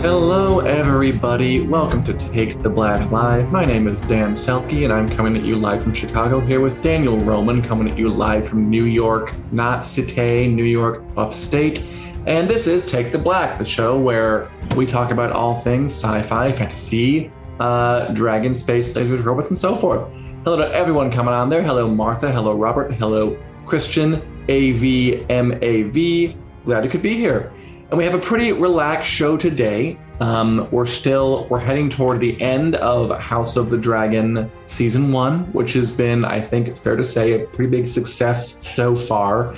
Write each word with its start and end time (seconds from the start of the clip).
Hello, 0.00 0.60
everybody. 0.60 1.60
Welcome 1.60 2.02
to 2.04 2.14
Take 2.14 2.62
the 2.62 2.70
Black 2.70 3.10
Live. 3.10 3.52
My 3.52 3.66
name 3.66 3.86
is 3.86 4.00
Dan 4.00 4.32
Selcke, 4.32 4.84
and 4.84 4.90
I'm 4.90 5.06
coming 5.06 5.36
at 5.36 5.44
you 5.44 5.56
live 5.56 5.82
from 5.82 5.92
Chicago 5.92 6.40
here 6.40 6.62
with 6.62 6.82
Daniel 6.82 7.18
Roman, 7.18 7.60
coming 7.60 7.86
at 7.86 7.98
you 7.98 8.08
live 8.08 8.48
from 8.48 8.70
New 8.70 8.84
York, 8.84 9.34
not 9.52 9.84
City, 9.84 10.46
New 10.46 10.64
York, 10.64 11.04
upstate. 11.18 11.84
And 12.26 12.48
this 12.48 12.66
is 12.66 12.90
Take 12.90 13.12
the 13.12 13.18
Black, 13.18 13.58
the 13.58 13.64
show 13.66 14.00
where 14.00 14.50
we 14.74 14.86
talk 14.86 15.10
about 15.10 15.32
all 15.32 15.58
things 15.58 15.92
sci 15.92 16.22
fi, 16.22 16.50
fantasy, 16.50 17.30
uh, 17.58 18.06
dragon, 18.14 18.54
space, 18.54 18.94
lasers, 18.94 19.22
robots, 19.22 19.50
and 19.50 19.58
so 19.58 19.76
forth. 19.76 20.10
Hello 20.44 20.56
to 20.56 20.72
everyone 20.72 21.12
coming 21.12 21.34
on 21.34 21.50
there. 21.50 21.62
Hello, 21.62 21.86
Martha. 21.86 22.32
Hello, 22.32 22.54
Robert. 22.54 22.94
Hello, 22.94 23.38
Christian. 23.66 24.22
AVMAV. 24.48 26.36
Glad 26.64 26.84
you 26.84 26.90
could 26.90 27.02
be 27.02 27.16
here. 27.16 27.52
And 27.90 27.98
we 27.98 28.04
have 28.04 28.14
a 28.14 28.20
pretty 28.20 28.52
relaxed 28.52 29.10
show 29.10 29.36
today. 29.36 29.98
Um, 30.20 30.68
we're 30.70 30.86
still 30.86 31.48
we're 31.50 31.58
heading 31.58 31.90
toward 31.90 32.20
the 32.20 32.40
end 32.40 32.76
of 32.76 33.10
House 33.18 33.56
of 33.56 33.68
the 33.68 33.76
Dragon 33.76 34.48
season 34.66 35.10
one, 35.10 35.52
which 35.52 35.72
has 35.72 35.90
been, 35.90 36.24
I 36.24 36.40
think, 36.40 36.76
fair 36.76 36.94
to 36.94 37.02
say, 37.02 37.32
a 37.32 37.46
pretty 37.48 37.68
big 37.68 37.88
success 37.88 38.64
so 38.64 38.94
far. 38.94 39.56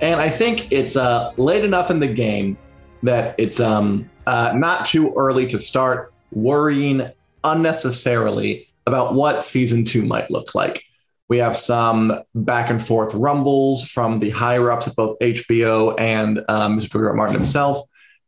And 0.00 0.18
I 0.18 0.30
think 0.30 0.72
it's 0.72 0.96
uh, 0.96 1.34
late 1.36 1.62
enough 1.62 1.90
in 1.90 2.00
the 2.00 2.06
game 2.06 2.56
that 3.02 3.34
it's 3.36 3.60
um, 3.60 4.08
uh, 4.26 4.54
not 4.56 4.86
too 4.86 5.12
early 5.14 5.46
to 5.48 5.58
start 5.58 6.14
worrying 6.32 7.12
unnecessarily 7.44 8.66
about 8.86 9.12
what 9.12 9.42
season 9.42 9.84
two 9.84 10.06
might 10.06 10.30
look 10.30 10.54
like. 10.54 10.84
We 11.28 11.38
have 11.38 11.56
some 11.56 12.22
back 12.34 12.70
and 12.70 12.84
forth 12.84 13.14
rumbles 13.14 13.88
from 13.88 14.18
the 14.18 14.30
higher 14.30 14.70
ups 14.70 14.86
at 14.88 14.96
both 14.96 15.18
HBO 15.20 15.94
and 15.98 16.40
um, 16.48 16.78
Mr. 16.78 16.92
George 16.92 17.06
R. 17.06 17.14
Martin 17.14 17.36
himself 17.36 17.78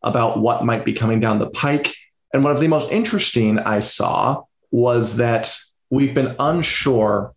about 0.03 0.39
what 0.39 0.65
might 0.65 0.85
be 0.85 0.93
coming 0.93 1.21
down 1.21 1.39
the 1.39 1.51
pike. 1.51 1.95
And 2.33 2.43
one 2.43 2.53
of 2.53 2.61
the 2.61 2.69
most 2.69 2.91
interesting 2.91 3.59
I 3.59 3.81
saw 3.81 4.45
was 4.71 5.19
that 5.19 5.55
we've 5.91 6.15
been 6.15 6.37
unsure 6.39 7.35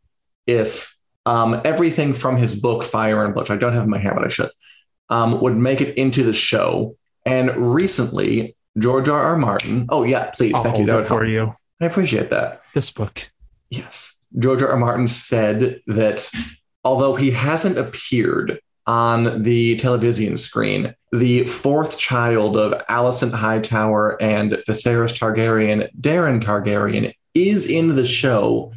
if 0.47 0.95
um, 1.25 1.61
everything 1.63 2.13
from 2.13 2.37
his 2.37 2.59
book 2.59 2.83
Fire 2.83 3.23
and 3.23 3.33
Blood, 3.33 3.51
I 3.51 3.57
don't 3.57 3.73
have 3.73 3.83
in 3.83 3.89
my 3.89 3.99
hand, 3.99 4.15
but 4.15 4.25
I 4.25 4.29
should, 4.29 4.51
um, 5.09 5.41
would 5.41 5.57
make 5.57 5.81
it 5.81 5.97
into 5.97 6.23
the 6.23 6.33
show. 6.33 6.95
And 7.25 7.73
recently, 7.73 8.55
George 8.77 9.09
R. 9.09 9.21
R. 9.21 9.37
Martin. 9.37 9.85
Oh 9.89 10.03
yeah, 10.03 10.31
please, 10.31 10.53
I'll 10.55 10.63
thank 10.63 10.79
you. 10.79 10.85
That 10.85 11.05
for 11.05 11.23
help. 11.23 11.29
you. 11.29 11.53
I 11.81 11.85
appreciate 11.85 12.29
that. 12.29 12.61
This 12.73 12.89
book. 12.91 13.29
Yes. 13.69 14.18
George 14.37 14.61
R. 14.61 14.69
R. 14.69 14.77
Martin 14.77 15.07
said 15.07 15.81
that 15.87 16.29
although 16.83 17.15
he 17.15 17.31
hasn't 17.31 17.77
appeared 17.77 18.59
on 18.85 19.43
the 19.43 19.75
television 19.77 20.37
screen, 20.37 20.95
the 21.11 21.45
fourth 21.47 21.97
child 21.97 22.57
of 22.57 22.85
Alicent 22.87 23.33
Hightower 23.33 24.21
and 24.21 24.53
Viserys 24.67 25.17
Targaryen, 25.17 25.89
Daeron 25.99 26.41
Targaryen, 26.41 27.13
is 27.33 27.69
in 27.69 27.95
the 27.95 28.05
show, 28.05 28.71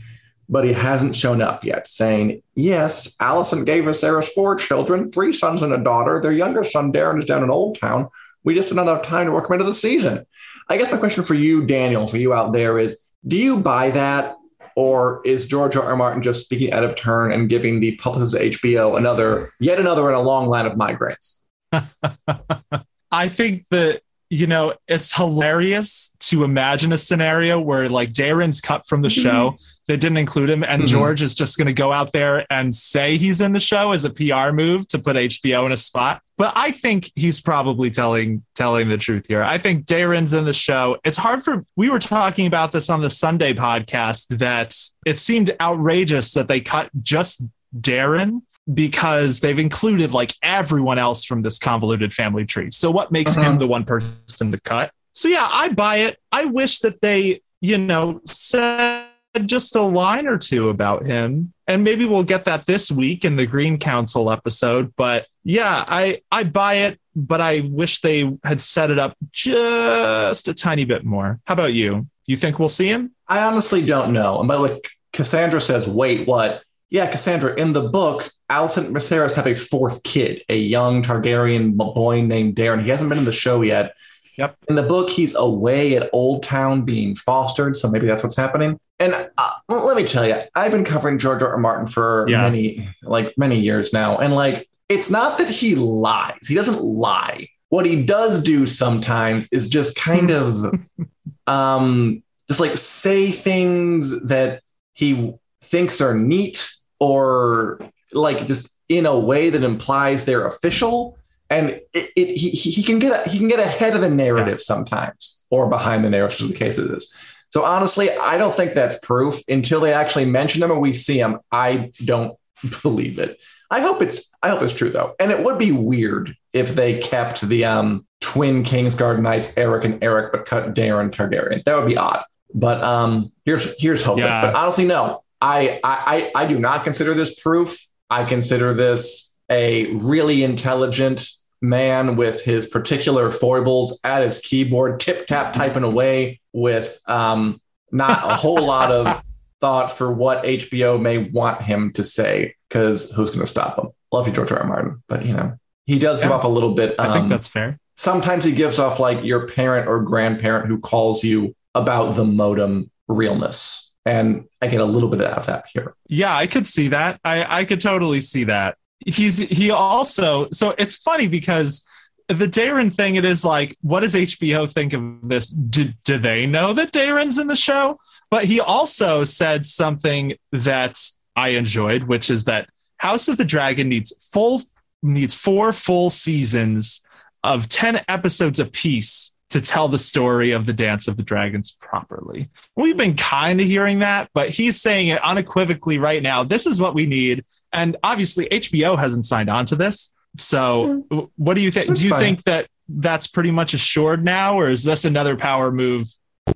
but 0.48 0.64
he 0.64 0.72
hasn't 0.72 1.16
shown 1.16 1.40
up 1.40 1.64
yet, 1.64 1.86
saying, 1.86 2.42
Yes, 2.54 3.16
Alicent 3.16 3.66
gave 3.66 3.84
Viserys 3.84 4.28
four 4.28 4.54
children, 4.54 5.10
three 5.10 5.32
sons 5.32 5.62
and 5.62 5.72
a 5.72 5.78
daughter. 5.78 6.20
Their 6.20 6.32
younger 6.32 6.64
son, 6.64 6.92
Daeron, 6.92 7.18
is 7.18 7.26
down 7.26 7.42
in 7.42 7.50
Old 7.50 7.78
Town. 7.78 8.08
We 8.44 8.54
just 8.54 8.68
didn't 8.68 8.86
have 8.86 9.02
time 9.02 9.26
to 9.26 9.32
work 9.32 9.48
him 9.48 9.54
into 9.54 9.64
the 9.64 9.74
season. 9.74 10.26
I 10.68 10.76
guess 10.76 10.90
my 10.90 10.98
question 10.98 11.24
for 11.24 11.34
you, 11.34 11.66
Daniel, 11.66 12.06
for 12.06 12.16
you 12.16 12.34
out 12.34 12.52
there 12.52 12.78
is 12.78 13.08
do 13.26 13.36
you 13.36 13.60
buy 13.60 13.90
that? 13.90 14.36
Or 14.76 15.20
is 15.24 15.46
George 15.46 15.76
R. 15.76 15.84
R. 15.84 15.96
Martin 15.96 16.22
just 16.22 16.44
speaking 16.44 16.72
out 16.72 16.84
of 16.84 16.96
turn 16.96 17.32
and 17.32 17.48
giving 17.48 17.80
the 17.80 17.96
publicists 17.96 18.34
of 18.34 18.40
HBO 18.40 18.96
another, 18.96 19.50
yet 19.60 19.78
another 19.78 20.08
in 20.08 20.14
a 20.14 20.22
long 20.22 20.48
line 20.48 20.66
of 20.66 20.72
migraines? 20.74 21.40
I 23.10 23.28
think 23.28 23.68
that 23.70 24.02
you 24.34 24.46
know 24.46 24.72
it's 24.88 25.14
hilarious 25.14 26.16
to 26.18 26.42
imagine 26.42 26.90
a 26.90 26.96
scenario 26.96 27.60
where 27.60 27.86
like 27.90 28.12
Daeron's 28.14 28.62
cut 28.62 28.86
from 28.86 29.02
the 29.02 29.10
show. 29.10 29.56
They 29.88 29.98
didn't 29.98 30.16
include 30.16 30.48
him, 30.48 30.62
and 30.64 30.84
Mhm. 30.84 30.86
George 30.86 31.20
is 31.20 31.34
just 31.34 31.58
going 31.58 31.66
to 31.66 31.72
go 31.74 31.92
out 31.92 32.12
there 32.12 32.46
and 32.50 32.74
say 32.74 33.18
he's 33.18 33.42
in 33.42 33.52
the 33.52 33.60
show 33.60 33.92
as 33.92 34.06
a 34.06 34.10
PR 34.10 34.50
move 34.52 34.88
to 34.88 34.98
put 34.98 35.16
HBO 35.16 35.66
in 35.66 35.72
a 35.72 35.76
spot. 35.76 36.22
But 36.38 36.52
I 36.56 36.70
think 36.70 37.10
he's 37.14 37.40
probably 37.42 37.90
telling 37.90 38.42
telling 38.54 38.88
the 38.88 38.96
truth 38.96 39.26
here. 39.28 39.42
I 39.42 39.58
think 39.58 39.84
Daeron's 39.84 40.32
in 40.32 40.46
the 40.46 40.54
show. 40.54 40.96
It's 41.04 41.18
hard 41.18 41.42
for 41.42 41.66
we 41.76 41.90
were 41.90 41.98
talking 41.98 42.46
about 42.46 42.72
this 42.72 42.88
on 42.88 43.02
the 43.02 43.10
Sunday 43.10 43.52
podcast 43.52 44.28
that 44.38 44.74
it 45.04 45.18
seemed 45.18 45.54
outrageous 45.60 46.32
that 46.32 46.48
they 46.48 46.60
cut 46.60 46.88
just 47.02 47.42
Daeron 47.78 48.42
because 48.74 49.40
they've 49.40 49.58
included 49.58 50.12
like 50.12 50.34
everyone 50.42 50.98
else 50.98 51.24
from 51.24 51.42
this 51.42 51.58
convoluted 51.58 52.12
family 52.12 52.44
tree. 52.44 52.70
So 52.70 52.90
what 52.90 53.10
makes 53.12 53.36
Uh-huh. 53.36 53.52
him 53.52 53.58
the 53.58 53.66
one 53.66 53.84
person 53.84 54.52
to 54.52 54.60
cut? 54.60 54.90
So 55.12 55.28
yeah, 55.28 55.48
I 55.50 55.68
buy 55.70 55.96
it. 55.96 56.18
I 56.30 56.46
wish 56.46 56.78
that 56.80 57.00
they, 57.00 57.42
you 57.60 57.78
know, 57.78 58.20
said 58.24 59.06
just 59.44 59.76
a 59.76 59.82
line 59.82 60.26
or 60.26 60.38
two 60.38 60.68
about 60.68 61.04
him. 61.06 61.52
And 61.66 61.84
maybe 61.84 62.04
we'll 62.04 62.22
get 62.24 62.44
that 62.46 62.66
this 62.66 62.90
week 62.90 63.24
in 63.24 63.36
the 63.36 63.46
Green 63.46 63.78
Council 63.78 64.30
episode. 64.30 64.92
But 64.96 65.26
yeah, 65.44 65.84
I 65.86 66.20
I 66.30 66.44
buy 66.44 66.74
it, 66.74 67.00
but 67.16 67.40
I 67.40 67.60
wish 67.60 68.00
they 68.00 68.36
had 68.44 68.60
set 68.60 68.90
it 68.90 68.98
up 68.98 69.16
just 69.30 70.48
a 70.48 70.54
tiny 70.54 70.84
bit 70.84 71.04
more. 71.04 71.40
How 71.46 71.54
about 71.54 71.72
you? 71.72 72.06
You 72.26 72.36
think 72.36 72.58
we'll 72.58 72.68
see 72.68 72.88
him? 72.88 73.12
I 73.26 73.42
honestly 73.42 73.84
don't 73.84 74.12
know. 74.12 74.38
And 74.38 74.48
by 74.48 74.56
like 74.56 74.90
Cassandra 75.12 75.60
says, 75.60 75.88
wait, 75.88 76.26
what? 76.26 76.62
Yeah, 76.92 77.10
Cassandra, 77.10 77.54
in 77.54 77.72
the 77.72 77.88
book, 77.88 78.30
Alicent 78.50 78.84
and 78.88 78.94
Viserys 78.94 79.32
have 79.34 79.46
a 79.46 79.54
fourth 79.54 80.02
kid, 80.02 80.42
a 80.50 80.58
young 80.58 81.02
Targaryen 81.02 81.74
boy 81.74 82.20
named 82.20 82.54
Daeron. 82.54 82.82
He 82.82 82.90
hasn't 82.90 83.08
been 83.08 83.16
in 83.18 83.24
the 83.24 83.32
show 83.32 83.62
yet. 83.62 83.94
Yep. 84.36 84.56
In 84.68 84.74
the 84.74 84.82
book, 84.82 85.08
he's 85.08 85.34
away 85.34 85.96
at 85.96 86.10
Old 86.12 86.42
Town 86.42 86.82
being 86.82 87.16
fostered, 87.16 87.76
so 87.76 87.88
maybe 87.88 88.06
that's 88.06 88.22
what's 88.22 88.36
happening. 88.36 88.78
And 89.00 89.14
uh, 89.38 89.50
let 89.70 89.96
me 89.96 90.04
tell 90.04 90.26
you, 90.28 90.36
I've 90.54 90.70
been 90.70 90.84
covering 90.84 91.18
George 91.18 91.42
R. 91.42 91.52
R. 91.52 91.56
Martin 91.56 91.86
for 91.86 92.26
Yeah. 92.28 92.42
many, 92.42 92.86
like 93.02 93.32
many 93.38 93.58
years 93.58 93.94
now, 93.94 94.18
and 94.18 94.34
like 94.34 94.68
it's 94.90 95.10
not 95.10 95.38
that 95.38 95.48
he 95.48 95.74
lies; 95.74 96.46
he 96.46 96.54
doesn't 96.54 96.82
lie. 96.82 97.48
What 97.70 97.86
he 97.86 98.02
does 98.04 98.42
do 98.42 98.66
sometimes 98.66 99.50
is 99.50 99.70
just 99.70 99.96
kind 99.96 100.30
of, 100.30 100.74
um, 101.46 102.22
just 102.48 102.60
like 102.60 102.76
say 102.76 103.30
things 103.30 104.26
that 104.28 104.62
he 104.92 105.32
thinks 105.62 106.02
are 106.02 106.14
neat 106.14 106.70
or 107.02 107.80
like 108.12 108.46
just 108.46 108.70
in 108.88 109.06
a 109.06 109.18
way 109.18 109.50
that 109.50 109.64
implies 109.64 110.24
they're 110.24 110.46
official. 110.46 111.18
And 111.50 111.80
it, 111.92 112.10
it, 112.16 112.28
he, 112.36 112.50
he 112.50 112.82
can 112.82 112.98
get 113.00 113.26
a, 113.26 113.28
he 113.28 113.38
can 113.38 113.48
get 113.48 113.58
ahead 113.58 113.94
of 113.94 114.00
the 114.00 114.08
narrative 114.08 114.60
sometimes 114.62 115.44
or 115.50 115.68
behind 115.68 116.04
the 116.04 116.10
narrative 116.10 116.48
the 116.48 116.54
case 116.54 116.78
is 116.78 117.14
so 117.50 117.62
honestly 117.62 118.08
i 118.12 118.38
don't 118.38 118.54
think 118.54 118.72
that's 118.74 118.98
proof. 119.00 119.42
Until 119.48 119.80
they 119.80 119.92
actually 119.92 120.24
mention 120.24 120.62
him 120.62 120.70
and 120.70 120.80
we 120.80 120.94
see 120.94 121.18
him 121.18 121.40
i 121.50 121.90
don't 122.04 122.38
believe 122.82 123.18
it. 123.18 123.38
I 123.70 123.80
hope 123.80 124.00
it's 124.00 124.32
i 124.42 124.48
hope 124.48 124.62
it's 124.62 124.74
true 124.74 124.90
though. 124.90 125.14
And 125.20 125.30
it 125.30 125.44
would 125.44 125.58
be 125.58 125.72
weird 125.72 126.34
if 126.52 126.74
they 126.74 126.98
kept 127.00 127.42
the 127.42 127.64
um 127.66 128.06
twin 128.20 128.62
kingsguard 128.64 129.20
knights 129.20 129.52
eric 129.56 129.84
and 129.84 130.02
eric 130.02 130.32
but 130.32 130.46
cut 130.46 130.74
daeron 130.74 131.10
targaryen. 131.10 131.64
That 131.64 131.76
would 131.76 131.88
be 131.88 131.96
odd. 131.98 132.22
But 132.54 132.82
um 132.82 133.30
here's 133.44 133.64
here's 133.82 134.02
hoping 134.02 134.24
Yeah. 134.24 134.40
but 134.40 134.54
honestly 134.54 134.86
no 134.86 135.21
I, 135.42 135.80
I 135.82 136.30
I 136.34 136.44
I 136.44 136.46
do 136.46 136.58
not 136.58 136.84
consider 136.84 137.12
this 137.14 137.38
proof. 137.38 137.86
I 138.08 138.24
consider 138.24 138.72
this 138.72 139.36
a 139.50 139.86
really 139.96 140.44
intelligent 140.44 141.28
man 141.60 142.16
with 142.16 142.42
his 142.42 142.68
particular 142.68 143.30
foibles 143.30 144.00
at 144.04 144.22
his 144.22 144.40
keyboard, 144.40 145.00
tip 145.00 145.26
tap 145.26 145.52
typing 145.54 145.82
away 145.82 146.40
with 146.52 146.98
um, 147.06 147.60
not 147.90 148.30
a 148.30 148.36
whole 148.36 148.64
lot 148.66 148.90
of 148.90 149.22
thought 149.60 149.90
for 149.90 150.12
what 150.12 150.44
HBO 150.44 151.00
may 151.00 151.18
want 151.18 151.62
him 151.62 151.92
to 151.94 152.04
say. 152.04 152.54
Because 152.68 153.10
who's 153.12 153.30
going 153.30 153.40
to 153.40 153.46
stop 153.46 153.78
him? 153.78 153.88
Love 154.12 154.26
you, 154.26 154.32
George 154.32 154.52
R. 154.52 154.60
R. 154.60 154.66
Martin, 154.66 155.02
but 155.08 155.26
you 155.26 155.34
know 155.34 155.58
he 155.86 155.98
does 155.98 156.20
give 156.20 156.30
off 156.30 156.44
a 156.44 156.48
little 156.48 156.74
bit. 156.74 156.94
I 156.98 157.12
think 157.12 157.24
um, 157.24 157.28
that's 157.28 157.48
fair. 157.48 157.78
sometimes 157.96 158.44
he 158.44 158.52
gives 158.52 158.78
off 158.78 159.00
like 159.00 159.24
your 159.24 159.48
parent 159.48 159.88
or 159.88 160.00
grandparent 160.00 160.68
who 160.68 160.78
calls 160.78 161.24
you 161.24 161.54
about 161.74 162.14
the 162.14 162.24
modem 162.24 162.90
realness. 163.08 163.91
And 164.04 164.46
I 164.60 164.66
get 164.66 164.80
a 164.80 164.84
little 164.84 165.08
bit 165.08 165.20
of 165.20 165.46
that 165.46 165.64
here. 165.72 165.94
Yeah, 166.08 166.36
I 166.36 166.46
could 166.46 166.66
see 166.66 166.88
that. 166.88 167.20
I, 167.24 167.60
I 167.60 167.64
could 167.64 167.80
totally 167.80 168.20
see 168.20 168.44
that. 168.44 168.76
He's 169.04 169.38
he 169.38 169.70
also 169.70 170.48
so 170.52 170.74
it's 170.78 170.96
funny 170.96 171.26
because 171.26 171.84
the 172.28 172.46
Daeron 172.46 172.94
thing, 172.94 173.16
it 173.16 173.24
is 173.24 173.44
like, 173.44 173.76
what 173.82 174.00
does 174.00 174.14
HBO 174.14 174.70
think 174.70 174.92
of 174.92 175.28
this? 175.28 175.48
Do, 175.48 175.92
do 176.04 176.18
they 176.18 176.46
know 176.46 176.72
that 176.72 176.92
Daeron's 176.92 177.38
in 177.38 177.48
the 177.48 177.56
show? 177.56 177.98
But 178.30 178.44
he 178.44 178.60
also 178.60 179.24
said 179.24 179.66
something 179.66 180.34
that 180.52 180.98
I 181.36 181.50
enjoyed, 181.50 182.04
which 182.04 182.30
is 182.30 182.44
that 182.44 182.68
House 182.98 183.28
of 183.28 183.36
the 183.36 183.44
Dragon 183.44 183.88
needs 183.88 184.30
full 184.32 184.62
needs 185.02 185.34
four 185.34 185.72
full 185.72 186.10
seasons 186.10 187.04
of 187.42 187.68
10 187.68 188.04
episodes 188.06 188.60
apiece 188.60 189.34
to 189.52 189.60
tell 189.60 189.86
the 189.86 189.98
story 189.98 190.52
of 190.52 190.64
the 190.64 190.72
Dance 190.72 191.08
of 191.08 191.16
the 191.16 191.22
Dragons 191.22 191.72
properly. 191.72 192.48
We've 192.74 192.96
been 192.96 193.16
kind 193.16 193.60
of 193.60 193.66
hearing 193.66 193.98
that, 193.98 194.30
but 194.32 194.48
he's 194.48 194.80
saying 194.80 195.08
it 195.08 195.22
unequivocally 195.22 195.98
right 195.98 196.22
now. 196.22 196.42
This 196.42 196.66
is 196.66 196.80
what 196.80 196.94
we 196.94 197.06
need. 197.06 197.44
And 197.72 197.96
obviously, 198.02 198.46
HBO 198.46 198.98
hasn't 198.98 199.26
signed 199.26 199.50
on 199.50 199.66
to 199.66 199.76
this. 199.76 200.14
So, 200.38 201.28
what 201.36 201.54
do 201.54 201.60
you 201.60 201.70
think? 201.70 201.94
Do 201.94 202.04
you 202.04 202.10
fine. 202.10 202.20
think 202.20 202.44
that 202.44 202.68
that's 202.88 203.26
pretty 203.26 203.50
much 203.50 203.74
assured 203.74 204.24
now, 204.24 204.58
or 204.58 204.70
is 204.70 204.82
this 204.82 205.04
another 205.04 205.36
power 205.36 205.70
move 205.70 206.06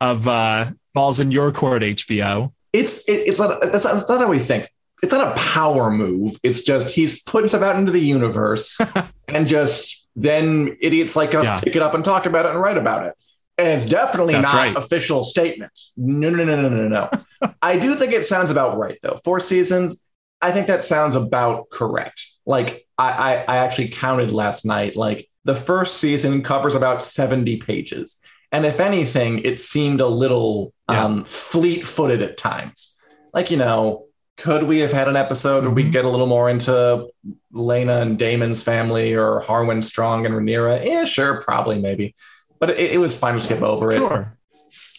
of 0.00 0.26
uh, 0.26 0.70
balls 0.94 1.20
in 1.20 1.30
your 1.30 1.52
court, 1.52 1.82
HBO? 1.82 2.52
It's 2.72 3.08
it, 3.08 3.28
it's 3.28 3.38
not 3.38 3.60
that's 3.60 3.84
not, 3.84 3.94
that's 3.94 4.08
not 4.08 4.20
how 4.20 4.28
we 4.28 4.38
think. 4.38 4.66
It's 5.02 5.12
not 5.12 5.36
a 5.36 5.38
power 5.38 5.90
move. 5.90 6.36
It's 6.42 6.64
just 6.64 6.94
he's 6.94 7.22
putting 7.22 7.48
stuff 7.48 7.62
out 7.62 7.76
into 7.76 7.92
the 7.92 8.00
universe, 8.00 8.80
and 9.28 9.46
just 9.46 9.95
then 10.16 10.76
idiots 10.80 11.14
like 11.14 11.34
us 11.34 11.46
yeah. 11.46 11.60
pick 11.60 11.76
it 11.76 11.82
up 11.82 11.94
and 11.94 12.04
talk 12.04 12.26
about 12.26 12.46
it 12.46 12.52
and 12.52 12.60
write 12.60 12.78
about 12.78 13.06
it. 13.06 13.14
And 13.58 13.68
it's 13.68 13.86
definitely 13.86 14.34
That's 14.34 14.52
not 14.52 14.58
right. 14.58 14.76
official 14.76 15.22
statement. 15.22 15.72
No, 15.96 16.30
no, 16.30 16.44
no, 16.44 16.68
no, 16.68 16.68
no, 16.68 16.88
no. 16.88 17.52
I 17.62 17.78
do 17.78 17.94
think 17.94 18.12
it 18.12 18.24
sounds 18.24 18.50
about 18.50 18.76
right 18.76 18.98
though. 19.02 19.18
Four 19.24 19.40
seasons. 19.40 20.06
I 20.42 20.52
think 20.52 20.66
that 20.66 20.82
sounds 20.82 21.14
about 21.14 21.70
correct. 21.70 22.26
Like 22.44 22.86
I, 22.98 23.12
I, 23.12 23.32
I 23.44 23.56
actually 23.58 23.88
counted 23.88 24.32
last 24.32 24.66
night. 24.66 24.96
Like 24.96 25.30
the 25.44 25.54
first 25.54 25.98
season 25.98 26.42
covers 26.42 26.74
about 26.74 27.02
70 27.02 27.58
pages. 27.58 28.20
And 28.52 28.66
if 28.66 28.80
anything, 28.80 29.40
it 29.40 29.58
seemed 29.58 30.00
a 30.00 30.06
little 30.06 30.72
yeah. 30.90 31.04
um, 31.04 31.24
fleet 31.24 31.86
footed 31.86 32.22
at 32.22 32.36
times. 32.36 32.96
Like, 33.32 33.50
you 33.50 33.56
know, 33.56 34.05
could 34.36 34.64
we 34.64 34.80
have 34.80 34.92
had 34.92 35.08
an 35.08 35.16
episode 35.16 35.64
where 35.64 35.74
we 35.74 35.82
mm-hmm. 35.82 35.92
get 35.92 36.04
a 36.04 36.08
little 36.08 36.26
more 36.26 36.48
into 36.50 37.08
Laena 37.52 38.02
and 38.02 38.18
Daemon's 38.18 38.62
family 38.62 39.14
or 39.14 39.40
Harwin 39.40 39.82
Strong 39.82 40.26
and 40.26 40.34
Rhaenyra? 40.34 40.84
Yeah, 40.84 41.04
sure, 41.04 41.40
probably, 41.42 41.78
maybe. 41.78 42.14
But 42.58 42.70
it, 42.70 42.92
it 42.92 42.98
was 42.98 43.18
fine 43.18 43.34
to 43.34 43.40
skip 43.40 43.62
over 43.62 43.90
it. 43.90 43.96
Sure. 43.96 44.36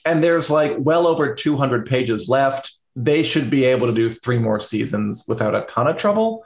And 0.05 0.23
there's 0.23 0.49
like 0.49 0.75
well 0.77 1.05
over 1.05 1.35
200 1.35 1.85
pages 1.85 2.27
left. 2.29 2.73
They 2.95 3.21
should 3.21 3.49
be 3.49 3.65
able 3.65 3.87
to 3.87 3.93
do 3.93 4.09
three 4.09 4.39
more 4.39 4.59
seasons 4.59 5.25
without 5.27 5.53
a 5.53 5.61
ton 5.61 5.87
of 5.87 5.97
trouble. 5.97 6.43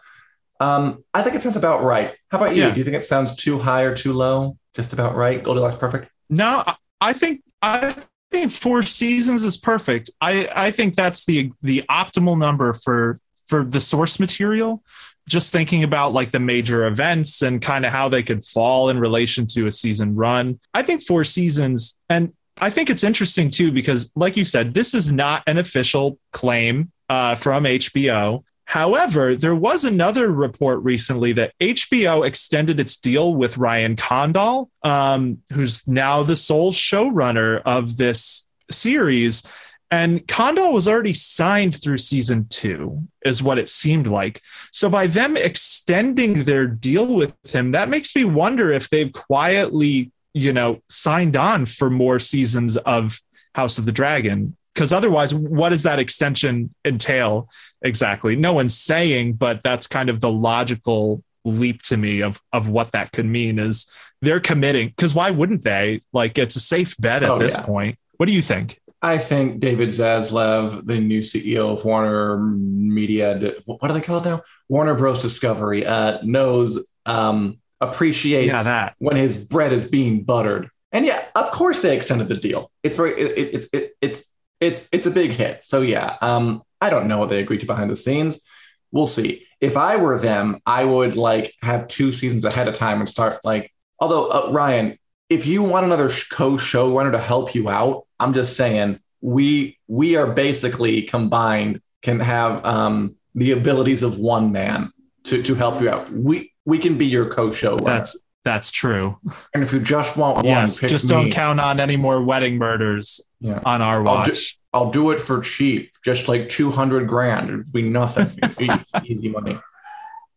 Um, 0.60 1.04
I 1.14 1.24
think 1.24 1.36
it 1.36 1.42
sounds 1.42 1.56
about 1.56 1.84
right. 1.84 2.14
How 2.30 2.38
about 2.38 2.56
you? 2.56 2.64
Yeah. 2.64 2.72
Do 2.72 2.80
you 2.80 2.84
think 2.84 2.96
it 2.96 3.04
sounds 3.04 3.36
too 3.36 3.58
high 3.58 3.84
or 3.84 3.96
too 3.96 4.14
low? 4.14 4.58
Just 4.74 4.94
about 4.94 5.16
right? 5.16 5.42
Goldilocks 5.42 5.76
perfect? 5.76 6.12
No, 6.30 6.64
I 7.00 7.14
think 7.14 7.42
I 7.62 7.96
think 8.31 8.51
four 8.51 8.81
seasons 8.81 9.44
is 9.44 9.57
perfect. 9.57 10.10
I 10.19 10.50
I 10.56 10.72
think 10.72 10.95
that's 10.95 11.25
the 11.25 11.51
the 11.62 11.83
optimal 11.89 12.38
number 12.38 12.74
for 12.74 13.19
for 13.48 13.63
the 13.63 13.80
source 13.80 14.19
material. 14.19 14.83
Just 15.30 15.51
thinking 15.51 15.83
about 15.83 16.13
like 16.13 16.31
the 16.31 16.39
major 16.39 16.88
events 16.88 17.42
and 17.42 17.62
kind 17.62 17.86
of 17.86 17.92
how 17.92 18.10
they 18.10 18.24
could 18.24 18.44
fall 18.44 18.89
in 18.89 19.00
relation 19.00 19.45
to 19.48 19.68
a 19.68 19.72
season 19.72 20.16
run. 20.16 20.60
I 20.74 20.81
think 20.81 21.04
four 21.04 21.24
seasons 21.24 21.95
and 22.10 22.33
I 22.60 22.69
think 22.69 22.89
it's 22.89 23.04
interesting 23.04 23.50
too 23.50 23.72
because, 23.72 24.12
like 24.16 24.38
you 24.38 24.44
said, 24.44 24.74
this 24.74 24.94
is 24.94 25.12
not 25.12 25.44
an 25.48 25.57
official 25.57 26.19
claim 26.31 26.92
uh, 27.10 27.36
from 27.36 27.63
HBO. 27.63 28.44
However, 28.72 29.36
there 29.36 29.54
was 29.54 29.84
another 29.84 30.32
report 30.32 30.82
recently 30.82 31.34
that 31.34 31.52
HBO 31.60 32.26
extended 32.26 32.80
its 32.80 32.96
deal 32.96 33.36
with 33.36 33.58
Ryan 33.58 33.98
Condal, 33.98 34.70
um, 34.82 35.40
who's 35.52 35.86
now 35.90 36.24
the 36.24 36.38
sole 36.38 36.72
showrunner 36.72 37.62
of 37.66 37.98
this 37.98 38.48
series. 38.72 39.44
And 39.92 40.26
Condal 40.26 40.72
was 40.72 40.88
already 40.88 41.12
signed 41.12 41.84
through 41.84 41.98
season 41.98 42.48
two, 42.48 43.06
is 43.26 43.44
what 43.44 43.60
it 43.60 43.68
seemed 43.68 44.08
like. 44.08 44.42
So 44.72 44.90
by 44.90 45.06
them 45.06 45.36
extending 45.36 46.46
their 46.46 46.66
deal 46.66 47.14
with 47.14 47.36
him, 47.54 47.74
that 47.74 47.90
makes 47.90 48.16
me 48.16 48.24
wonder 48.24 48.72
if 48.72 48.90
they've 48.90 49.12
quietly, 49.12 50.14
you 50.34 50.54
know, 50.54 50.80
signed 50.88 51.36
on 51.36 51.66
for 51.66 51.90
more 51.90 52.20
seasons 52.20 52.78
of 52.78 53.20
House 53.54 53.78
of 53.78 53.84
the 53.84 53.92
Dragon 53.92 54.56
because 54.74 54.94
otherwise 54.94 55.34
what 55.34 55.70
does 55.70 55.84
that 55.84 56.00
extension 56.00 56.74
entail 56.86 57.50
exactly 57.82 58.36
no 58.36 58.54
one's 58.54 58.78
saying 58.78 59.34
but 59.34 59.62
that's 59.64 59.88
kind 59.88 60.10
of 60.10 60.20
the 60.20 60.32
logical 60.32 61.24
leap 61.44 61.82
to 61.82 61.98
me 61.98 62.22
of 62.22 62.42
of 62.54 62.68
what 62.68 62.92
that 62.92 63.12
could 63.12 63.26
mean 63.26 63.60
is 63.60 63.90
they're 64.22 64.40
committing 64.40 64.88
because 64.90 65.16
why 65.16 65.32
wouldn't 65.32 65.64
they 65.64 66.02
like 66.14 66.38
it's 66.38 66.56
a 66.56 66.60
safe 66.60 66.96
bet 66.98 67.24
at 67.24 67.30
oh, 67.30 67.40
this 67.40 67.58
yeah. 67.58 67.66
point 67.66 68.00
what 68.18 68.26
do 68.28 68.32
you 68.32 68.42
think 68.42 68.78
I 69.04 69.18
think 69.18 69.60
David 69.60 69.90
Zaslav, 69.90 70.86
the 70.86 71.00
new 71.00 71.22
CEO 71.22 71.74
of 71.74 71.84
Warner 71.84 72.38
Media, 72.38 73.56
what 73.66 73.88
do 73.88 73.94
they 73.96 74.02
call 74.02 74.20
it 74.20 74.26
now? 74.26 74.44
Warner 74.70 74.94
Bros. 74.94 75.20
Discovery, 75.20 75.88
uh, 75.88 76.20
knows, 76.22 76.88
um, 77.08 77.58
appreciates 77.80 78.54
yeah, 78.54 78.62
that. 78.64 78.96
when 79.00 79.16
his 79.16 79.44
bread 79.48 79.74
is 79.74 79.90
being 79.90 80.24
buttered. 80.24 80.70
And 80.92 81.04
yeah, 81.04 81.26
of 81.36 81.50
course 81.50 81.82
they 81.82 81.96
extended 81.98 82.28
the 82.28 82.36
deal. 82.36 82.70
It's 82.84 82.96
very, 82.96 83.20
it, 83.20 83.56
it's, 83.56 83.70
it, 83.74 83.96
it's 84.02 84.32
it's 84.32 84.32
it's 84.62 84.88
it's 84.92 85.08
a 85.08 85.12
big 85.12 85.31
hit. 85.31 85.63
So 85.63 85.81
yeah, 85.81 86.18
um, 86.22 86.62
I 86.80 86.90
don't 86.90 87.08
know 87.08 87.18
what 87.18 87.30
they 87.30 87.42
agreed 87.42 87.62
to 87.62 87.66
behind 87.66 87.90
the 87.90 87.96
scenes. 87.96 88.46
We'll 88.92 89.08
see. 89.08 89.48
If 89.60 89.75
I 89.75 89.98
were 89.98 90.18
them, 90.19 90.60
I 90.66 90.86
would 90.86 91.18
like 91.18 91.54
have 91.62 91.88
two 91.88 92.12
seasons 92.12 92.46
ahead 92.46 92.68
of 92.68 92.75
time 92.75 93.00
and 93.00 93.10
start 93.10 93.44
like. 93.44 93.74
Although 94.00 94.30
uh, 94.30 94.52
Ryan, 94.52 94.98
if 95.30 95.46
you 95.46 95.62
want 95.63 95.86
another 95.86 96.10
co-showrunner 96.31 97.12
to 97.12 97.19
help 97.19 97.54
you 97.54 97.69
out, 97.69 98.08
I'm 98.19 98.34
just 98.34 98.56
saying 98.56 99.00
we 99.19 99.78
we 99.88 100.16
are 100.16 100.28
basically 100.28 101.04
combined 101.04 101.81
can 102.02 102.19
have 102.19 102.66
um, 102.66 103.16
the 103.36 103.52
abilities 103.52 104.04
of 104.04 104.19
one 104.19 104.52
man 104.52 104.92
to 105.25 105.42
to 105.44 105.56
help 105.56 105.81
you 105.81 105.90
out. 105.90 106.12
We 106.12 106.54
we 106.66 106.78
can 106.80 106.98
be 106.98 107.06
your 107.06 107.30
co-showrunner. 107.30 107.86
That's 107.86 108.18
that's 108.44 108.72
true. 108.72 109.18
And 109.54 109.64
if 109.64 109.72
you 109.72 109.80
just 109.80 110.18
want 110.18 110.38
one, 110.38 110.46
yes, 110.46 110.80
just 110.80 111.08
don't 111.08 111.32
count 111.32 111.60
on 111.60 111.80
any 111.80 111.98
more 111.98 112.22
wedding 112.24 112.58
murders 112.58 113.22
yeah. 113.40 113.62
on 113.66 113.82
our 113.82 114.02
watch. 114.02 114.58
I'll 114.74 114.86
do, 114.86 114.86
I'll 114.86 114.92
do, 114.92 115.12
it 115.12 115.22
for 115.22 115.42
cheap, 115.42 115.92
just 116.04 116.28
like 116.28 116.50
two 116.50 116.72
hundred 116.72 117.08
grand. 117.08 117.50
It'd 117.50 117.72
be 117.72 117.84
nothing. 117.84 118.28
It'd 118.42 118.58
be 118.58 118.70
easy 119.06 119.30
money. 119.30 119.60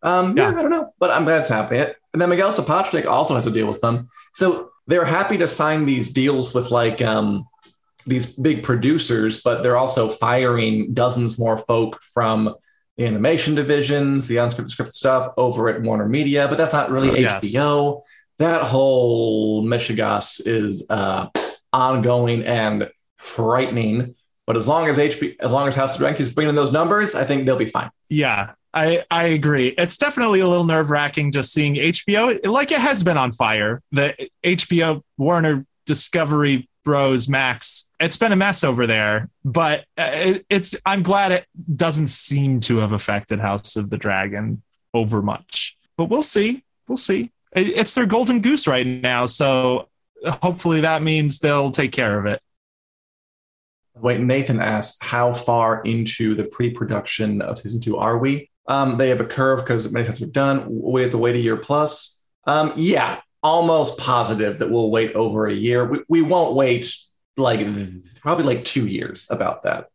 Um, 0.03 0.37
yeah. 0.37 0.51
yeah. 0.51 0.59
I 0.59 0.63
don't 0.63 0.71
know, 0.71 0.93
but 0.99 1.11
I'm 1.11 1.25
glad 1.25 1.39
it's 1.39 1.49
happening. 1.49 1.95
And 2.13 2.21
then 2.21 2.29
Miguel 2.29 2.51
Sapochnik 2.51 3.07
also 3.07 3.35
has 3.35 3.45
to 3.45 3.51
deal 3.51 3.67
with 3.67 3.81
them, 3.81 4.09
so 4.33 4.71
they're 4.87 5.07
happy 5.07 5.39
to 5.39 5.49
sign 5.49 5.87
these 5.87 6.11
deals 6.11 6.55
with 6.55 6.71
like 6.71 7.01
um, 7.01 7.49
these 8.07 8.37
big 8.37 8.63
producers, 8.63 9.43
but 9.43 9.63
they're 9.63 9.79
also 9.79 10.09
firing 10.09 10.93
dozens 10.93 11.39
more 11.39 11.57
folk 11.57 12.01
from 12.03 12.55
the 12.97 13.07
animation 13.07 13.55
divisions, 13.55 14.27
the 14.27 14.37
unscripted 14.37 14.71
script 14.71 14.93
stuff 14.93 15.29
over 15.37 15.69
at 15.69 15.83
Warner 15.83 16.09
Media, 16.09 16.47
but 16.49 16.57
that's 16.57 16.73
not 16.73 16.91
really 16.91 17.11
oh, 17.11 17.15
yes. 17.15 17.45
HBO. 17.45 18.03
That 18.39 18.63
whole 18.63 19.65
Michigas 19.65 20.47
is 20.47 20.89
uh, 20.91 21.29
ongoing 21.73 22.45
and 22.45 22.89
frightening. 23.19 24.15
But 24.47 24.57
as 24.57 24.69
long 24.69 24.89
as 24.89 24.99
HP, 24.99 25.37
as 25.41 25.53
long 25.53 25.69
as 25.69 25.75
House 25.75 25.95
of 25.95 26.01
Dragon 26.01 26.21
is 26.21 26.33
bringing 26.33 26.55
those 26.55 26.73
numbers, 26.73 27.15
I 27.15 27.25
think 27.25 27.47
they'll 27.47 27.57
be 27.57 27.67
fine. 27.67 27.91
Yeah, 28.09 28.53
I 28.75 29.05
I 29.11 29.25
agree. 29.25 29.69
It's 29.69 29.97
definitely 29.97 30.41
a 30.41 30.49
little 30.49 30.65
nerve 30.65 30.91
wracking 30.91 31.33
just 31.33 31.53
seeing 31.53 31.77
HBO 31.77 32.45
like 32.47 32.71
it 32.71 32.81
has 32.81 33.03
been 33.03 33.17
on 33.17 33.33
fire. 33.33 33.83
The 33.93 34.29
HBO 34.45 35.03
Warner 35.17 35.65
Discovery 35.87 36.69
Bros 36.85 37.29
Max. 37.29 37.91
It's 38.05 38.19
been 38.19 38.33
a 38.33 38.37
mess 38.37 38.65
over 38.65 38.87
there, 38.87 39.31
but 39.47 39.87
uh, 39.97 40.11
it, 40.13 40.47
it's. 40.51 40.77
I'm 40.85 41.03
glad 41.03 41.33
it 41.33 41.47
doesn't 41.75 42.09
seem 42.09 42.61
to 42.61 42.79
have 42.79 42.93
affected 42.93 43.41
House 43.41 43.77
of 43.77 43.89
the 43.89 43.97
Dragon 43.97 44.63
over 44.93 45.23
much. 45.23 45.79
But 45.97 46.11
we'll 46.11 46.21
see. 46.23 46.65
We'll 46.87 46.99
see. 46.99 47.33
It's 47.53 47.95
their 47.95 48.05
golden 48.05 48.41
goose 48.41 48.67
right 48.67 48.87
now, 48.87 49.25
so 49.27 49.89
hopefully 50.43 50.83
that 50.83 51.03
means 51.03 51.39
they'll 51.39 51.71
take 51.71 51.93
care 51.93 52.19
of 52.19 52.27
it. 52.27 52.43
Wait, 53.97 54.21
Nathan 54.21 54.61
asked, 54.61 55.03
how 55.03 55.33
far 55.33 55.81
into 55.83 56.35
the 56.35 56.45
pre-production 56.45 57.41
of 57.41 57.59
season 57.59 57.81
two 57.81 57.97
are 57.97 58.19
we? 58.19 58.51
Um, 58.67 58.99
they 58.99 59.09
have 59.09 59.21
a 59.21 59.25
curve 59.25 59.61
because 59.61 59.91
many 59.91 60.05
times 60.05 60.21
we're 60.21 60.27
done. 60.27 60.67
We 60.69 61.03
have 61.03 61.13
to 61.13 61.19
wait 61.19 61.37
a 61.37 61.39
year 61.39 61.57
plus. 61.57 62.25
Um, 62.45 62.73
yeah, 62.77 63.21
almost 63.43 63.99
positive 63.99 64.59
that 64.59 64.71
we'll 64.71 64.91
wait 64.91 65.15
over 65.15 65.47
a 65.47 65.55
year. 65.55 65.87
We, 65.87 66.01
we 66.09 66.23
won't 66.23 66.55
wait 66.55 66.93
like 67.37 67.67
probably 68.21 68.45
like 68.45 68.65
two 68.65 68.87
years 68.87 69.29
about 69.31 69.65
that 69.65 69.89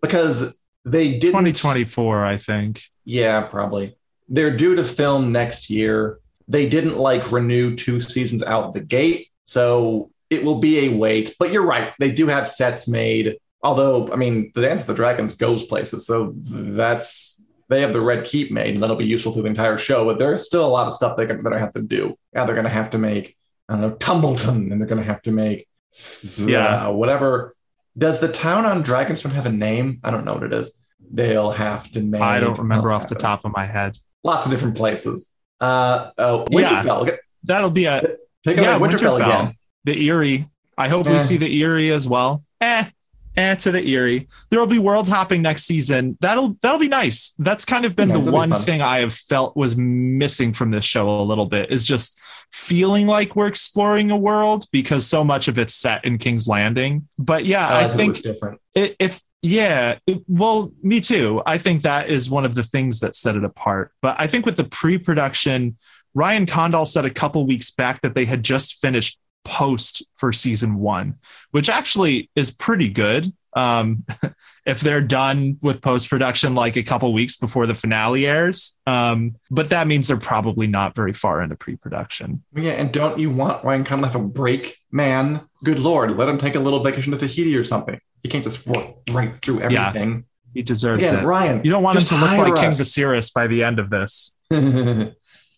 because 0.00 0.62
they 0.84 1.12
did 1.12 1.28
2024, 1.28 2.24
I 2.24 2.36
think. 2.36 2.82
Yeah, 3.04 3.42
probably. 3.42 3.96
They're 4.28 4.56
due 4.56 4.74
to 4.76 4.84
film 4.84 5.32
next 5.32 5.70
year. 5.70 6.18
They 6.48 6.68
didn't 6.68 6.98
like 6.98 7.32
renew 7.32 7.76
two 7.76 8.00
seasons 8.00 8.42
out 8.42 8.74
the 8.74 8.80
gate. 8.80 9.28
So 9.44 10.10
it 10.30 10.44
will 10.44 10.58
be 10.58 10.86
a 10.86 10.96
wait. 10.96 11.34
But 11.38 11.52
you're 11.52 11.66
right. 11.66 11.92
They 11.98 12.10
do 12.10 12.26
have 12.26 12.48
sets 12.48 12.88
made. 12.88 13.36
Although, 13.62 14.10
I 14.12 14.16
mean, 14.16 14.50
the 14.54 14.62
Dance 14.62 14.80
of 14.80 14.88
the 14.88 14.94
Dragons 14.94 15.36
goes 15.36 15.64
places, 15.64 16.04
so 16.06 16.32
that's 16.36 17.44
they 17.68 17.80
have 17.80 17.92
the 17.92 18.00
Red 18.00 18.24
Keep 18.24 18.50
made, 18.50 18.74
and 18.74 18.82
that'll 18.82 18.96
be 18.96 19.04
useful 19.04 19.32
through 19.32 19.42
the 19.42 19.48
entire 19.48 19.78
show. 19.78 20.04
But 20.04 20.18
there's 20.18 20.44
still 20.44 20.66
a 20.66 20.68
lot 20.68 20.88
of 20.88 20.94
stuff 20.94 21.16
they're 21.16 21.26
going 21.26 21.44
to 21.44 21.58
have 21.58 21.72
to 21.74 21.82
do. 21.82 22.18
Yeah, 22.34 22.44
they're 22.44 22.56
going 22.56 22.64
to 22.64 22.70
have 22.70 22.90
to 22.90 22.98
make 22.98 23.36
I 23.68 23.74
don't 23.74 23.82
know 23.82 23.96
Tumbleton, 23.96 24.72
and 24.72 24.80
they're 24.80 24.88
going 24.88 25.00
to 25.00 25.06
have 25.06 25.22
to 25.22 25.32
make 25.32 25.68
Yeah. 26.38 26.88
uh, 26.88 26.92
whatever. 26.92 27.54
Does 27.96 28.20
the 28.20 28.28
town 28.28 28.64
on 28.64 28.82
Dragonstone 28.82 29.32
have 29.32 29.46
a 29.46 29.52
name? 29.52 30.00
I 30.02 30.10
don't 30.10 30.24
know 30.24 30.34
what 30.34 30.44
it 30.44 30.52
is. 30.52 30.78
They'll 31.10 31.50
have 31.50 31.90
to 31.92 32.00
make. 32.02 32.22
I 32.22 32.40
don't 32.40 32.58
remember 32.58 32.90
off 32.92 33.08
the 33.08 33.14
top 33.14 33.44
of 33.44 33.52
my 33.52 33.66
head. 33.66 33.98
Lots 34.24 34.46
of 34.46 34.52
different 34.52 34.76
places. 34.76 35.30
Uh, 35.60 36.10
uh 36.16 36.44
Winterfell. 36.46 37.08
At- 37.08 37.20
That'll 37.44 37.70
be 37.70 37.84
a 37.84 38.00
yeah, 38.44 38.78
Winterfell, 38.78 38.80
Winterfell. 38.80 39.16
again. 39.16 39.54
the 39.84 40.08
Eyrie. 40.08 40.48
I 40.78 40.88
hope 40.88 41.06
we 41.06 41.12
Eh. 41.14 41.18
see 41.18 41.36
the 41.36 41.62
Eyrie 41.62 41.90
as 41.90 42.08
well. 42.08 42.42
Eh, 42.60 42.84
eh 43.36 43.54
to 43.56 43.70
the 43.70 43.80
Eyrie. 43.80 44.28
There 44.50 44.60
will 44.60 44.66
be 44.66 44.78
world 44.78 45.08
hopping 45.08 45.42
next 45.42 45.64
season. 45.64 46.16
That'll 46.20 46.56
that'll 46.62 46.78
be 46.80 46.88
nice. 46.88 47.34
That's 47.38 47.64
kind 47.64 47.84
of 47.84 47.96
been 47.96 48.08
Nice, 48.08 48.24
the 48.24 48.30
that'll 48.30 48.46
be 48.46 48.50
one 48.52 48.62
thing 48.62 48.80
I 48.82 49.00
have 49.00 49.14
felt 49.14 49.56
was 49.56 49.76
missing 49.76 50.52
from 50.52 50.70
this 50.70 50.84
show 50.84 51.20
a 51.20 51.22
little 51.22 51.46
bit 51.46 51.70
is 51.70 51.86
just 51.86 52.18
feeling 52.52 53.06
like 53.06 53.34
we're 53.34 53.46
exploring 53.46 54.10
a 54.10 54.16
world 54.16 54.66
because 54.72 55.06
so 55.06 55.24
much 55.24 55.48
of 55.48 55.58
it's 55.58 55.74
set 55.74 56.04
in 56.04 56.18
King's 56.18 56.46
Landing. 56.46 57.08
But 57.18 57.44
yeah, 57.46 57.66
I, 57.66 57.80
I 57.80 57.84
it 57.86 57.90
think 57.92 58.08
was 58.08 58.20
different. 58.20 58.60
it, 58.74 58.96
if 58.98 59.22
yeah 59.44 59.98
it- 60.06 60.22
well 60.28 60.70
me 60.84 61.00
too 61.00 61.42
i 61.44 61.58
think 61.58 61.82
that 61.82 62.08
is 62.08 62.30
one 62.30 62.44
of 62.44 62.54
the 62.54 62.62
things 62.62 63.00
that 63.00 63.16
set 63.16 63.34
it 63.34 63.42
apart 63.42 63.90
but 64.00 64.14
i 64.20 64.26
think 64.28 64.46
with 64.46 64.56
the 64.56 64.62
pre-production 64.62 65.76
ryan 66.14 66.46
condal 66.46 66.84
said 66.84 67.04
a 67.04 67.10
couple 67.10 67.44
weeks 67.44 67.72
back 67.72 68.00
that 68.02 68.14
they 68.14 68.24
had 68.24 68.44
just 68.44 68.80
finished 68.80 69.18
post 69.44 70.04
for 70.14 70.32
season 70.32 70.76
one 70.76 71.14
which 71.50 71.68
actually 71.68 72.30
is 72.36 72.50
pretty 72.50 72.88
good 72.88 73.32
um, 73.54 74.04
if 74.66 74.80
they're 74.80 75.02
done 75.02 75.58
with 75.62 75.82
post-production 75.82 76.54
like 76.54 76.76
a 76.76 76.82
couple 76.82 77.12
weeks 77.12 77.36
before 77.36 77.66
the 77.66 77.74
finale 77.74 78.26
airs 78.26 78.78
um, 78.86 79.34
but 79.50 79.68
that 79.70 79.86
means 79.86 80.08
they're 80.08 80.16
probably 80.16 80.66
not 80.66 80.94
very 80.94 81.12
far 81.12 81.42
into 81.42 81.54
pre-production 81.56 82.42
Yeah, 82.54 82.72
and 82.72 82.92
don't 82.92 83.18
you 83.18 83.30
want 83.30 83.62
Ryan 83.64 83.84
Condal 83.84 84.08
to 84.08 84.12
have 84.12 84.20
a 84.20 84.24
break, 84.26 84.78
man? 84.90 85.42
Good 85.64 85.80
lord, 85.80 86.16
let 86.16 86.28
him 86.28 86.38
take 86.38 86.54
a 86.54 86.60
little 86.60 86.82
vacation 86.82 87.12
to 87.12 87.18
Tahiti 87.18 87.56
or 87.56 87.64
something. 87.64 88.00
He 88.22 88.28
can't 88.30 88.42
just 88.44 88.66
work 88.66 88.86
right 89.10 89.34
through 89.36 89.58
Yeah. 89.60 89.88
everything. 89.88 90.24
he 90.54 90.62
deserves 90.62 91.08
Again, 91.08 91.24
it 91.24 91.26
Ryan, 91.26 91.60
you 91.64 91.70
don't 91.70 91.82
want 91.82 91.98
him 91.98 92.04
to 92.04 92.14
look 92.16 92.30
like 92.38 92.54
king 92.56 92.66
us. 92.66 92.80
Viserys 92.80 93.32
by 93.34 93.46
the 93.48 93.64
end 93.64 93.78
of 93.78 93.90
this 93.90 94.34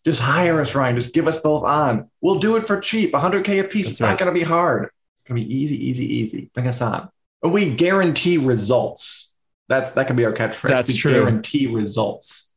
just 0.04 0.20
hire 0.20 0.61
us, 0.61 0.75
Ryan. 0.75 0.94
Just 0.96 1.14
give 1.14 1.26
us 1.26 1.40
both 1.40 1.64
on. 1.64 2.11
We'll 2.20 2.38
do 2.38 2.56
it 2.56 2.62
for 2.64 2.80
cheap, 2.80 3.12
100k 3.12 3.61
a 3.61 3.64
piece. 3.64 3.87
That's 3.87 3.92
it's 3.92 4.00
right. 4.00 4.11
not 4.11 4.18
going 4.18 4.32
to 4.32 4.38
be 4.38 4.44
hard. 4.44 4.90
It's 5.16 5.25
going 5.25 5.40
to 5.40 5.46
be 5.46 5.54
easy, 5.54 5.88
easy, 5.88 6.14
easy. 6.14 6.50
Bring 6.54 6.66
us 6.68 6.82
on. 6.82 7.08
We 7.42 7.75
guarantee 7.75 8.38
results. 8.38 9.34
That's 9.68 9.92
that 9.92 10.06
can 10.06 10.16
be 10.16 10.25
our 10.25 10.32
catchphrase. 10.32 10.68
That's 10.68 10.92
we 10.92 10.99
true. 10.99 11.12
Guarantee 11.12 11.66
results 11.66 12.52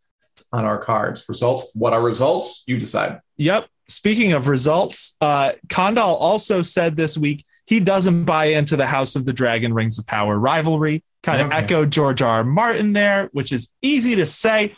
on 0.51 0.65
our 0.65 0.77
cards. 0.77 1.25
Results. 1.29 1.71
What 1.73 1.93
are 1.93 2.01
results? 2.01 2.63
You 2.67 2.77
decide. 2.77 3.21
Yep. 3.37 3.67
Speaking 3.89 4.33
of 4.33 4.47
results, 4.49 5.15
uh, 5.21 5.53
Condal 5.69 6.15
also 6.15 6.61
said 6.61 6.97
this 6.97 7.17
week 7.17 7.45
he 7.65 7.79
doesn't 7.79 8.25
buy 8.25 8.45
into 8.45 8.75
the 8.75 8.85
House 8.85 9.15
of 9.15 9.25
the 9.25 9.33
Dragon 9.33 9.73
Rings 9.73 9.99
of 9.99 10.05
Power 10.05 10.37
rivalry. 10.37 11.03
Kind 11.23 11.41
of 11.41 11.47
Okay. 11.47 11.57
echoed 11.57 11.91
George 11.91 12.21
R. 12.21 12.37
R. 12.37 12.43
Martin 12.43 12.93
there, 12.93 13.29
which 13.33 13.51
is 13.51 13.71
easy 13.81 14.15
to 14.15 14.25
say 14.25 14.75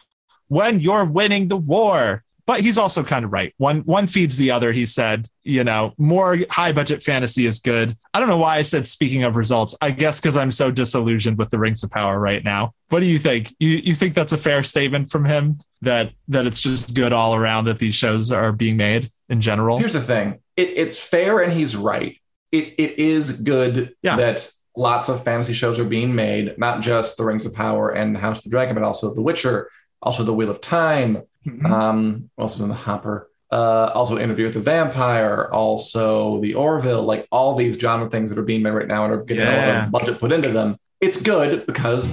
when 0.48 0.80
you're 0.80 1.06
winning 1.06 1.48
the 1.48 1.58
war. 1.58 2.24
But 2.50 2.62
he's 2.62 2.80
also 2.80 3.04
kind 3.04 3.24
of 3.24 3.32
right. 3.32 3.54
One 3.58 3.82
one 3.82 4.08
feeds 4.08 4.36
the 4.36 4.50
other. 4.50 4.72
He 4.72 4.88
said, 4.88 5.28
you 5.44 5.64
know, 5.64 5.94
more 6.00 6.36
high 6.50 6.72
budget 6.72 7.04
fantasy 7.04 7.46
is 7.46 7.60
good. 7.60 7.96
I 8.12 8.20
don't 8.20 8.28
know 8.28 8.40
why 8.40 8.58
I 8.58 8.64
said 8.64 8.88
speaking 8.88 9.24
of 9.24 9.36
results. 9.36 9.76
I 9.84 9.92
guess 9.92 10.20
because 10.20 10.36
I'm 10.36 10.50
so 10.50 10.72
disillusioned 10.72 11.38
with 11.38 11.52
the 11.52 11.60
Rings 11.60 11.84
of 11.84 11.92
Power 11.92 12.18
right 12.20 12.44
now. 12.44 12.74
What 12.88 13.02
do 13.02 13.06
you 13.06 13.20
think? 13.20 13.54
You 13.60 13.70
you 13.70 13.94
think 13.94 14.16
that's 14.16 14.34
a 14.34 14.38
fair 14.38 14.64
statement 14.64 15.12
from 15.12 15.26
him 15.26 15.60
that 15.84 16.12
that 16.30 16.48
it's 16.48 16.60
just 16.60 16.96
good 16.96 17.14
all 17.14 17.36
around 17.36 17.66
that 17.66 17.78
these 17.78 17.94
shows 17.94 18.32
are 18.32 18.52
being 18.52 18.78
made 18.78 19.12
in 19.30 19.42
general? 19.42 19.78
Here's 19.78 19.94
the 19.94 20.02
thing. 20.02 20.40
It, 20.58 20.70
it's 20.76 21.08
fair, 21.08 21.42
and 21.42 21.54
he's 21.54 21.76
right. 21.76 22.18
It 22.52 22.74
it 22.80 22.98
is 22.98 23.42
good 23.42 23.94
Yeah. 24.02 24.16
that 24.16 24.52
lots 24.76 25.08
of 25.08 25.24
fantasy 25.24 25.54
shows 25.54 25.78
are 25.78 25.86
being 25.86 26.16
made, 26.16 26.58
not 26.58 26.82
just 26.82 27.16
The 27.18 27.26
Rings 27.26 27.46
of 27.46 27.54
Power 27.54 27.92
and 27.92 28.18
House 28.18 28.40
of 28.40 28.46
the 28.46 28.50
Dragon, 28.50 28.74
but 28.74 28.84
also 28.84 29.14
The 29.14 29.22
Witcher, 29.22 29.70
also 30.02 30.24
The 30.24 30.34
Wheel 30.34 30.50
of 30.50 30.62
Time, 30.62 31.22
Mhm. 31.48 31.66
um, 31.70 32.30
also 32.38 32.64
in 32.64 32.70
the 32.70 32.76
Hopper, 32.76 33.30
uh, 33.52 33.92
also 33.94 34.18
Interview 34.18 34.46
with 34.46 34.54
the 34.56 34.60
Vampire, 34.60 35.50
also 35.52 36.40
The 36.42 36.54
Orville, 36.56 37.04
like 37.04 37.28
all 37.32 37.56
these 37.56 37.78
genre 37.78 38.10
things 38.10 38.30
that 38.30 38.38
are 38.38 38.44
being 38.44 38.62
made 38.62 38.72
right 38.72 38.88
now 38.88 39.06
and 39.06 39.14
are 39.14 39.24
getting 39.24 39.44
a 39.48 39.48
lot 39.48 39.84
of 39.86 39.92
budget 39.92 40.20
put 40.20 40.32
into 40.32 40.50
them. 40.50 40.78
It's 41.02 41.22
good 41.22 41.66
because 41.66 42.12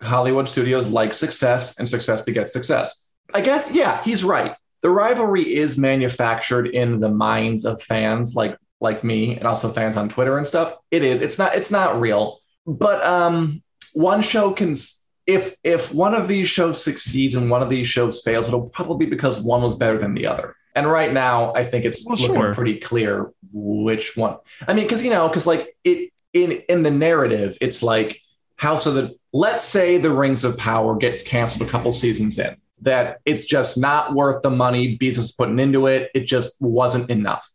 Hollywood 0.00 0.48
studios 0.48 0.88
like 0.88 1.12
success 1.12 1.78
and 1.78 1.88
success 1.88 2.22
begets 2.22 2.52
success. 2.52 3.08
I 3.34 3.40
guess, 3.40 3.72
yeah, 3.72 4.02
he's 4.02 4.24
right. 4.24 4.54
The 4.82 4.90
rivalry 4.90 5.54
is 5.54 5.78
manufactured 5.78 6.66
in 6.68 7.00
the 7.00 7.08
minds 7.10 7.64
of 7.64 7.80
fans 7.82 8.34
like 8.34 8.56
like 8.80 9.04
me 9.04 9.36
and 9.36 9.46
also 9.46 9.68
fans 9.68 9.96
on 9.96 10.08
Twitter 10.08 10.36
and 10.36 10.46
stuff. 10.46 10.74
It 10.90 11.04
is. 11.04 11.20
It's 11.22 11.38
not 11.38 11.54
it's 11.54 11.70
not 11.70 12.00
real. 12.00 12.38
But 12.66 13.04
um 13.04 13.62
one 13.94 14.22
show 14.22 14.52
can 14.52 14.74
if 15.26 15.56
if 15.62 15.94
one 15.94 16.14
of 16.14 16.28
these 16.28 16.48
shows 16.48 16.82
succeeds 16.82 17.34
and 17.34 17.50
one 17.50 17.62
of 17.62 17.70
these 17.70 17.86
shows 17.86 18.22
fails, 18.22 18.48
it'll 18.48 18.68
probably 18.70 19.06
be 19.06 19.10
because 19.10 19.40
one 19.40 19.62
was 19.62 19.76
better 19.76 19.98
than 19.98 20.14
the 20.14 20.26
other. 20.26 20.56
And 20.74 20.90
right 20.90 21.12
now, 21.12 21.52
I 21.54 21.64
think 21.64 21.84
it's 21.84 22.06
Well, 22.06 22.16
looking 22.16 22.34
sure. 22.34 22.54
pretty 22.54 22.78
clear 22.78 23.30
which 23.52 24.16
one. 24.16 24.38
I 24.66 24.74
mean, 24.74 24.84
because 24.84 25.04
you 25.04 25.10
know, 25.10 25.28
because 25.28 25.46
like 25.46 25.76
it 25.84 26.10
in 26.32 26.52
in 26.68 26.82
the 26.82 26.90
narrative, 26.90 27.56
it's 27.60 27.82
like 27.82 28.20
House 28.56 28.86
of 28.86 28.94
the. 28.94 29.14
Let's 29.34 29.64
say 29.64 29.96
the 29.96 30.10
Rings 30.10 30.44
of 30.44 30.58
Power 30.58 30.94
gets 30.96 31.22
canceled 31.22 31.66
a 31.66 31.70
couple 31.70 31.90
seasons 31.92 32.38
in. 32.38 32.56
That 32.82 33.20
it's 33.24 33.46
just 33.46 33.78
not 33.78 34.12
worth 34.14 34.42
the 34.42 34.50
money 34.50 34.98
Bezos 34.98 35.18
is 35.18 35.32
putting 35.32 35.58
into 35.58 35.86
it. 35.86 36.10
It 36.14 36.26
just 36.26 36.60
wasn't 36.60 37.10
enough. 37.10 37.48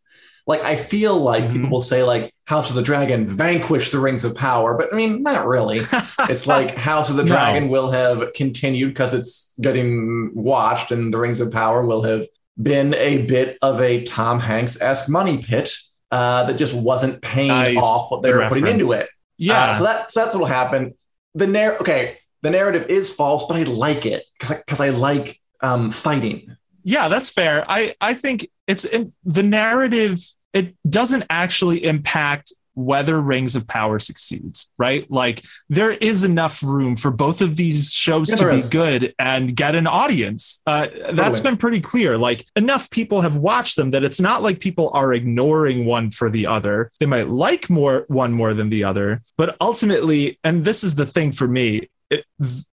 Like 0.48 0.62
I 0.64 0.76
feel 0.78 1.16
like 1.18 1.44
Mhm. 1.44 1.54
people 1.54 1.70
will 1.70 1.82
say 1.82 2.04
like 2.04 2.34
House 2.46 2.70
of 2.70 2.76
the 2.78 2.82
Dragon 2.82 3.28
vanquished 3.28 3.92
the 3.92 4.00
Rings 4.00 4.24
of 4.26 4.34
Power, 4.36 4.76
but 4.78 4.94
I 4.94 4.96
mean 4.96 5.22
not 5.22 5.46
really. 5.46 5.82
It's 6.30 6.48
like 6.48 6.78
House 6.78 7.10
of 7.10 7.18
the 7.18 7.24
No. 7.24 7.28
Dragon 7.30 7.70
will 7.70 7.92
have 7.92 8.34
continued 8.34 8.90
because 8.94 9.14
it's 9.14 9.54
getting 9.62 10.32
watched, 10.34 10.92
and 10.92 11.14
the 11.14 11.18
Rings 11.20 11.42
of 11.42 11.52
Power 11.52 11.86
will 11.86 12.04
have 12.04 12.26
been 12.62 12.94
a 12.96 13.20
bit 13.26 13.58
of 13.62 13.82
a 13.82 14.04
Tom 14.06 14.40
Hanks 14.40 14.82
esque 14.82 15.10
money 15.10 15.38
pit 15.40 15.70
uh, 16.12 16.44
that 16.46 16.58
just 16.58 16.74
wasn't 16.74 17.22
paying 17.22 17.50
Nice. 17.50 17.78
off 17.78 18.10
what 18.10 18.24
they 18.24 18.34
were 18.34 18.48
putting 18.48 18.68
into 18.68 18.94
it. 18.94 19.10
yeah. 19.38 19.72
Uh, 19.72 19.74
so 19.74 19.84
that 19.84 20.12
so 20.12 20.22
that's 20.22 20.34
what'll 20.34 20.48
happen. 20.48 20.94
The 21.36 21.46
narr 21.48 21.78
okay, 21.82 22.18
the 22.42 22.50
narrative 22.52 22.86
is 22.90 23.14
false, 23.14 23.46
but 23.48 23.58
I 23.58 23.64
like 23.64 24.06
it 24.06 24.24
because 24.40 24.58
because 24.64 24.80
I, 24.80 24.90
like 24.90 25.40
um, 25.62 25.92
fighting. 25.92 26.56
yeah, 26.84 27.10
that's 27.10 27.30
fair. 27.30 27.66
I 27.68 27.94
I 28.00 28.14
think 28.14 28.48
it's 28.66 28.86
in, 28.86 29.12
the 29.26 29.44
narrative. 29.44 30.20
It 30.54 30.76
doesn't 30.90 31.26
actually 31.30 31.84
impact 31.84 32.54
whether 32.74 33.20
Rings 33.20 33.56
of 33.56 33.66
Power 33.68 33.98
succeeds, 33.98 34.70
right? 34.78 35.10
Like 35.10 35.44
there 35.68 35.90
is 35.90 36.24
enough 36.24 36.62
room 36.62 36.96
for 36.96 37.10
both 37.10 37.42
of 37.42 37.56
these 37.56 37.92
shows 37.92 38.30
Yeah, 38.30 38.36
to 38.36 38.50
be 38.52 38.58
is. 38.58 38.70
good 38.70 39.16
and 39.18 39.56
get 39.56 39.74
an 39.74 39.88
audience. 39.88 40.62
Uh, 40.68 40.86
that's 41.12 41.40
Totally. 41.40 41.42
been 41.42 41.58
pretty 41.58 41.82
clear. 41.82 42.20
Like 42.20 42.46
enough 42.56 42.92
people 42.92 43.22
have 43.22 43.36
watched 43.36 43.78
them 43.78 43.90
that 43.92 44.04
it's 44.04 44.22
not 44.22 44.44
like 44.44 44.60
people 44.60 44.92
are 44.94 45.12
ignoring 45.12 45.86
one 45.88 46.12
for 46.12 46.30
the 46.30 46.46
other. 46.46 46.92
They 47.00 47.08
might 47.08 47.28
like 47.30 47.68
more 47.68 48.06
one 48.10 48.32
more 48.32 48.54
than 48.54 48.70
the 48.70 48.84
other, 48.84 49.24
but 49.38 49.58
ultimately, 49.60 50.38
and 50.44 50.64
this 50.64 50.84
is 50.84 50.94
the 50.94 51.08
thing 51.08 51.32
for 51.32 51.48
me, 51.48 51.90
it, 52.12 52.26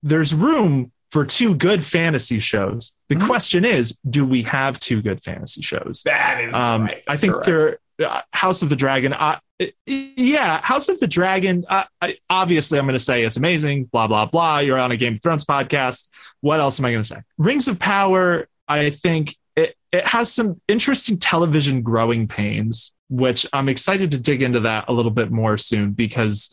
there's 0.03 0.33
room 0.33 0.91
for 1.13 1.23
two 1.23 1.55
good 1.55 1.83
fantasy 1.85 2.39
shows. 2.39 2.97
The 3.07 3.15
Mhm. 3.15 3.25
question 3.27 3.63
is, 3.65 3.99
do 4.09 4.25
we 4.25 4.41
have 4.43 4.79
two 4.79 5.01
good 5.01 5.21
fantasy 5.21 5.61
shows? 5.61 6.01
That 6.05 6.41
is 6.41 6.55
Um, 6.55 6.85
right. 6.85 7.03
I 7.07 7.15
think 7.15 7.33
correct. 7.33 7.45
they're 7.45 7.77
uh, 8.03 8.21
House 8.33 8.63
of 8.63 8.69
the 8.69 8.75
Dragon. 8.75 9.13
Uh, 9.13 9.37
yeah, 9.85 10.59
House 10.61 10.89
of 10.89 10.99
the 10.99 11.07
Dragon. 11.07 11.63
Uh, 11.69 11.83
I, 12.01 12.17
obviously, 12.29 12.79
I'm 12.79 12.85
going 12.85 12.97
to 12.97 13.03
say 13.03 13.23
it's 13.23 13.37
amazing. 13.37 13.85
Blah 13.85 14.07
blah 14.07 14.25
blah. 14.25 14.57
You're 14.59 14.79
on 14.79 14.91
a 14.91 14.97
Game 14.97 15.13
of 15.13 15.21
Thrones 15.21 15.45
podcast. 15.45 16.07
What 16.41 16.59
else 16.59 16.79
am 16.79 16.85
I 16.85 16.91
going 16.91 17.03
to 17.03 17.07
say? 17.07 17.21
Rings 17.37 17.67
of 17.67 17.77
Power. 17.77 18.47
I 18.67 18.89
think 18.89 19.35
it 19.55 19.77
it 19.91 20.07
has 20.07 20.33
some 20.33 20.59
interesting 20.67 21.19
television 21.19 21.83
growing 21.83 22.27
pains, 22.27 22.93
which 23.09 23.45
I'm 23.53 23.69
excited 23.69 24.09
to 24.11 24.17
dig 24.17 24.41
into 24.41 24.61
that 24.61 24.85
a 24.87 24.93
little 24.93 25.11
bit 25.11 25.29
more 25.31 25.55
soon 25.57 25.91
because 25.91 26.51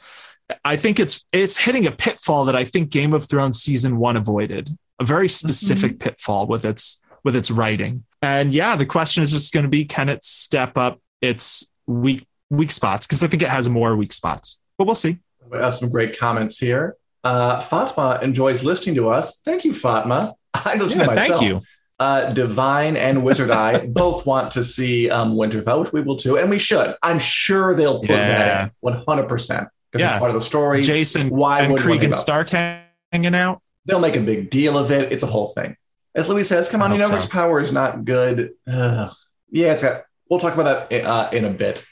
I 0.64 0.76
think 0.76 0.98
it's 1.00 1.24
it's 1.32 1.56
hitting 1.56 1.86
a 1.86 1.92
pitfall 1.92 2.44
that 2.46 2.56
I 2.56 2.64
think 2.64 2.90
Game 2.90 3.12
of 3.12 3.24
Thrones 3.28 3.60
season 3.62 3.98
one 3.98 4.16
avoided. 4.16 4.76
A 4.98 5.04
very 5.04 5.28
specific 5.28 5.98
pitfall 5.98 6.46
with 6.46 6.64
its 6.64 7.00
with 7.24 7.34
its 7.36 7.50
writing. 7.50 8.04
And 8.22 8.52
yeah, 8.52 8.76
the 8.76 8.86
question 8.86 9.22
is 9.22 9.30
just 9.32 9.52
going 9.52 9.64
to 9.64 9.68
be 9.70 9.84
can 9.84 10.08
it 10.08 10.24
step 10.24 10.76
up 10.76 11.00
its 11.20 11.70
weak 11.86 12.26
weak 12.50 12.70
spots? 12.70 13.06
Because 13.06 13.22
I 13.22 13.26
think 13.28 13.42
it 13.42 13.48
has 13.48 13.68
more 13.68 13.96
weak 13.96 14.12
spots, 14.12 14.60
but 14.76 14.86
we'll 14.86 14.94
see. 14.94 15.18
We 15.50 15.58
have 15.58 15.74
some 15.74 15.90
great 15.90 16.18
comments 16.18 16.58
here. 16.58 16.96
Uh, 17.24 17.60
Fatma 17.60 18.18
enjoys 18.22 18.62
listening 18.64 18.94
to 18.96 19.08
us. 19.10 19.40
Thank 19.40 19.64
you, 19.64 19.74
Fatma. 19.74 20.34
I 20.54 20.76
listen 20.76 21.00
Yeah, 21.00 21.06
to 21.06 21.10
myself. 21.14 21.40
thank 21.40 21.42
you. 21.52 21.60
Uh, 21.98 22.32
Divine 22.32 22.96
and 22.96 23.22
Wizard 23.22 23.50
Eye 23.64 23.86
both 23.86 24.24
want 24.26 24.52
to 24.52 24.64
see 24.64 25.10
um, 25.10 25.32
Winterfell, 25.34 25.80
which 25.80 25.92
we 25.92 26.00
will 26.00 26.16
too, 26.16 26.38
and 26.38 26.48
we 26.48 26.58
should. 26.58 26.94
I'm 27.02 27.18
sure 27.18 27.74
they'll 27.74 28.00
put 28.00 28.10
Yeah. 28.10 28.68
that 28.68 28.72
in 28.82 28.94
100%. 29.04 29.68
Because 29.90 30.04
Yeah. 30.04 30.12
it's 30.12 30.18
part 30.18 30.30
of 30.30 30.34
the 30.34 30.40
story. 30.42 30.82
Jason 30.82 31.30
Why 31.30 31.60
and 31.60 31.72
would 31.72 31.82
Krieg 31.82 32.04
and? 32.04 32.14
Stark 32.14 32.50
hanging 32.50 33.34
out. 33.34 33.60
They'll 33.86 34.00
make 34.00 34.16
a 34.16 34.20
big 34.20 34.50
deal 34.50 34.78
of 34.78 34.90
it. 34.90 35.12
It's 35.12 35.22
a 35.22 35.26
whole 35.26 35.48
thing. 35.48 35.76
As 36.14 36.28
Louis 36.28 36.44
says, 36.44 36.70
come 36.70 36.82
on, 36.82 36.92
you 36.92 36.98
know, 36.98 37.06
so. 37.06 37.28
Power 37.28 37.60
is 37.60 37.72
not 37.72 38.04
good. 38.04 38.50
Ugh. 38.70 39.12
Yeah, 39.50 39.72
it's 39.72 39.82
got. 39.82 40.04
We'll 40.28 40.40
talk 40.40 40.54
about 40.54 40.90
that 40.90 41.04
uh, 41.04 41.30
in 41.32 41.44
a 41.44 41.50
bit. 41.50 41.84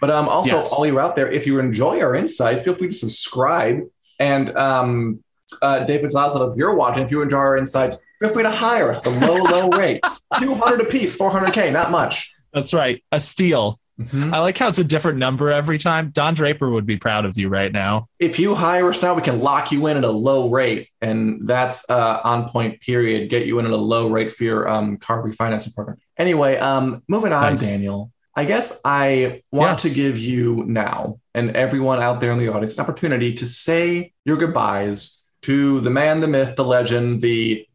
But 0.00 0.10
um, 0.10 0.28
also, 0.28 0.56
Yes. 0.56 0.72
all 0.72 0.86
you 0.86 0.98
out 1.00 1.16
there, 1.16 1.30
if 1.30 1.46
you 1.46 1.58
enjoy 1.58 2.00
our 2.00 2.14
insight, 2.14 2.60
feel 2.60 2.74
free 2.74 2.88
to 2.88 2.94
subscribe. 2.94 3.80
And 4.18 4.56
um, 4.56 5.22
uh, 5.62 5.84
David 5.84 6.10
Zaslav, 6.10 6.52
if 6.52 6.56
you're 6.58 6.76
watching, 6.76 7.04
if 7.04 7.10
you 7.10 7.22
enjoy 7.22 7.38
our 7.38 7.56
insights, 7.56 7.96
feel 8.20 8.28
free 8.28 8.42
to 8.42 8.50
hire 8.50 8.90
us. 8.90 9.00
The 9.00 9.10
low, 9.10 9.36
low 9.44 9.68
rate, 9.70 10.00
two 10.38 10.54
hundred 10.54 10.80
a 10.80 10.84
piece, 10.90 11.14
four 11.14 11.30
hundred 11.30 11.52
k, 11.52 11.70
not 11.70 11.90
much. 11.90 12.32
That's 12.52 12.72
right. 12.74 13.02
A 13.12 13.20
steal. 13.20 13.78
Mhm. 14.00 14.32
I 14.32 14.40
like 14.40 14.58
how 14.58 14.68
it's 14.68 14.78
a 14.78 14.84
different 14.84 15.18
number 15.18 15.50
every 15.50 15.78
time. 15.78 16.10
Don 16.12 16.34
Draper 16.34 16.68
would 16.70 16.84
be 16.84 16.98
proud 16.98 17.24
of 17.24 17.38
you 17.38 17.48
right 17.48 17.72
now. 17.72 18.08
If 18.18 18.38
you 18.38 18.54
hire 18.54 18.88
us 18.90 19.00
now, 19.02 19.14
we 19.14 19.22
can 19.22 19.40
lock 19.40 19.72
you 19.72 19.86
in 19.86 19.96
at 19.96 20.04
a 20.04 20.10
low 20.10 20.50
rate, 20.50 20.88
and 21.00 21.48
that's 21.48 21.88
uh, 21.88 22.20
on 22.22 22.46
point. 22.48 22.80
Period. 22.82 23.30
Get 23.30 23.46
you 23.46 23.58
in 23.58 23.64
at 23.64 23.72
a 23.72 23.76
low 23.76 24.08
rate 24.10 24.32
for 24.32 24.44
your 24.44 24.68
um, 24.68 24.98
car 24.98 25.22
refinancing 25.22 25.74
program. 25.74 25.96
Anyway, 26.18 26.56
um, 26.58 27.02
moving 27.08 27.32
on. 27.32 27.56
Daniel. 27.56 28.12
I 28.38 28.44
guess 28.44 28.82
I 28.84 29.42
want 29.50 29.82
Yes. 29.82 29.94
to 29.94 29.98
give 29.98 30.18
you 30.18 30.62
now 30.66 31.18
and 31.34 31.56
everyone 31.56 32.02
out 32.02 32.20
there 32.20 32.32
in 32.32 32.38
the 32.38 32.48
audience 32.48 32.76
an 32.76 32.82
opportunity 32.82 33.32
to 33.32 33.46
say 33.46 34.12
your 34.26 34.36
goodbyes 34.36 35.22
to 35.42 35.80
the 35.80 35.88
man, 35.88 36.20
the 36.20 36.28
myth, 36.28 36.54
the 36.54 36.64
legend, 36.64 37.22
the 37.22 37.66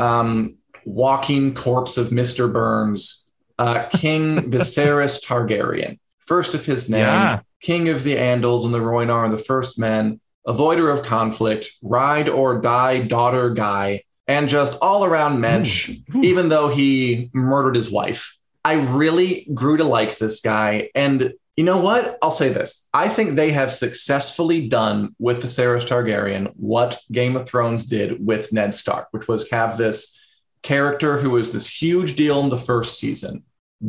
um, 0.00 0.56
walking 0.84 1.54
corpse 1.54 1.96
of 1.96 2.08
Mr. 2.08 2.52
Burns, 2.52 3.27
uh, 3.58 3.84
King 3.90 4.36
Viserys 4.50 5.24
Targaryen, 5.24 5.98
first 6.20 6.54
of 6.54 6.64
his 6.66 6.88
name, 6.88 7.00
Yeah. 7.00 7.40
King 7.60 7.88
of 7.88 8.04
the 8.04 8.14
Andals 8.14 8.64
and 8.64 8.72
the 8.72 8.78
Rhoynar 8.78 9.24
and 9.24 9.32
the 9.32 9.42
First 9.42 9.78
Men, 9.80 10.20
avoider 10.46 10.92
of 10.92 11.04
conflict, 11.04 11.66
ride 11.82 12.28
or 12.28 12.60
die 12.60 13.00
daughter 13.02 13.50
guy, 13.50 14.02
and 14.28 14.48
just 14.48 14.78
all 14.80 15.04
around 15.04 15.40
mensch, 15.40 15.90
Ooh. 16.14 16.22
even 16.22 16.48
though 16.50 16.68
he 16.68 17.30
murdered 17.34 17.74
his 17.74 17.90
wife. 17.90 18.36
I 18.64 18.74
really 18.74 19.48
grew 19.54 19.76
to 19.78 19.84
like 19.84 20.18
this 20.18 20.40
guy. 20.40 20.90
And 20.94 21.32
you 21.56 21.64
know 21.64 21.80
what? 21.80 22.18
I'll 22.22 22.30
say 22.30 22.50
this. 22.50 22.86
I 22.94 23.08
think 23.08 23.34
they 23.34 23.50
have 23.50 23.72
successfully 23.72 24.68
done 24.68 25.16
with 25.18 25.42
Viserys 25.42 25.88
Targaryen 25.88 26.52
what 26.54 27.00
Game 27.10 27.34
of 27.34 27.48
Thrones 27.48 27.86
did 27.86 28.24
with 28.24 28.52
Ned 28.52 28.74
Stark, 28.74 29.08
which 29.10 29.26
was 29.26 29.50
have 29.50 29.76
this 29.78 30.14
character 30.62 31.18
who 31.18 31.30
was 31.30 31.52
this 31.52 31.66
huge 31.82 32.14
deal 32.14 32.40
in 32.40 32.50
the 32.50 32.56
first 32.58 32.98
season 32.98 33.42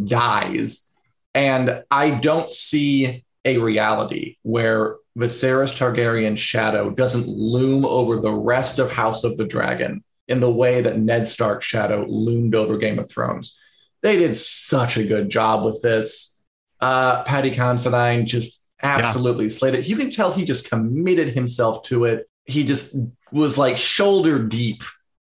dies. 0.06 0.90
And 1.34 1.84
I 1.90 2.12
don't 2.12 2.50
see 2.50 3.24
a 3.46 3.58
reality 3.58 4.36
where 4.44 4.98
Viserys 5.18 5.76
Targaryen's 5.76 6.40
shadow 6.40 6.90
doesn't 6.90 7.28
loom 7.28 7.86
over 7.86 8.20
the 8.20 8.34
rest 8.34 8.80
of 8.80 8.92
House 8.92 9.24
of 9.24 9.38
the 9.38 9.46
Dragon 9.46 10.04
in 10.28 10.40
the 10.40 10.52
way 10.52 10.82
that 10.82 11.00
Ned 11.00 11.28
Stark's 11.28 11.66
shadow 11.66 12.06
loomed 12.08 12.56
over 12.56 12.78
Game 12.78 13.00
of 13.00 13.10
Thrones. 13.10 13.58
They 14.02 14.18
did 14.18 14.36
such 14.36 14.98
a 14.98 15.04
good 15.04 15.30
job 15.30 15.66
with 15.66 15.82
this. 15.82 16.42
Uh, 16.80 17.24
Paddy 17.24 17.52
Considine 17.52 18.26
just 18.26 18.66
absolutely 18.82 19.50
slayed 19.50 19.76
it. 19.76 19.88
You 19.88 19.98
can 19.98 20.10
tell 20.10 20.32
he 20.32 20.46
just 20.46 20.70
committed 20.70 21.30
himself 21.30 21.84
to 21.84 22.06
it. 22.06 22.30
He 22.46 22.64
just 22.64 22.96
was 23.32 23.58
like 23.58 23.78
shoulder 23.78 24.40
deep 24.40 24.84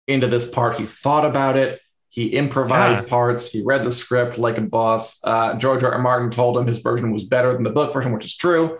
into 0.08 0.28
this 0.28 0.50
part. 0.50 0.78
He 0.78 0.86
thought 0.86 1.26
about 1.26 1.58
it. 1.58 1.80
He 2.14 2.28
improvised 2.28 3.06
Yeah. 3.06 3.10
parts. 3.10 3.52
He 3.52 3.64
read 3.66 3.84
the 3.84 3.92
script 3.92 4.38
like 4.38 4.60
a 4.60 4.62
boss. 4.62 5.20
Uh, 5.24 5.56
George 5.56 5.84
R. 5.84 5.94
R. 5.94 6.00
Martin 6.00 6.30
told 6.30 6.56
him 6.56 6.68
his 6.68 6.78
version 6.80 7.12
was 7.12 7.24
better 7.24 7.52
than 7.54 7.64
the 7.64 7.72
book 7.72 7.92
version, 7.92 8.12
which 8.14 8.24
is 8.26 8.36
true. 8.36 8.78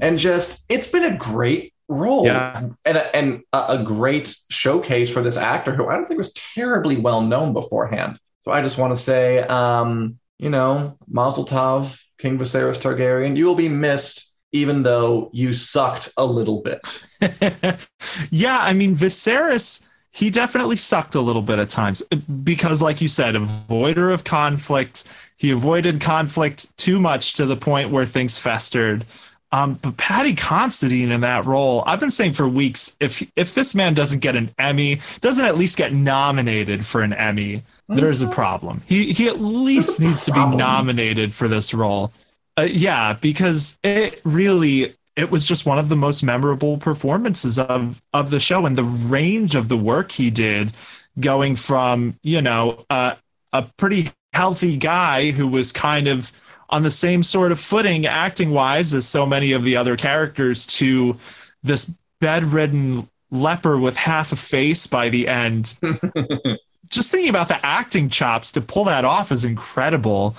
And 0.00 0.16
just, 0.20 0.66
it's 0.68 0.86
been 0.86 1.02
a 1.02 1.16
great 1.16 1.74
role 1.88 2.24
Yeah. 2.26 2.68
and, 2.84 2.96
a, 2.96 3.16
and 3.16 3.42
a, 3.52 3.64
a 3.80 3.82
great 3.82 4.32
showcase 4.50 5.12
for 5.12 5.20
this 5.20 5.36
actor 5.36 5.74
who 5.74 5.88
I 5.88 5.96
don't 5.96 6.06
think 6.06 6.18
was 6.18 6.32
terribly 6.32 6.96
well 6.96 7.22
known 7.22 7.52
beforehand. 7.52 8.20
So 8.42 8.52
I 8.52 8.62
just 8.62 8.78
want 8.78 8.94
to 8.94 9.00
say, 9.00 9.40
um, 9.40 10.18
you 10.38 10.48
know, 10.50 10.96
Mazel 11.08 11.44
Tov, 11.44 12.00
King 12.18 12.38
Viserys 12.38 12.78
Targaryen, 12.80 13.36
you 13.36 13.46
will 13.46 13.56
be 13.56 13.68
missed, 13.68 14.36
even 14.52 14.84
though 14.84 15.30
you 15.32 15.52
sucked 15.52 16.12
a 16.16 16.24
little 16.24 16.62
bit. 16.62 16.80
yeah, 18.30 18.58
I 18.60 18.72
mean 18.74 18.94
Viserys, 18.96 19.82
he 20.12 20.30
definitely 20.30 20.76
sucked 20.76 21.14
a 21.14 21.20
little 21.20 21.42
bit 21.42 21.58
at 21.58 21.70
times 21.70 22.02
because, 22.44 22.82
like 22.82 23.00
you 23.00 23.08
said, 23.08 23.34
avoider 23.34 24.12
of 24.12 24.24
conflict. 24.24 25.04
He 25.36 25.50
avoided 25.50 26.00
conflict 26.00 26.76
too 26.76 27.00
much 27.00 27.34
to 27.34 27.46
the 27.46 27.56
point 27.56 27.90
where 27.90 28.04
things 28.04 28.38
festered. 28.38 29.04
Um, 29.52 29.74
but 29.74 29.96
Paddy 29.96 30.34
Considine 30.34 31.10
in 31.10 31.22
that 31.22 31.44
role, 31.44 31.82
I've 31.86 31.98
been 31.98 32.10
saying 32.10 32.34
for 32.34 32.48
weeks, 32.48 32.96
if 33.00 33.28
if 33.36 33.54
this 33.54 33.74
man 33.74 33.94
doesn't 33.94 34.20
get 34.20 34.36
an 34.36 34.50
Emmy, 34.58 35.00
doesn't 35.20 35.44
at 35.44 35.58
least 35.58 35.76
get 35.76 35.92
nominated 35.92 36.86
for 36.86 37.02
an 37.02 37.12
Emmy, 37.12 37.62
there's 37.88 38.22
a 38.22 38.28
problem. 38.28 38.82
He 38.86 39.12
he 39.12 39.28
at 39.28 39.40
least 39.40 40.00
needs 40.00 40.24
to 40.26 40.32
be 40.32 40.44
nominated 40.44 41.34
for 41.34 41.48
this 41.48 41.74
role. 41.74 42.12
Uh, 42.56 42.62
yeah, 42.62 43.16
because 43.20 43.78
it 43.82 44.20
really 44.24 44.94
it 45.16 45.30
was 45.30 45.46
just 45.46 45.66
one 45.66 45.78
of 45.78 45.88
the 45.88 45.96
most 45.96 46.22
memorable 46.22 46.78
performances 46.78 47.58
of 47.58 48.02
of 48.12 48.30
the 48.30 48.40
show 48.40 48.66
and 48.66 48.76
the 48.76 48.84
range 48.84 49.54
of 49.54 49.68
the 49.68 49.76
work 49.76 50.12
he 50.12 50.30
did 50.30 50.72
going 51.18 51.56
from 51.56 52.16
you 52.22 52.40
know 52.40 52.84
uh, 52.90 53.14
a 53.52 53.62
pretty 53.76 54.10
healthy 54.32 54.76
guy 54.76 55.32
who 55.32 55.46
was 55.48 55.72
kind 55.72 56.06
of 56.06 56.32
on 56.68 56.82
the 56.84 56.90
same 56.90 57.22
sort 57.22 57.50
of 57.50 57.58
footing 57.58 58.06
acting 58.06 58.50
wise 58.50 58.94
as 58.94 59.06
so 59.06 59.26
many 59.26 59.52
of 59.52 59.64
the 59.64 59.76
other 59.76 59.96
characters 59.96 60.66
to 60.66 61.18
this 61.62 61.92
bedridden 62.20 63.08
leper 63.30 63.78
with 63.78 63.96
half 63.96 64.32
a 64.32 64.36
face 64.36 64.86
by 64.86 65.08
the 65.08 65.26
end 65.26 65.74
just 66.90 67.12
thinking 67.12 67.30
about 67.30 67.48
the 67.48 67.64
acting 67.64 68.08
chops 68.08 68.52
to 68.52 68.60
pull 68.60 68.84
that 68.84 69.04
off 69.04 69.32
is 69.32 69.44
incredible. 69.44 70.36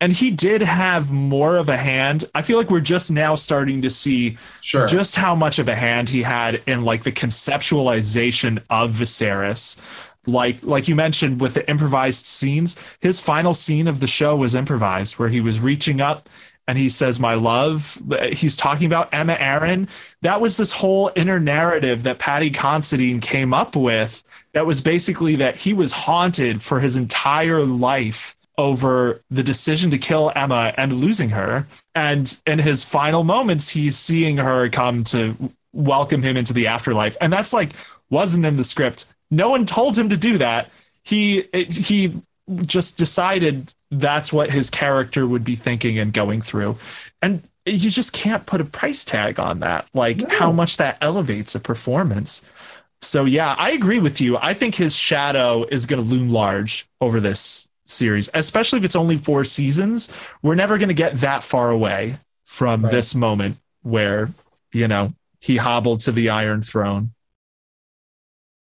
And 0.00 0.12
he 0.12 0.30
did 0.30 0.60
have 0.60 1.10
more 1.10 1.56
of 1.56 1.68
a 1.68 1.76
hand. 1.76 2.24
I 2.34 2.42
feel 2.42 2.58
like 2.58 2.70
we're 2.70 2.80
just 2.80 3.10
now 3.10 3.34
starting 3.36 3.80
to 3.82 3.90
see 3.90 4.36
Sure. 4.60 4.86
just 4.86 5.16
how 5.16 5.34
much 5.34 5.58
of 5.58 5.68
a 5.68 5.74
hand 5.76 6.10
he 6.10 6.22
had 6.22 6.62
in 6.66 6.84
like 6.84 7.04
the 7.04 7.12
conceptualization 7.12 8.62
of 8.70 8.92
Viserys. 8.92 9.78
Like 10.26 10.62
like 10.62 10.88
you 10.88 10.96
mentioned 10.96 11.40
with 11.40 11.54
the 11.54 11.68
improvised 11.68 12.24
scenes, 12.26 12.76
his 13.00 13.20
final 13.20 13.54
scene 13.54 13.86
of 13.86 14.00
the 14.00 14.06
show 14.06 14.36
was 14.36 14.54
improvised 14.54 15.18
where 15.18 15.28
he 15.28 15.40
was 15.40 15.60
reaching 15.60 16.00
up 16.00 16.28
and 16.66 16.78
he 16.78 16.88
says 16.88 17.20
my 17.20 17.34
love 17.34 17.98
he's 18.32 18.56
talking 18.56 18.86
about 18.86 19.12
aemma 19.12 19.36
arryn 19.38 19.86
that 20.22 20.40
was 20.40 20.56
this 20.56 20.72
whole 20.72 21.10
inner 21.14 21.38
narrative 21.38 22.04
that 22.04 22.18
paddy 22.18 22.48
considine 22.48 23.20
came 23.20 23.52
up 23.52 23.76
with 23.76 24.22
that 24.54 24.64
was 24.64 24.80
basically 24.80 25.36
that 25.36 25.56
he 25.56 25.74
was 25.74 25.92
haunted 25.92 26.62
for 26.62 26.80
his 26.80 26.96
entire 26.96 27.60
life 27.60 28.34
over 28.56 29.20
the 29.30 29.42
decision 29.42 29.90
to 29.90 29.98
kill 29.98 30.30
aemma 30.36 30.74
and 30.76 30.92
losing 30.92 31.30
her 31.30 31.66
and 31.94 32.40
in 32.46 32.58
his 32.58 32.84
final 32.84 33.24
moments 33.24 33.70
he's 33.70 33.96
seeing 33.96 34.36
her 34.36 34.68
come 34.68 35.02
to 35.04 35.34
welcome 35.72 36.22
him 36.22 36.36
into 36.36 36.52
the 36.52 36.66
afterlife 36.66 37.16
and 37.20 37.32
that's 37.32 37.52
like 37.52 37.70
wasn't 38.10 38.44
in 38.44 38.56
the 38.56 38.64
script 38.64 39.06
no 39.30 39.48
one 39.50 39.66
told 39.66 39.98
him 39.98 40.08
to 40.08 40.16
do 40.16 40.38
that 40.38 40.70
he 41.02 41.44
he 41.52 42.14
just 42.66 42.98
decided 42.98 43.72
that's 43.90 44.32
what 44.32 44.50
his 44.50 44.70
character 44.70 45.26
would 45.26 45.44
be 45.44 45.56
thinking 45.56 45.98
and 45.98 46.12
going 46.12 46.42
through. 46.42 46.76
And 47.22 47.42
you 47.64 47.90
just 47.90 48.12
can't 48.12 48.44
put 48.46 48.60
a 48.60 48.64
price 48.64 49.04
tag 49.04 49.40
on 49.40 49.60
that, 49.60 49.86
like 49.94 50.18
No. 50.18 50.28
how 50.28 50.52
much 50.52 50.76
that 50.76 50.98
elevates 51.00 51.54
a 51.54 51.60
performance. 51.60 52.44
So, 53.00 53.24
yeah, 53.24 53.54
I 53.58 53.70
agree 53.70 53.98
with 53.98 54.20
you. 54.20 54.36
I 54.38 54.54
think 54.54 54.74
his 54.74 54.96
shadow 54.96 55.64
is 55.70 55.86
going 55.86 56.02
to 56.02 56.08
loom 56.08 56.30
large 56.30 56.86
over 57.00 57.20
this 57.20 57.68
series, 57.86 58.30
especially 58.34 58.78
if 58.78 58.84
it's 58.84 58.96
only 58.96 59.16
four 59.16 59.44
seasons. 59.44 60.10
We're 60.42 60.54
never 60.54 60.78
going 60.78 60.88
to 60.88 60.94
get 60.94 61.14
that 61.16 61.44
far 61.44 61.70
away 61.70 62.16
from 62.44 62.82
Right. 62.82 62.90
this 62.90 63.14
moment 63.14 63.56
where, 63.82 64.30
you 64.72 64.88
know, 64.88 65.12
he 65.40 65.56
hobbled 65.56 66.00
to 66.00 66.12
the 66.12 66.30
Iron 66.30 66.62
Throne. 66.62 67.12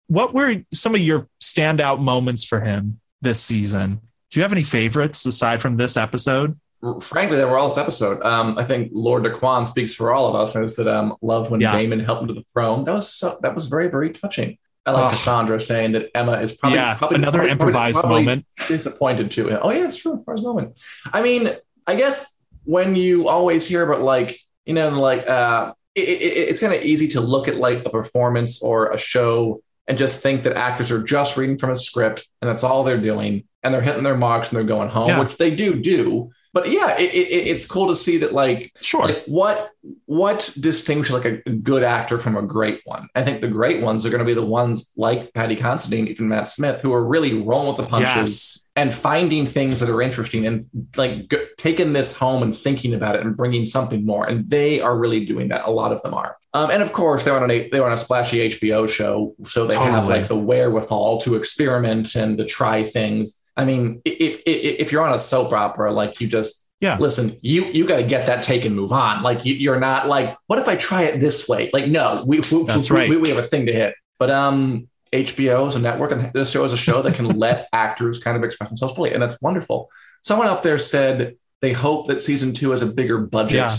What 0.08 0.34
were 0.34 0.56
some 0.72 0.94
of 0.94 1.00
your 1.00 1.28
standout 1.42 2.00
moments 2.00 2.44
for 2.44 2.60
him 2.60 3.00
this 3.20 3.40
season? 3.42 4.00
Do 4.30 4.40
you 4.40 4.42
have 4.42 4.52
any 4.52 4.62
favorites 4.64 5.24
aside 5.26 5.60
from 5.60 5.76
this 5.76 5.96
episode? 5.96 6.58
Frankly, 7.02 7.36
they 7.36 7.44
were 7.44 7.58
all 7.58 7.68
this 7.68 7.76
episode. 7.78 8.22
Um, 8.22 8.56
I 8.56 8.64
think 8.64 8.90
Lord 8.94 9.22
DeQuan 9.24 9.66
speaks 9.66 9.94
for 9.94 10.12
all 10.14 10.28
of 10.28 10.34
us 10.34 10.54
when 10.54 10.64
it's 10.64 10.76
that 10.76 10.88
um, 10.88 11.14
love 11.20 11.50
when 11.50 11.60
Yeah. 11.60 11.76
Daemon 11.76 12.00
helped 12.00 12.22
him 12.22 12.28
to 12.28 12.34
the 12.34 12.44
throne. 12.54 12.84
That 12.84 12.94
was 12.94 13.12
so, 13.12 13.36
that 13.42 13.54
was 13.54 13.66
very 13.66 13.88
very 13.88 14.10
touching. 14.10 14.56
I 14.90 14.92
like 14.92 15.04
Oh. 15.06 15.10
Cassandra 15.10 15.60
saying 15.60 15.92
that 15.92 16.12
Aemma 16.14 16.42
is 16.42 16.56
probably 16.56 16.78
yeah, 16.78 16.94
probably, 16.94 17.16
another 17.16 17.38
probably- 17.38 17.50
improvised 17.52 18.00
probably 18.00 18.22
moment. 18.22 18.46
disappointed 18.68 19.30
too. 19.30 19.50
Oh 19.60 19.70
yeah, 19.70 19.84
it's 19.84 19.96
true. 19.96 20.12
Improvised 20.14 20.44
moment. 20.44 20.78
I 21.12 21.22
mean, 21.22 21.50
I 21.86 21.94
guess 21.94 22.38
when 22.64 22.94
you 22.94 23.28
always 23.28 23.66
hear 23.66 23.82
about 23.82 24.02
like 24.02 24.38
you 24.66 24.74
know 24.74 24.88
like 24.90 25.26
uh, 25.28 25.72
it, 25.94 26.08
it, 26.08 26.48
it's 26.50 26.60
kind 26.60 26.72
of 26.74 26.82
easy 26.82 27.08
to 27.08 27.20
look 27.20 27.48
at 27.48 27.56
like 27.56 27.84
a 27.84 27.90
performance 27.90 28.62
or 28.62 28.90
a 28.92 28.98
show 28.98 29.62
and 29.88 29.98
just 29.98 30.22
think 30.22 30.44
that 30.44 30.56
actors 30.56 30.92
are 30.92 31.02
just 31.02 31.36
reading 31.36 31.58
from 31.58 31.70
a 31.70 31.76
script 31.76 32.28
and 32.40 32.48
that's 32.48 32.62
all 32.62 32.84
they're 32.84 33.00
doing 33.00 33.44
and 33.62 33.74
they're 33.74 33.80
hitting 33.82 34.04
their 34.04 34.16
marks 34.16 34.48
and 34.50 34.56
they're 34.56 34.64
going 34.64 34.88
home, 34.88 35.08
Yeah. 35.08 35.20
which 35.20 35.36
they 35.36 35.54
do 35.54 35.74
do. 35.80 36.30
But 36.52 36.70
yeah, 36.70 36.98
it, 36.98 37.14
it, 37.14 37.48
it's 37.48 37.66
cool 37.66 37.88
to 37.88 37.94
see 37.94 38.18
that 38.18 38.32
like 38.32 38.72
Sure. 38.80 39.06
like 39.06 39.24
what 39.26 39.70
what 40.06 40.52
distinguishes 40.60 41.14
like 41.14 41.24
a, 41.24 41.50
good 41.50 41.82
actor 41.82 42.18
from 42.18 42.36
a 42.36 42.42
great 42.42 42.80
one. 42.84 43.08
I 43.14 43.22
think 43.22 43.40
the 43.40 43.48
great 43.48 43.82
ones 43.82 44.04
are 44.04 44.10
going 44.10 44.20
to 44.20 44.24
be 44.24 44.34
the 44.34 44.44
ones 44.44 44.92
like 44.96 45.32
Paddy 45.32 45.56
Considine, 45.56 46.08
even 46.08 46.28
Matt 46.28 46.48
Smith, 46.48 46.82
who 46.82 46.92
are 46.92 47.04
really 47.04 47.40
rolling 47.40 47.68
with 47.68 47.76
the 47.78 47.86
punches 47.86 48.14
yes. 48.16 48.64
and 48.76 48.92
finding 48.92 49.46
things 49.46 49.80
that 49.80 49.88
are 49.88 50.02
interesting 50.02 50.46
and 50.46 50.66
like 50.96 51.30
g- 51.30 51.46
taking 51.56 51.92
this 51.92 52.16
home 52.16 52.42
and 52.42 52.54
thinking 52.54 52.94
about 52.94 53.14
it 53.14 53.22
and 53.22 53.36
bringing 53.36 53.64
something 53.64 54.04
more. 54.04 54.26
And 54.26 54.48
they 54.50 54.80
are 54.80 54.96
really 54.96 55.24
doing 55.24 55.48
that. 55.48 55.66
A 55.66 55.70
lot 55.70 55.92
of 55.92 56.02
them 56.02 56.14
are. 56.14 56.36
Um, 56.52 56.70
and 56.70 56.82
of 56.82 56.92
course, 56.92 57.24
they're 57.24 57.40
on 57.40 57.50
a 57.50 57.68
they're 57.70 57.86
on 57.86 57.92
a 57.92 57.96
splashy 57.96 58.50
HBO 58.50 58.88
show, 58.88 59.34
so 59.44 59.66
they 59.66 59.76
have 59.76 60.08
like 60.08 60.26
the 60.26 60.36
wherewithal 60.36 61.20
to 61.20 61.36
experiment 61.36 62.16
and 62.16 62.36
to 62.38 62.44
try 62.44 62.82
things. 62.82 63.42
I 63.60 63.64
mean, 63.64 64.00
if 64.04 64.40
if, 64.46 64.80
if 64.80 64.92
you're 64.92 65.04
on 65.06 65.14
a 65.14 65.18
soap 65.18 65.52
opera, 65.52 65.92
like 65.92 66.20
you 66.20 66.26
just 66.26 66.68
Yeah. 66.80 66.96
listen, 66.98 67.32
you 67.42 67.64
you 67.66 67.86
got 67.86 67.96
to 67.96 68.04
get 68.04 68.26
that 68.26 68.42
take 68.42 68.64
and 68.64 68.74
move 68.74 68.92
on. 68.92 69.22
Like 69.22 69.44
you, 69.44 69.54
you're 69.54 69.78
not 69.80 70.08
like, 70.08 70.36
what 70.46 70.58
if 70.58 70.66
I 70.68 70.76
try 70.76 71.02
it 71.02 71.20
this 71.20 71.48
way? 71.48 71.70
Like, 71.72 71.86
no, 71.88 72.22
we 72.26 72.40
we, 72.40 72.62
we, 72.62 72.82
right. 72.90 73.10
we, 73.10 73.16
we 73.18 73.28
have 73.28 73.38
a 73.38 73.42
thing 73.42 73.66
to 73.66 73.72
hit. 73.72 73.94
But 74.18 74.30
um, 74.30 74.88
HBO 75.12 75.68
is 75.68 75.76
a 75.76 75.80
network, 75.80 76.12
and 76.12 76.20
this 76.32 76.50
show 76.52 76.64
is 76.64 76.72
a 76.72 76.76
show 76.76 77.02
that 77.02 77.14
can 77.14 77.26
let 77.38 77.68
actors 77.72 78.18
kind 78.22 78.36
of 78.36 78.44
express 78.44 78.70
themselves 78.70 78.94
fully, 78.94 79.12
and 79.12 79.22
that's 79.22 79.40
wonderful. 79.42 79.88
Someone 80.22 80.48
up 80.48 80.62
there 80.62 80.78
said 80.78 81.36
they 81.60 81.72
hope 81.72 82.06
that 82.08 82.20
season 82.20 82.54
two 82.54 82.70
has 82.70 82.82
a 82.82 82.86
bigger 82.86 83.18
budget 83.18 83.56
Yeah. 83.56 83.70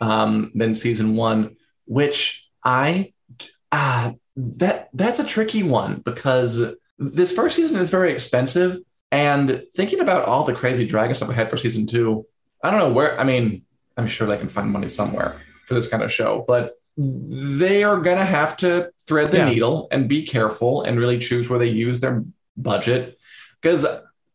um, 0.00 0.50
than 0.54 0.74
season 0.74 1.16
one, 1.16 1.56
which 1.86 2.48
I 2.64 3.12
ah 3.72 4.14
that 4.36 4.88
that's 4.94 5.20
a 5.20 5.26
tricky 5.26 5.62
one 5.62 6.00
because 6.04 6.74
this 6.98 7.34
first 7.34 7.56
season 7.56 7.78
is 7.80 7.90
very 7.90 8.10
expensive, 8.12 8.78
and 9.10 9.64
thinking 9.74 10.00
about 10.00 10.24
all 10.26 10.44
the 10.44 10.52
crazy 10.54 10.86
dragon 10.86 11.14
stuff 11.14 11.28
ahead 11.30 11.50
for 11.50 11.56
season 11.56 11.86
two, 11.86 12.26
I 12.62 12.70
don't 12.70 12.80
know 12.80 12.92
where. 12.92 13.18
I 13.18 13.24
mean, 13.24 13.64
I'm 13.96 14.06
sure 14.06 14.26
they 14.26 14.38
can 14.38 14.48
find 14.48 14.70
money 14.70 14.88
somewhere 14.88 15.40
for 15.66 15.74
this 15.74 15.88
kind 15.88 16.02
of 16.02 16.12
show, 16.12 16.44
but 16.46 16.76
they 16.96 17.82
are 17.82 17.98
going 18.00 18.18
to 18.18 18.24
have 18.24 18.56
to 18.58 18.90
thread 19.06 19.30
the 19.30 19.38
Yeah. 19.38 19.46
needle 19.46 19.88
and 19.90 20.08
be 20.08 20.22
careful 20.24 20.82
and 20.82 20.98
really 20.98 21.18
choose 21.18 21.48
where 21.48 21.58
they 21.58 21.68
use 21.68 22.00
their 22.00 22.22
budget 22.56 23.18
because 23.60 23.86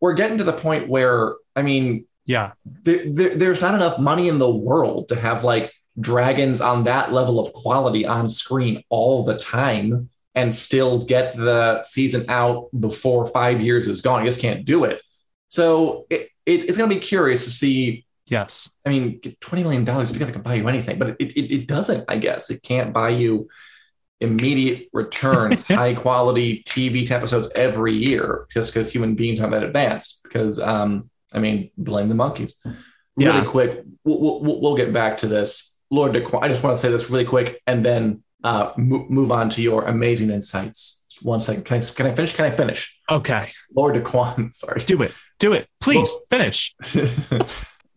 we're 0.02 0.14
getting 0.14 0.38
to 0.40 0.44
the 0.44 0.54
point 0.54 0.90
where 0.90 1.36
I 1.56 1.62
mean, 1.62 2.06
Yeah. 2.26 2.52
there, 2.66 3.04
there, 3.12 3.36
there's 3.38 3.62
not 3.62 3.76
enough 3.76 3.98
money 4.00 4.28
in 4.28 4.40
the 4.40 4.50
world 4.54 5.08
to 5.10 5.16
have 5.16 5.44
like 5.44 5.72
dragons 6.00 6.60
on 6.60 6.84
that 6.84 7.14
level 7.14 7.40
of 7.40 7.54
quality 7.54 8.06
on 8.06 8.28
screen 8.28 8.82
all 8.90 9.24
the 9.24 9.38
time 9.38 10.10
and 10.36 10.54
still 10.54 11.06
get 11.06 11.36
the 11.38 11.82
season 11.84 12.26
out 12.30 12.68
before 12.78 13.26
five 13.26 13.62
years 13.62 13.88
is 13.88 14.02
gone. 14.02 14.22
You 14.24 14.28
just 14.28 14.42
can't 14.42 14.66
do 14.66 14.84
it. 14.84 15.02
So 15.50 16.06
it, 16.10 16.30
it, 16.46 16.66
it's 16.66 16.78
going 16.78 16.90
to 16.90 16.96
be 16.96 17.02
curious 17.02 17.46
to 17.46 17.52
see. 17.52 18.06
Yes. 18.28 18.72
I 18.86 18.90
mean, 18.90 19.22
$20 19.22 19.64
million 19.64 19.86
together 19.86 20.32
can 20.32 20.42
buy 20.42 20.56
you 20.56 20.68
anything, 20.68 21.00
but 21.00 21.10
it, 21.20 21.34
it, 21.38 21.54
it 21.54 21.68
doesn't, 21.68 22.06
I 22.10 22.18
guess. 22.18 22.50
It 22.50 22.64
can't 22.64 22.92
buy 22.92 23.10
you 23.10 23.48
immediate 24.20 24.90
returns, 24.94 25.64
high 25.68 25.94
quality 25.94 26.64
TV 26.68 27.10
episodes 27.12 27.50
every 27.56 27.94
year 27.94 28.48
just 28.52 28.74
because 28.74 28.92
human 28.92 29.16
beings 29.16 29.40
aren't 29.40 29.54
that 29.54 29.64
advanced. 29.64 30.22
Because, 30.24 30.60
um, 30.60 31.10
I 31.32 31.40
mean, 31.40 31.72
blame 31.78 32.10
the 32.10 32.16
monkeys. 32.16 32.56
Really 33.16 33.38
Yeah. 33.38 33.46
quick, 33.46 33.84
we'll, 34.04 34.42
we'll, 34.42 34.62
we'll 34.62 34.76
get 34.76 34.92
back 34.92 35.18
to 35.18 35.28
this. 35.28 35.80
Lord 35.92 36.14
DeQuan, 36.14 36.42
I 36.42 36.48
just 36.48 36.64
want 36.64 36.76
to 36.76 36.82
say 36.82 36.90
this 36.90 37.10
really 37.10 37.26
quick 37.26 37.62
and 37.68 37.86
then 37.86 38.24
uh, 38.46 38.72
mo- 38.78 39.08
move 39.10 39.32
on 39.32 39.50
to 39.50 39.62
your 39.62 39.84
amazing 39.86 40.30
insights. 40.30 41.08
One 41.22 41.42
second. 41.42 41.64
Can 41.66 41.78
I, 41.78 41.82
can 41.82 42.06
I 42.06 42.16
finish? 42.16 42.36
Can 42.36 42.46
I 42.46 42.56
finish? 42.56 43.00
Okay. 43.10 43.52
Lord 43.76 43.96
DeQuan, 43.96 44.54
sorry. 44.62 44.84
Do 44.84 45.02
it. 45.02 45.14
Do 45.40 45.54
it. 45.54 45.68
Please 45.82 46.14
finish. 46.30 46.76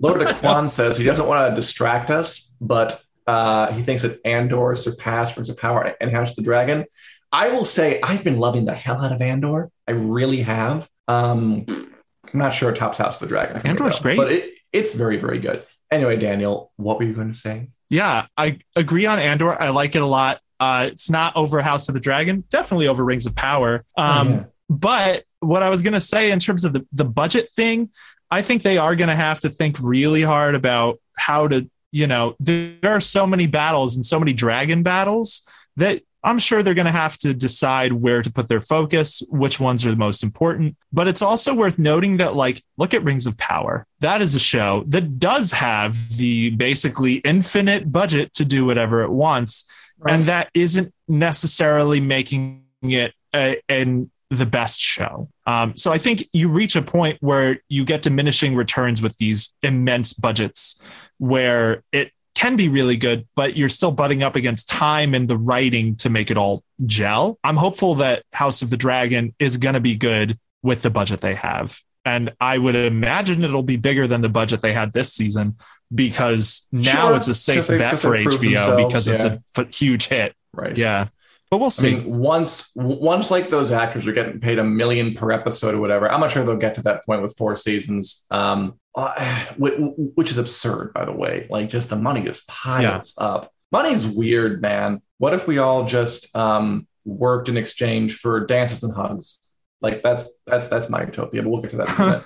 Lord 0.00 0.20
DeQuan 0.20 0.70
says 0.70 0.96
he 0.96 1.04
doesn't 1.04 1.26
want 1.26 1.50
to 1.50 1.54
distract 1.54 2.11
us, 2.11 2.56
but 2.61 3.02
uh, 3.26 3.72
he 3.72 3.82
thinks 3.82 4.02
that 4.02 4.20
Andor 4.24 4.74
surpassed 4.74 5.37
Rings 5.37 5.50
of 5.50 5.58
Power 5.58 5.94
and 6.00 6.11
House 6.11 6.30
of 6.30 6.37
the 6.37 6.42
Dragon. 6.42 6.87
I 7.30 7.50
will 7.50 7.64
say 7.64 8.00
I've 8.02 8.24
been 8.24 8.38
loving 8.38 8.64
the 8.64 8.74
hell 8.74 9.04
out 9.04 9.12
of 9.12 9.20
Andor. 9.20 9.70
I 9.87 9.92
really 9.92 10.40
have. 10.40 10.88
Um, 11.08 11.66
I'm 11.68 12.38
not 12.38 12.54
sure 12.54 12.70
it 12.70 12.76
tops 12.76 12.98
House 12.98 13.16
of 13.16 13.20
the 13.20 13.26
Dragon. 13.26 13.56
I 13.56 13.58
think 13.58 13.74
it 13.74 13.80
Andor's 13.82 14.00
great. 14.00 14.16
but 14.16 14.32
it, 14.32 14.54
it's 14.72 14.94
very, 14.94 15.18
very 15.18 15.40
good. 15.40 15.64
Anyway, 15.90 16.16
Daniel, 16.16 16.72
what 16.76 16.98
were 16.98 17.04
you 17.04 17.14
going 17.14 17.32
to 17.32 17.38
say? 17.38 17.68
Yeah, 17.88 18.27
I 18.37 18.59
agree 18.77 19.07
on 19.07 19.18
Andor. 19.18 19.61
I 19.61 19.70
like 19.70 19.94
it 19.96 20.03
a 20.03 20.07
lot. 20.07 20.40
Uh, 20.61 20.88
it's 20.92 21.09
not 21.09 21.37
over 21.37 21.61
House 21.62 21.88
of 21.88 21.94
the 21.94 22.01
Dragon, 22.01 22.44
definitely 22.51 22.88
over 22.88 23.05
Rings 23.05 23.27
of 23.27 23.35
Power. 23.35 23.85
Um, 23.96 24.29
Oh, 24.29 24.31
yeah. 24.31 24.44
But 24.70 25.24
what 25.40 25.62
I 25.62 25.70
was 25.70 25.83
going 25.83 25.94
to 25.94 26.01
say 26.01 26.31
in 26.31 26.40
terms 26.40 26.64
of 26.64 26.72
the, 26.72 26.87
the 26.92 27.05
budget 27.05 27.48
thing, 27.51 27.90
I 28.31 28.42
think 28.42 28.62
they 28.62 28.77
are 28.77 28.94
going 28.94 29.09
to 29.09 29.16
have 29.16 29.40
to 29.40 29.51
think 29.51 29.79
really 29.81 30.20
hard 30.20 30.55
about 30.55 30.98
how 31.16 31.48
to, 31.48 31.70
you 31.90 32.07
know, 32.07 32.37
there 32.38 32.77
are 32.85 33.01
so 33.01 33.27
many 33.27 33.46
battles 33.46 33.96
and 33.96 34.05
so 34.05 34.18
many 34.18 34.35
dragon 34.35 34.83
battles 34.83 35.46
that 35.77 36.03
I'm 36.24 36.38
sure 36.38 36.62
they're 36.62 36.74
going 36.74 36.87
to 36.87 36.92
have 36.92 37.16
to 37.18 37.33
decide 37.33 37.92
where 37.92 38.22
to 38.22 38.31
put 38.31 38.48
their 38.48 38.61
focus, 38.61 39.22
which 39.28 39.61
ones 39.61 39.87
are 39.87 39.90
the 39.90 39.96
most 39.96 40.22
important. 40.22 40.76
But 40.92 41.09
it's 41.09 41.22
also 41.22 41.54
worth 41.54 41.78
noting 41.78 42.16
that, 42.16 42.35
like, 42.35 42.62
look 42.76 42.92
at 42.92 43.04
Rings 43.04 43.26
of 43.26 43.37
Power. 43.38 43.87
That 44.00 44.20
is 44.20 44.35
a 44.35 44.40
show 44.40 44.85
that 44.88 45.18
does 45.18 45.52
have 45.52 46.16
the 46.16 46.50
basically 46.50 47.14
infinite 47.14 47.92
budget 47.92 48.35
to 48.35 48.44
do 48.44 48.64
whatever 48.64 49.02
it 49.02 49.11
wants. 49.11 49.68
And 50.07 50.26
that 50.26 50.50
isn't 50.54 50.92
necessarily 51.07 52.00
making 52.00 52.64
it 52.83 53.14
a, 53.35 53.61
an 53.68 54.11
the 54.31 54.46
best 54.46 54.78
show. 54.78 55.28
Um, 55.46 55.76
so 55.76 55.90
I 55.90 55.98
think 55.98 56.28
you 56.33 56.48
reach 56.48 56.76
a 56.76 56.83
point 56.83 57.16
where 57.20 57.61
you 57.68 57.85
get 57.85 58.02
diminishing 58.02 58.54
returns 58.54 59.00
with 59.00 59.16
these 59.16 59.54
immense 59.62 60.12
budgets 60.12 60.81
where 61.16 61.83
it 61.92 62.12
can 62.38 62.55
be 62.55 62.68
really 62.68 62.96
good, 62.96 63.27
but 63.35 63.57
you're 63.57 63.68
still 63.68 63.90
butting 63.90 64.22
up 64.22 64.37
against 64.37 64.68
time 64.68 65.12
and 65.12 65.27
the 65.27 65.37
writing 65.37 65.96
to 65.96 66.09
make 66.09 66.31
it 66.31 66.37
all 66.37 66.62
gel. 66.87 67.37
I'm 67.42 67.57
hopeful 67.57 67.96
that 67.96 68.22
House 68.33 68.62
of 68.62 68.70
the 68.70 68.77
Dragon 68.77 69.35
is 69.40 69.57
going 69.57 69.74
to 69.74 69.81
be 69.81 69.96
good 69.96 70.38
with 70.62 70.83
the 70.83 70.90
budget 70.90 71.20
they 71.20 71.35
have. 71.35 71.81
And 72.05 72.31
I 72.40 72.57
would 72.57 72.77
imagine 72.77 73.42
it'll 73.42 73.64
be 73.64 73.74
bigger 73.77 74.07
than 74.07 74.20
the 74.20 74.29
budget 74.29 74.62
they 74.62 74.72
had 74.72 74.92
this 74.92 75.12
season 75.12 75.57
because 75.92 76.68
now 76.70 77.09
Sure, 77.09 77.16
it's 77.16 77.27
a 77.29 77.35
safe 77.35 77.66
they- 77.66 77.79
bet 77.79 77.98
for 77.98 78.11
HBO 78.16 78.40
themselves, 78.40 78.85
because 78.85 79.09
it's 79.09 79.24
yeah. 79.24 79.37
a 79.57 79.66
f- 79.66 79.74
huge 79.74 80.07
hit. 80.07 80.35
Right. 80.53 80.79
Yeah. 80.79 81.09
But 81.50 81.58
we'll 81.58 81.66
I 81.66 81.70
see. 81.70 81.96
mean, 81.96 82.18
once 82.18 82.72
once 82.76 83.30
like 83.30 83.48
those 83.48 83.72
actors 83.72 84.06
are 84.06 84.12
getting 84.12 84.38
paid 84.38 84.58
a 84.58 84.64
million 84.64 85.14
per 85.14 85.30
episode 85.30 85.74
or 85.74 85.80
whatever, 85.80 86.11
I'm 86.11 86.20
not 86.20 86.30
sure 86.30 86.44
they'll 86.44 86.56
get 86.56 86.74
to 86.74 86.82
that 86.82 87.06
point 87.06 87.22
with 87.22 87.37
four 87.37 87.56
seasons. 87.56 88.26
Um, 88.30 88.78
uh, 88.94 89.46
which, 89.56 90.30
is 90.30 90.38
absurd, 90.38 90.92
by 90.92 91.04
the 91.04 91.12
way. 91.12 91.46
Like, 91.48 91.70
just 91.70 91.88
the 91.88 91.96
money 91.96 92.22
just 92.22 92.48
piles 92.48 93.14
up. 93.16 93.52
Money's 93.70 94.06
weird, 94.06 94.61
man. 94.61 95.02
What 95.18 95.34
if 95.34 95.46
we 95.46 95.58
all 95.58 95.84
just 95.84 96.34
um, 96.37 96.88
worked 97.04 97.48
in 97.48 97.56
exchange 97.56 98.16
for 98.16 98.44
dances 98.44 98.82
and 98.82 98.92
hugs? 98.92 99.38
Like, 99.80 100.02
that's 100.02 100.42
that's 100.46 100.68
that's 100.68 100.90
my 100.90 101.04
utopia. 101.04 101.42
But 101.42 101.50
we'll 101.50 101.62
get 101.62 101.70
to 101.70 101.76
that 101.76 102.24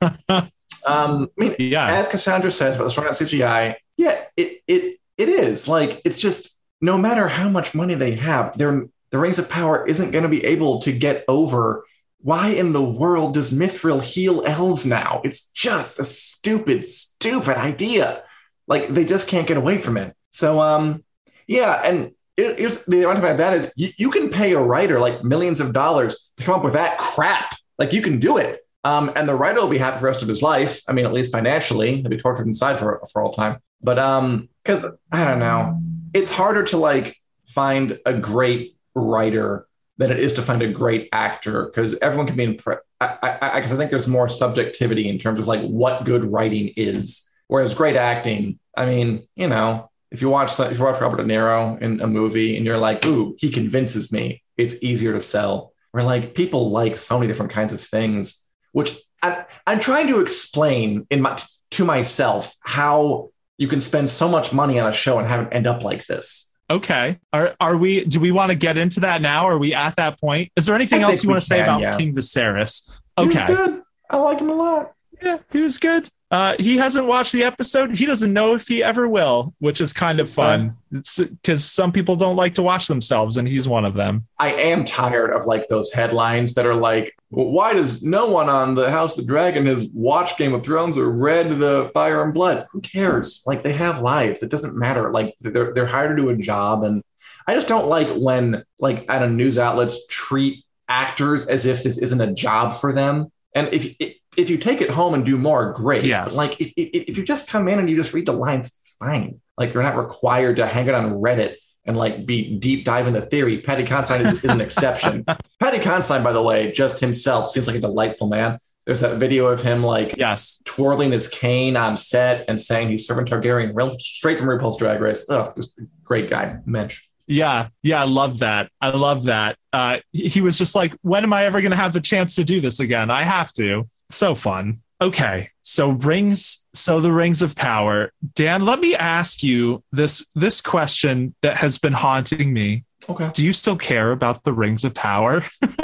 in 0.00 0.02
a 0.02 0.18
minute. 0.30 0.52
um, 0.86 1.30
I 1.38 1.42
mean, 1.42 1.56
yeah. 1.58 1.86
as 1.86 2.08
Cassandra 2.08 2.50
says 2.50 2.76
about 2.76 2.84
the 2.84 2.90
strong 2.90 3.06
out 3.08 3.12
CGI, 3.12 3.74
yeah, 3.96 4.24
it 4.36 4.62
it 4.66 4.98
it 5.18 5.28
is 5.28 5.68
like 5.68 6.00
it's 6.04 6.16
just 6.16 6.55
no 6.86 6.96
matter 6.96 7.26
how 7.26 7.48
much 7.48 7.74
money 7.74 7.94
they 7.94 8.14
have, 8.14 8.56
their 8.56 8.86
the 9.10 9.18
Rings 9.18 9.38
of 9.38 9.50
Power 9.50 9.86
isn't 9.86 10.12
going 10.12 10.22
to 10.22 10.28
be 10.28 10.44
able 10.44 10.80
to 10.80 10.92
get 10.92 11.24
over. 11.28 11.84
Why 12.20 12.48
in 12.48 12.72
the 12.72 12.82
world 12.82 13.34
does 13.34 13.52
Mithril 13.52 14.02
heal 14.02 14.42
elves 14.46 14.86
now? 14.86 15.20
It's 15.24 15.50
just 15.50 16.00
a 16.00 16.04
stupid, 16.04 16.84
stupid 16.84 17.56
idea. 17.56 18.22
Like 18.66 18.88
they 18.88 19.04
just 19.04 19.28
can't 19.28 19.46
get 19.46 19.56
away 19.56 19.78
from 19.78 19.96
it. 19.96 20.14
So, 20.30 20.60
um, 20.60 21.04
yeah, 21.46 21.82
and 21.84 22.12
it, 22.36 22.58
here's 22.58 22.78
the 22.84 23.04
ironic 23.04 23.22
about 23.22 23.38
that 23.38 23.52
is 23.52 23.72
you, 23.76 23.88
you 23.96 24.10
can 24.10 24.30
pay 24.30 24.52
a 24.52 24.60
writer 24.60 24.98
like 25.00 25.24
millions 25.24 25.60
of 25.60 25.72
dollars 25.72 26.30
to 26.36 26.44
come 26.44 26.54
up 26.54 26.64
with 26.64 26.74
that 26.74 26.98
crap. 26.98 27.54
Like 27.78 27.92
you 27.92 28.02
can 28.02 28.18
do 28.18 28.38
it. 28.38 28.60
Um, 28.84 29.12
and 29.16 29.28
the 29.28 29.34
writer 29.34 29.60
will 29.60 29.68
be 29.68 29.78
happy 29.78 29.96
for 29.96 30.02
the 30.02 30.06
rest 30.06 30.22
of 30.22 30.28
his 30.28 30.42
life. 30.42 30.82
I 30.88 30.92
mean, 30.92 31.06
at 31.06 31.12
least 31.12 31.32
financially, 31.32 32.00
he'll 32.00 32.10
be 32.10 32.16
tortured 32.16 32.46
inside 32.46 32.78
for, 32.78 33.02
for 33.12 33.22
all 33.22 33.32
time. 33.32 33.58
But 33.82 33.98
um, 33.98 34.48
because 34.62 34.86
I 35.10 35.24
don't 35.24 35.40
know, 35.40 35.80
it's 36.16 36.32
harder 36.32 36.62
to 36.62 36.78
like 36.78 37.20
find 37.46 38.00
a 38.06 38.14
great 38.14 38.76
writer 38.94 39.68
than 39.98 40.10
it 40.10 40.18
is 40.18 40.34
to 40.34 40.42
find 40.42 40.62
a 40.62 40.72
great 40.72 41.10
actor 41.12 41.66
because 41.66 41.98
everyone 41.98 42.26
can 42.26 42.36
be 42.36 42.44
impressed. 42.44 42.82
I, 43.00 43.18
I, 43.22 43.56
I 43.56 43.60
guess 43.60 43.72
I 43.72 43.76
think 43.76 43.90
there's 43.90 44.08
more 44.08 44.28
subjectivity 44.28 45.10
in 45.10 45.18
terms 45.18 45.38
of 45.38 45.46
like 45.46 45.60
what 45.60 46.06
good 46.06 46.24
writing 46.24 46.72
is, 46.76 47.30
whereas 47.48 47.74
great 47.74 47.96
acting. 47.96 48.58
I 48.74 48.86
mean, 48.86 49.28
you 49.36 49.46
know, 49.46 49.90
if 50.10 50.22
you 50.22 50.30
watch 50.30 50.58
if 50.58 50.78
you 50.78 50.84
watch 50.84 51.00
Robert 51.02 51.18
De 51.18 51.24
Niro 51.24 51.80
in 51.82 52.00
a 52.00 52.06
movie 52.06 52.56
and 52.56 52.64
you're 52.64 52.78
like, 52.78 53.04
ooh, 53.04 53.36
he 53.38 53.50
convinces 53.50 54.10
me, 54.10 54.42
it's 54.56 54.82
easier 54.82 55.12
to 55.12 55.20
sell. 55.20 55.74
We're 55.92 56.02
like 56.02 56.34
people 56.34 56.70
like 56.70 56.96
so 56.96 57.18
many 57.18 57.28
different 57.28 57.52
kinds 57.52 57.74
of 57.74 57.80
things, 57.80 58.46
which 58.72 58.96
I, 59.22 59.44
I'm 59.66 59.80
trying 59.80 60.08
to 60.08 60.20
explain 60.20 61.06
in 61.10 61.20
my 61.20 61.38
to 61.72 61.84
myself 61.84 62.54
how 62.60 63.30
you 63.58 63.68
can 63.68 63.80
spend 63.80 64.10
so 64.10 64.28
much 64.28 64.52
money 64.52 64.78
on 64.78 64.88
a 64.88 64.92
show 64.92 65.18
and 65.18 65.28
have 65.28 65.46
it 65.46 65.48
end 65.52 65.66
up 65.66 65.82
like 65.82 66.06
this. 66.06 66.54
Okay. 66.68 67.18
Are 67.32 67.54
are 67.60 67.76
we? 67.76 68.04
Do 68.04 68.18
we 68.20 68.32
want 68.32 68.50
to 68.50 68.56
get 68.58 68.76
into 68.76 69.00
that 69.00 69.22
now? 69.22 69.46
Are 69.46 69.58
we 69.58 69.72
at 69.72 69.96
that 69.96 70.20
point? 70.20 70.50
Is 70.56 70.66
there 70.66 70.74
anything 70.74 71.02
else 71.02 71.22
you 71.22 71.30
want 71.30 71.40
to 71.40 71.46
say 71.46 71.60
about 71.60 71.80
yeah. 71.80 71.96
King 71.96 72.14
Viserys? 72.14 72.90
He 73.18 73.26
was 73.26 73.36
Okay. 73.36 73.46
good. 73.46 73.82
I 74.10 74.16
like 74.18 74.40
him 74.40 74.50
a 74.50 74.54
lot. 74.54 74.92
Yeah, 75.22 75.38
he 75.50 75.62
was 75.62 75.78
good. 75.78 76.08
Uh, 76.28 76.56
he 76.58 76.76
hasn't 76.76 77.06
watched 77.06 77.32
the 77.32 77.44
episode. 77.44 77.96
He 77.96 78.04
doesn't 78.04 78.32
know 78.32 78.54
if 78.56 78.66
he 78.66 78.82
ever 78.82 79.08
will, 79.08 79.54
which 79.60 79.80
is 79.80 79.92
kind 79.92 80.18
of 80.18 80.24
It's 80.24 80.34
fun. 80.34 80.76
It's 80.90 81.18
because 81.20 81.64
some 81.64 81.92
people 81.92 82.16
don't 82.16 82.34
like 82.34 82.54
to 82.54 82.62
watch 82.62 82.88
themselves, 82.88 83.36
and 83.36 83.46
he's 83.46 83.68
one 83.68 83.84
of 83.84 83.94
them. 83.94 84.26
I 84.38 84.52
am 84.52 84.84
tired 84.84 85.32
of 85.32 85.46
like 85.46 85.68
those 85.68 85.92
headlines 85.92 86.54
that 86.54 86.66
are 86.66 86.74
like, 86.74 87.14
"Well, 87.15 87.15
why 87.28 87.74
does 87.74 88.04
no 88.04 88.30
one 88.30 88.48
on 88.48 88.74
the 88.74 88.90
House 88.90 89.18
of 89.18 89.24
the 89.24 89.28
Dragon 89.28 89.66
has 89.66 89.88
watched 89.92 90.38
Game 90.38 90.54
of 90.54 90.64
Thrones 90.64 90.96
or 90.96 91.10
read 91.10 91.58
the 91.58 91.90
Fire 91.92 92.22
and 92.22 92.32
Blood? 92.32 92.66
Who 92.70 92.80
cares? 92.80 93.42
Like 93.46 93.62
they 93.62 93.72
have 93.72 94.00
lives. 94.00 94.42
It 94.42 94.50
doesn't 94.50 94.76
matter. 94.76 95.12
Like 95.12 95.34
they're 95.40 95.74
they're 95.74 95.86
hired 95.86 96.16
to 96.16 96.22
do 96.22 96.28
a 96.28 96.36
job, 96.36 96.84
and 96.84 97.02
I 97.46 97.54
just 97.54 97.68
don't 97.68 97.88
like 97.88 98.08
when 98.08 98.64
like 98.78 99.10
I 99.10 99.18
don't 99.18 99.36
news 99.36 99.58
outlets 99.58 100.06
treat 100.06 100.64
actors 100.88 101.48
as 101.48 101.66
if 101.66 101.82
this 101.82 101.98
isn't 101.98 102.20
a 102.20 102.32
job 102.32 102.76
for 102.76 102.92
them. 102.92 103.32
And 103.54 103.72
if 103.72 103.96
if 104.36 104.48
you 104.48 104.58
take 104.58 104.80
it 104.80 104.90
home 104.90 105.14
and 105.14 105.26
do 105.26 105.36
more, 105.36 105.72
great. 105.72 106.04
Yes. 106.04 106.36
But 106.36 106.36
like 106.36 106.60
if, 106.60 106.72
if 106.76 107.08
if 107.08 107.18
you 107.18 107.24
just 107.24 107.50
come 107.50 107.66
in 107.66 107.80
and 107.80 107.90
you 107.90 107.96
just 107.96 108.14
read 108.14 108.26
the 108.26 108.32
lines, 108.32 108.96
fine. 109.00 109.40
Like 109.58 109.74
you're 109.74 109.82
not 109.82 109.96
required 109.96 110.56
to 110.56 110.66
hang 110.66 110.86
it 110.86 110.94
on 110.94 111.14
Reddit 111.14 111.56
and 111.86 111.96
like 111.96 112.26
be 112.26 112.56
deep 112.58 112.84
dive 112.84 113.06
into 113.06 113.20
theory. 113.20 113.60
Paddy 113.60 113.84
Considine 113.84 114.26
is, 114.26 114.44
is 114.44 114.50
an 114.50 114.60
exception. 114.60 115.24
Paddy 115.60 115.78
Considine, 115.78 116.22
by 116.24 116.32
the 116.32 116.42
way, 116.42 116.72
just 116.72 117.00
himself 117.00 117.50
seems 117.50 117.66
like 117.66 117.76
a 117.76 117.80
delightful 117.80 118.26
man. 118.28 118.58
There's 118.86 119.00
that 119.00 119.18
video 119.18 119.46
of 119.46 119.62
him 119.62 119.82
like 119.82 120.16
Yes. 120.16 120.60
twirling 120.64 121.10
his 121.10 121.26
cane 121.28 121.76
on 121.76 121.96
set 121.96 122.44
and 122.48 122.60
saying 122.60 122.88
he's 122.90 123.06
serving 123.06 123.26
Targaryen, 123.26 123.72
real 123.74 123.98
straight 123.98 124.38
from 124.38 124.46
RuPaul's 124.46 124.76
Drag 124.76 125.00
Race. 125.00 125.28
Ugh, 125.28 125.52
just 125.56 125.80
great 126.04 126.30
guy, 126.30 126.58
Mensch. 126.66 127.02
Yeah, 127.26 127.68
yeah, 127.82 128.00
I 128.02 128.04
love 128.04 128.38
that. 128.38 128.70
I 128.80 128.90
love 128.90 129.24
that. 129.24 129.56
Uh, 129.72 129.98
he 130.12 130.40
was 130.40 130.56
just 130.56 130.76
like, 130.76 130.92
when 131.02 131.24
am 131.24 131.32
I 131.32 131.44
ever 131.46 131.60
going 131.60 131.72
to 131.72 131.76
have 131.76 131.92
the 131.92 132.00
chance 132.00 132.36
to 132.36 132.44
do 132.44 132.60
this 132.60 132.78
again? 132.78 133.10
I 133.10 133.24
have 133.24 133.52
to. 133.54 133.88
So 134.10 134.36
fun. 134.36 134.82
Okay, 135.00 135.50
so 135.62 135.90
rings. 135.90 136.64
So 136.72 137.00
the 137.00 137.12
rings 137.12 137.42
of 137.42 137.54
power. 137.56 138.12
Dan, 138.34 138.64
let 138.64 138.80
me 138.80 138.94
ask 138.94 139.42
you 139.42 139.82
this 139.92 140.24
this 140.34 140.60
question 140.60 141.34
that 141.42 141.56
has 141.56 141.78
been 141.78 141.92
haunting 141.92 142.52
me. 142.52 142.84
Okay. 143.08 143.30
Do 143.32 143.44
you 143.44 143.52
still 143.52 143.76
care 143.76 144.10
about 144.12 144.42
the 144.44 144.52
rings 144.52 144.84
of 144.84 144.94
power? 144.94 145.44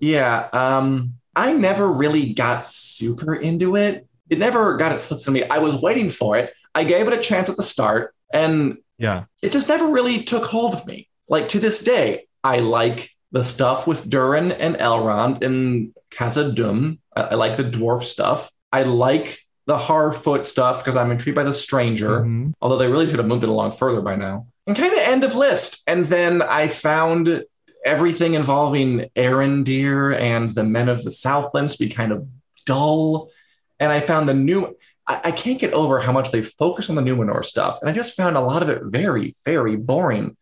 Yeah. 0.00 0.48
Um, 0.52 1.14
I 1.34 1.52
never 1.52 1.90
really 1.90 2.32
got 2.32 2.64
super 2.64 3.34
into 3.34 3.74
it. 3.76 4.06
It 4.30 4.38
never 4.38 4.76
got 4.76 4.92
its 4.92 5.08
hooks 5.08 5.26
in 5.26 5.32
me. 5.32 5.42
I 5.42 5.58
was 5.58 5.74
waiting 5.74 6.08
for 6.08 6.36
it. 6.38 6.52
I 6.72 6.84
gave 6.84 7.08
it 7.08 7.14
a 7.18 7.20
chance 7.20 7.48
at 7.48 7.56
the 7.56 7.64
start, 7.64 8.14
and 8.32 8.78
Yeah. 8.96 9.24
it 9.42 9.50
just 9.50 9.68
never 9.68 9.88
really 9.88 10.22
took 10.22 10.44
hold 10.44 10.74
of 10.74 10.86
me. 10.86 11.08
Like 11.28 11.48
to 11.48 11.58
this 11.58 11.82
day, 11.82 12.28
I 12.44 12.58
like 12.60 13.10
the 13.32 13.44
stuff 13.44 13.86
with 13.86 14.08
Durin 14.08 14.52
and 14.52 14.76
Elrond 14.76 15.44
and 15.44 15.94
Khazad-dûm. 16.10 16.98
I, 17.14 17.22
I 17.22 17.34
like 17.34 17.56
the 17.56 17.64
dwarf 17.64 18.02
stuff. 18.02 18.50
I 18.72 18.82
like 18.82 19.40
the 19.66 19.76
Harfoot 19.76 20.46
stuff 20.46 20.82
because 20.82 20.96
I'm 20.96 21.10
intrigued 21.10 21.36
by 21.36 21.44
the 21.44 21.52
stranger. 21.52 22.20
Mhm. 22.20 22.54
Although 22.60 22.78
they 22.78 22.88
really 22.88 23.06
should 23.06 23.18
have 23.18 23.28
moved 23.28 23.44
it 23.44 23.50
along 23.50 23.72
further 23.72 24.00
by 24.00 24.16
now. 24.16 24.46
And 24.66 24.76
kind 24.76 24.92
of 24.92 24.98
end 24.98 25.24
of 25.24 25.34
list. 25.34 25.82
And 25.86 26.06
then 26.06 26.40
I 26.42 26.68
found 26.68 27.44
everything 27.84 28.34
involving 28.34 29.10
Arondir 29.14 30.18
and 30.18 30.50
the 30.50 30.64
Men 30.64 30.88
of 30.88 31.02
the 31.02 31.10
Southlands 31.10 31.76
to 31.76 31.84
be 31.84 31.90
kind 31.90 32.12
of 32.12 32.26
dull. 32.64 33.30
And 33.78 33.92
I 33.92 34.00
found 34.00 34.28
the 34.28 34.34
new. 34.34 34.74
I, 35.06 35.20
I 35.24 35.32
can't 35.32 35.60
get 35.60 35.72
over 35.74 36.00
how 36.00 36.12
much 36.12 36.30
they 36.30 36.42
focus 36.42 36.88
on 36.88 36.96
the 36.96 37.02
Numenor 37.02 37.44
stuff. 37.44 37.78
And 37.80 37.90
I 37.90 37.92
just 37.92 38.16
found 38.16 38.36
a 38.36 38.40
lot 38.40 38.62
of 38.62 38.70
it 38.70 38.82
very, 38.84 39.34
very 39.44 39.76
boring. 39.76 40.36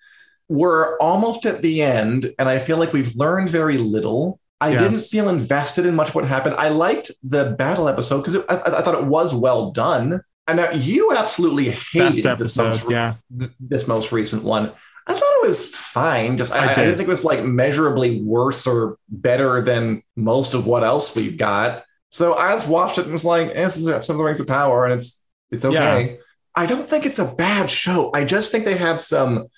We're 0.48 0.96
almost 0.98 1.44
at 1.46 1.62
the 1.62 1.82
end, 1.82 2.32
and 2.38 2.48
I 2.48 2.58
feel 2.58 2.76
like 2.78 2.92
we've 2.92 3.14
learned 3.16 3.48
very 3.48 3.78
little. 3.78 4.38
I 4.60 4.70
Yes. 4.70 4.80
didn't 4.80 4.98
feel 5.00 5.28
invested 5.28 5.84
in 5.86 5.94
much 5.94 6.14
what 6.14 6.24
happened. 6.26 6.54
I 6.58 6.68
liked 6.70 7.10
the 7.22 7.54
battle 7.58 7.88
episode 7.88 8.22
because 8.22 8.36
I, 8.48 8.78
I 8.78 8.82
thought 8.82 8.94
it 8.94 9.04
was 9.04 9.34
well 9.34 9.70
done. 9.72 10.22
And 10.48 10.56
now 10.58 10.70
you 10.70 11.12
absolutely 11.14 11.70
hated 11.70 12.22
Best 12.22 12.38
this 12.38 12.56
most. 12.56 12.88
Yeah. 12.90 13.14
th- 13.36 13.50
this 13.58 13.88
most 13.88 14.12
recent 14.12 14.44
one. 14.44 14.72
I 15.08 15.12
thought 15.12 15.22
it 15.42 15.46
was 15.46 15.68
fine. 15.74 16.38
Just 16.38 16.52
I, 16.52 16.58
I 16.58 16.62
I, 16.62 16.66
did. 16.72 16.74
didn't 16.84 16.96
think 16.96 17.08
it 17.08 17.10
was 17.10 17.24
like 17.24 17.44
measurably 17.44 18.22
worse 18.22 18.66
or 18.66 18.96
better 19.08 19.60
than 19.60 20.02
most 20.14 20.54
of 20.54 20.66
what 20.66 20.84
else 20.84 21.14
we've 21.16 21.36
got. 21.36 21.84
So 22.10 22.34
I 22.34 22.52
just 22.52 22.68
watched 22.68 22.98
it 22.98 23.02
and 23.04 23.12
was 23.12 23.24
like, 23.24 23.48
eh, 23.50 23.64
"This 23.64 23.76
is 23.76 23.84
some 23.84 24.14
of 24.14 24.18
the 24.18 24.24
Rings 24.24 24.40
of 24.40 24.46
Power, 24.46 24.84
and 24.84 24.94
it's 24.94 25.28
it's 25.50 25.64
okay." 25.64 26.18
I 26.54 26.64
don't 26.66 26.88
think 26.88 27.04
it's 27.06 27.18
a 27.18 27.34
bad 27.34 27.68
show. 27.68 28.10
I 28.14 28.24
just 28.24 28.50
think 28.52 28.64
they 28.64 28.76
have 28.78 28.98
some 29.00 29.48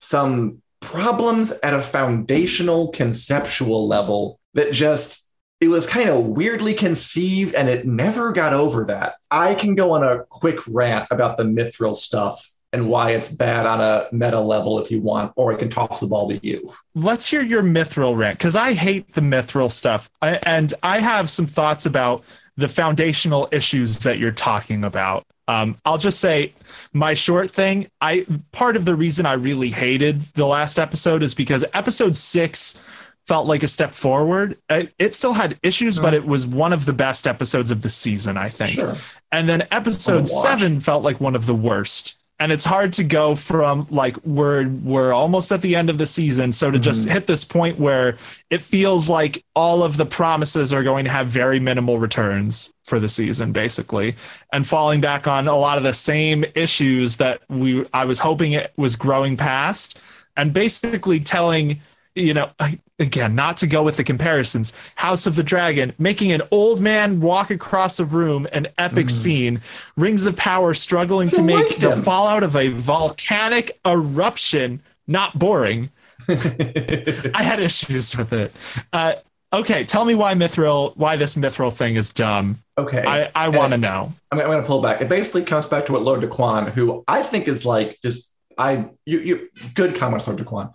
some 0.00 0.62
problems 0.80 1.58
at 1.62 1.74
a 1.74 1.82
foundational 1.82 2.88
conceptual 2.88 3.88
level 3.88 4.38
that 4.54 4.72
just 4.72 5.28
it 5.60 5.68
was 5.68 5.86
kind 5.86 6.08
of 6.08 6.26
weirdly 6.26 6.74
conceived 6.74 7.54
and 7.54 7.68
it 7.68 7.86
never 7.86 8.32
got 8.32 8.52
over 8.52 8.84
that. 8.86 9.14
I 9.30 9.54
can 9.54 9.74
go 9.74 9.92
on 9.92 10.02
a 10.02 10.24
quick 10.28 10.58
rant 10.68 11.06
about 11.10 11.38
the 11.38 11.44
mithril 11.44 11.96
stuff 11.96 12.54
and 12.72 12.88
why 12.88 13.12
it's 13.12 13.32
bad 13.34 13.64
on 13.64 13.80
a 13.80 14.06
meta 14.12 14.38
level 14.38 14.78
if 14.78 14.90
you 14.90 15.00
want, 15.00 15.32
or 15.36 15.52
I 15.52 15.56
can 15.56 15.70
toss 15.70 15.98
the 16.00 16.06
ball 16.06 16.28
to 16.28 16.46
you. 16.46 16.70
let's 16.94 17.26
hear 17.26 17.42
your 17.42 17.62
mithril 17.62 18.16
rant 18.16 18.38
because 18.38 18.54
I 18.54 18.74
hate 18.74 19.14
the 19.14 19.22
mithril 19.22 19.70
stuff, 19.70 20.10
I, 20.20 20.38
and 20.44 20.74
I 20.82 21.00
have 21.00 21.30
some 21.30 21.46
thoughts 21.46 21.86
about 21.86 22.22
the 22.56 22.68
foundational 22.68 23.48
issues 23.50 24.00
that 24.00 24.18
you're 24.18 24.32
talking 24.32 24.84
about. 24.84 25.24
Um, 25.48 25.76
I'll 25.84 25.98
just 25.98 26.20
say 26.20 26.54
my 26.92 27.14
short 27.14 27.50
thing. 27.50 27.88
I 28.00 28.26
part 28.52 28.76
of 28.76 28.84
the 28.84 28.94
reason 28.94 29.26
I 29.26 29.34
really 29.34 29.70
hated 29.70 30.22
the 30.34 30.46
last 30.46 30.78
episode 30.78 31.22
is 31.22 31.34
because 31.34 31.64
episode 31.72 32.16
six 32.16 32.80
felt 33.26 33.46
like 33.46 33.62
a 33.62 33.68
step 33.68 33.92
forward. 33.92 34.56
It, 34.70 34.94
it 34.98 35.14
still 35.14 35.32
had 35.32 35.58
issues, 35.62 35.98
but 35.98 36.14
it 36.14 36.24
was 36.24 36.46
one 36.46 36.72
of 36.72 36.84
the 36.84 36.92
best 36.92 37.26
episodes 37.26 37.70
of 37.70 37.82
the 37.82 37.90
season, 37.90 38.36
I 38.36 38.48
think. 38.48 38.70
Sure. 38.70 38.96
And 39.32 39.48
then 39.48 39.66
episode 39.70 40.28
seven 40.28 40.80
felt 40.80 41.02
like 41.02 41.20
one 41.20 41.34
of 41.34 41.46
the 41.46 41.54
worst. 41.54 42.15
And 42.38 42.52
it's 42.52 42.64
hard 42.64 42.92
to 42.94 43.04
go 43.04 43.34
from 43.34 43.86
like 43.90 44.22
we're 44.24 44.68
we're 44.68 45.12
almost 45.12 45.50
at 45.52 45.62
the 45.62 45.74
end 45.74 45.88
of 45.88 45.96
the 45.96 46.04
season, 46.04 46.52
so 46.52 46.70
to 46.70 46.78
just 46.78 47.02
mm-hmm. 47.02 47.12
hit 47.12 47.26
this 47.26 47.44
point 47.44 47.78
where 47.78 48.18
it 48.50 48.60
feels 48.60 49.08
like 49.08 49.42
all 49.54 49.82
of 49.82 49.96
the 49.96 50.04
promises 50.04 50.70
are 50.72 50.82
going 50.82 51.06
to 51.06 51.10
have 51.10 51.28
very 51.28 51.58
minimal 51.58 51.98
returns 51.98 52.74
for 52.84 53.00
the 53.00 53.08
season, 53.08 53.52
basically, 53.52 54.16
and 54.52 54.66
falling 54.66 55.00
back 55.00 55.26
on 55.26 55.48
a 55.48 55.56
lot 55.56 55.78
of 55.78 55.84
the 55.84 55.94
same 55.94 56.44
issues 56.54 57.16
that 57.16 57.40
we 57.48 57.86
I 57.94 58.04
was 58.04 58.18
hoping 58.18 58.52
it 58.52 58.70
was 58.76 58.96
growing 58.96 59.38
past, 59.38 59.98
and 60.36 60.52
basically 60.52 61.20
telling 61.20 61.80
you 62.16 62.34
know, 62.34 62.50
again, 62.98 63.34
not 63.34 63.58
to 63.58 63.66
go 63.66 63.82
with 63.82 63.96
the 63.96 64.04
comparisons, 64.04 64.72
House 64.96 65.26
of 65.26 65.36
the 65.36 65.42
Dragon, 65.42 65.92
making 65.98 66.32
an 66.32 66.42
old 66.50 66.80
man 66.80 67.20
walk 67.20 67.50
across 67.50 68.00
a 68.00 68.04
room, 68.04 68.48
an 68.52 68.68
epic 68.78 69.10
scene, 69.10 69.60
Rings 69.96 70.26
of 70.26 70.36
Power 70.36 70.74
struggling 70.74 71.28
So 71.28 71.36
to 71.38 71.42
make 71.42 71.78
the 71.78 71.92
fallout 71.92 72.42
of 72.42 72.56
a 72.56 72.68
volcanic 72.68 73.78
eruption 73.86 74.80
not 75.06 75.38
boring. 75.38 75.90
I 76.28 77.42
had 77.42 77.60
issues 77.60 78.16
with 78.16 78.32
it. 78.32 78.52
Uh, 78.92 79.14
okay, 79.52 79.84
tell 79.84 80.04
me 80.04 80.14
why 80.14 80.34
Mithril, 80.34 80.96
why 80.96 81.16
this 81.16 81.34
Mithril 81.36 81.72
thing 81.72 81.96
is 81.96 82.10
dumb. 82.10 82.56
Okay. 82.78 83.04
I, 83.06 83.30
I 83.34 83.48
want 83.50 83.72
to 83.72 83.78
know. 83.78 84.12
I'm, 84.32 84.40
I'm 84.40 84.46
going 84.46 84.60
to 84.60 84.66
pull 84.66 84.82
back. 84.82 85.00
It 85.00 85.08
basically 85.08 85.44
comes 85.44 85.66
back 85.66 85.86
to 85.86 85.92
what 85.92 86.02
Lord 86.02 86.22
DeQuan, 86.22 86.70
who 86.70 87.04
I 87.06 87.22
think 87.22 87.46
is 87.46 87.64
like 87.64 87.98
just 88.02 88.34
I 88.58 88.88
you 89.04 89.20
you 89.20 89.48
good 89.74 89.96
comments, 89.96 90.26
Lord 90.26 90.40
DeQuan, 90.40 90.74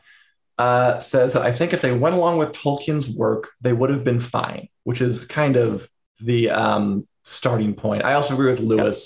uh, 0.62 1.00
says 1.00 1.34
that 1.34 1.44
I 1.50 1.52
think 1.58 1.74
if 1.74 1.82
they 1.82 1.94
went 2.04 2.16
along 2.16 2.38
with 2.38 2.52
Tolkien's 2.62 3.08
work, 3.24 3.44
they 3.62 3.74
would 3.74 3.90
have 3.90 4.04
been 4.04 4.20
fine, 4.20 4.64
which 4.84 5.02
is 5.02 5.26
kind 5.26 5.56
of 5.56 5.90
the 6.20 6.50
um, 6.50 7.08
starting 7.24 7.74
point. 7.74 8.04
I 8.10 8.14
also 8.14 8.34
agree 8.36 8.52
with 8.52 8.60
Lewis 8.72 9.00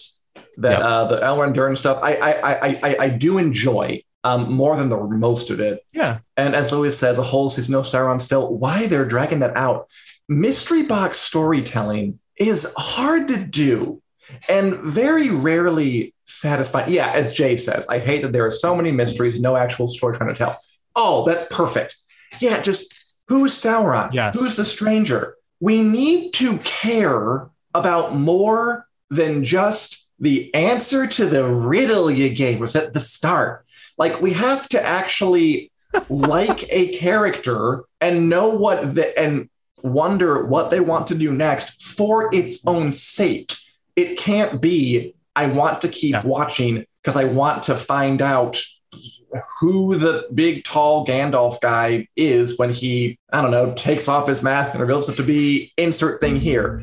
that 0.58 0.78
Yep. 0.80 0.88
uh, 0.90 1.06
the 1.12 1.18
Elrond 1.28 1.54
Durin 1.54 1.76
stuff 1.76 1.98
I 2.10 2.12
I, 2.30 2.32
I 2.50 2.70
I 2.88 2.92
I 3.06 3.10
do 3.26 3.38
enjoy 3.38 3.86
um, 4.24 4.42
more 4.62 4.76
than 4.80 4.90
the 4.90 4.98
most 5.28 5.50
of 5.54 5.60
it. 5.60 5.76
Yeah. 5.94 6.20
And 6.36 6.56
as 6.56 6.72
Lewis 6.72 6.98
says, 6.98 7.20
a 7.20 7.24
whole 7.32 7.50
season 7.50 7.76
of 7.76 7.86
Sauron 7.86 8.20
still. 8.20 8.46
Why 8.64 8.88
they're 8.88 9.08
dragging 9.14 9.40
that 9.40 9.56
out? 9.56 9.80
Mystery 10.28 10.84
box 10.84 11.20
storytelling 11.20 12.20
is 12.52 12.74
hard 12.78 13.28
to 13.30 13.38
do 13.38 14.02
and 14.50 14.68
very 15.02 15.30
rarely 15.30 16.14
satisfying. 16.26 16.92
Yeah, 16.92 17.12
as 17.20 17.34
Jay 17.40 17.56
says, 17.58 17.88
I 17.88 18.00
hate 18.00 18.22
that 18.24 18.32
there 18.34 18.46
are 18.46 18.52
so 18.66 18.76
many 18.76 18.92
mysteries, 18.92 19.40
no 19.40 19.56
actual 19.56 19.88
story 19.88 20.16
trying 20.16 20.34
to 20.34 20.40
tell. 20.44 20.58
Oh, 20.96 21.26
that's 21.26 21.48
perfect. 21.50 21.98
Yeah, 22.40 22.62
just 22.62 23.16
who's 23.28 23.54
Sauron? 23.54 24.14
Yes. 24.14 24.40
Who's 24.40 24.56
the 24.56 24.66
stranger? 24.66 25.36
We 25.60 25.82
need 25.82 26.32
to 26.34 26.58
care 26.60 27.50
about 27.74 28.16
more 28.16 28.88
than 29.10 29.44
just 29.44 30.12
the 30.20 30.54
answer 30.54 31.06
to 31.08 31.26
the 31.26 31.46
riddle 31.46 32.10
you 32.10 32.30
gave 32.30 32.62
us 32.62 32.76
at 32.76 32.94
the 32.94 33.00
start. 33.00 33.66
Like 33.98 34.22
we 34.22 34.34
have 34.34 34.68
to 34.70 34.82
actually 34.86 35.72
like 36.10 36.66
a 36.72 36.98
character 36.98 37.84
and 38.02 38.30
know 38.30 38.50
what 38.58 38.96
the 38.96 39.18
and 39.18 39.50
wonder 39.84 40.46
what 40.46 40.70
they 40.72 40.80
want 40.80 41.08
to 41.08 41.16
do 41.16 41.32
next 41.34 41.84
for 41.84 42.34
its 42.34 42.66
own 42.66 42.92
sake. 42.92 43.56
It 43.96 44.18
can't 44.18 44.62
be 44.62 45.14
I 45.36 45.48
want 45.48 45.82
to 45.82 45.88
keep 45.90 46.14
Yeah. 46.14 46.22
watching 46.26 46.86
because 47.02 47.18
I 47.18 47.26
want 47.26 47.64
to 47.64 47.76
find 47.76 48.22
out 48.22 48.58
who 49.60 49.96
the 49.96 50.28
big 50.34 50.64
tall 50.64 51.06
Gandalf 51.06 51.60
guy 51.62 52.08
is 52.16 52.58
when 52.58 52.72
he 52.72 53.18
I 53.32 53.42
don't 53.42 53.52
know 53.52 53.74
takes 53.76 54.08
off 54.08 54.28
his 54.28 54.44
mask 54.44 54.72
and 54.72 54.82
reveals 54.82 55.08
himself 55.08 55.26
to 55.26 55.32
be 55.32 55.74
insert 55.78 56.22
thing 56.22 56.36
here. 56.38 56.82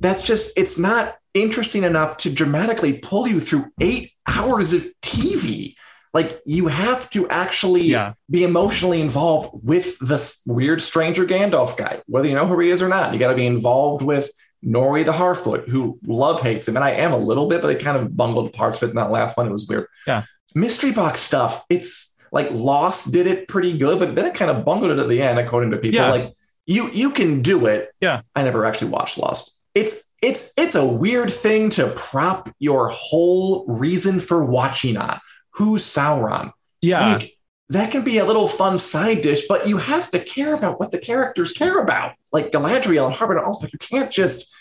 That's 0.00 0.22
just 0.22 0.52
it's 0.56 0.78
not 0.78 1.16
interesting 1.34 1.84
enough 1.84 2.16
to 2.18 2.30
dramatically 2.32 2.94
pull 2.94 3.28
you 3.28 3.38
through 3.40 3.66
eight 3.80 4.12
hours 4.26 4.72
of 4.72 4.86
TV. 5.02 5.74
Like 6.12 6.40
you 6.44 6.66
have 6.66 7.08
to 7.10 7.28
actually 7.28 7.82
Yeah. 7.82 8.14
be 8.28 8.42
emotionally 8.42 9.00
involved 9.00 9.50
with 9.62 9.96
this 10.00 10.42
weird 10.46 10.82
stranger 10.82 11.24
Gandalf 11.24 11.76
guy, 11.76 12.00
whether 12.06 12.26
you 12.26 12.34
know 12.34 12.46
who 12.46 12.58
he 12.58 12.70
is 12.70 12.82
or 12.82 12.88
not. 12.88 13.12
You 13.12 13.18
got 13.20 13.28
to 13.30 13.36
be 13.36 13.46
involved 13.46 14.02
with 14.04 14.30
Nori 14.64 15.04
the 15.06 15.12
Harfoot, 15.12 15.68
who 15.68 15.98
love 16.06 16.40
hates 16.40 16.66
him, 16.68 16.76
and 16.76 16.84
I 16.84 16.90
am 16.90 17.12
a 17.12 17.16
little 17.16 17.46
bit, 17.46 17.62
but 17.62 17.68
they 17.68 17.76
kind 17.76 17.96
of 17.96 18.14
bungled 18.16 18.52
parts 18.52 18.82
of 18.82 18.88
it 18.88 18.90
in 18.90 18.96
that 18.96 19.10
last 19.10 19.36
one. 19.36 19.46
It 19.46 19.52
was 19.52 19.66
weird. 19.68 19.86
Yeah. 20.06 20.24
Mystery 20.54 20.92
box 20.92 21.20
stuff. 21.20 21.64
It's 21.68 22.16
like 22.32 22.50
Lost 22.50 23.12
did 23.12 23.26
it 23.26 23.48
pretty 23.48 23.76
good, 23.76 23.98
but 23.98 24.14
then 24.14 24.26
it 24.26 24.34
kind 24.34 24.50
of 24.50 24.64
bungled 24.64 24.92
it 24.92 24.98
at 24.98 25.08
the 25.08 25.22
end, 25.22 25.38
according 25.38 25.70
to 25.72 25.78
people. 25.78 26.00
Yeah. 26.00 26.10
Like 26.10 26.32
you, 26.66 26.90
you 26.90 27.10
can 27.10 27.42
do 27.42 27.66
it. 27.66 27.90
Yeah. 28.00 28.22
I 28.34 28.42
never 28.42 28.64
actually 28.64 28.90
watched 28.90 29.18
Lost. 29.18 29.58
It's 29.74 30.12
it's 30.20 30.52
it's 30.56 30.74
a 30.74 30.84
weird 30.84 31.32
thing 31.32 31.70
to 31.70 31.88
prop 31.90 32.50
your 32.58 32.88
whole 32.88 33.64
reason 33.66 34.20
for 34.20 34.44
watching 34.44 34.96
on. 34.96 35.18
Who's 35.54 35.84
Sauron? 35.84 36.52
Yeah. 36.80 37.14
Like, 37.14 37.36
that 37.70 37.92
can 37.92 38.02
be 38.02 38.18
a 38.18 38.24
little 38.24 38.48
fun 38.48 38.78
side 38.78 39.22
dish, 39.22 39.46
but 39.48 39.68
you 39.68 39.76
have 39.76 40.10
to 40.10 40.18
care 40.18 40.54
about 40.54 40.80
what 40.80 40.90
the 40.90 40.98
characters 40.98 41.52
care 41.52 41.78
about. 41.78 42.14
Like 42.32 42.50
Galadriel 42.50 43.06
and 43.06 43.14
Halbrand 43.14 43.44
also, 43.44 43.68
you 43.72 43.78
can't 43.78 44.10
just 44.10 44.52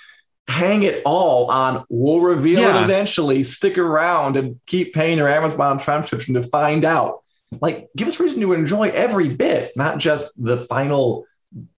hang 0.50 0.84
it 0.84 1.02
all 1.06 1.50
on 1.52 1.86
we'll 1.90 2.20
reveal 2.22 2.60
Yeah. 2.62 2.82
it 2.82 2.84
eventually, 2.84 3.44
stick 3.44 3.78
around 3.78 4.36
and 4.36 4.60
keep 4.66 4.94
paying 4.94 5.18
your 5.20 5.30
Amazon 5.30 5.80
Prime 5.80 6.02
subscription 6.02 6.34
to 6.34 6.44
find 6.44 6.84
out. 6.84 7.20
Like, 7.62 7.90
give 7.96 8.08
us 8.08 8.20
reason 8.20 8.42
to 8.42 8.54
enjoy 8.54 8.90
every 8.90 9.30
bit, 9.30 9.72
not 9.76 10.00
just 10.00 10.44
the 10.44 10.58
final 10.58 11.26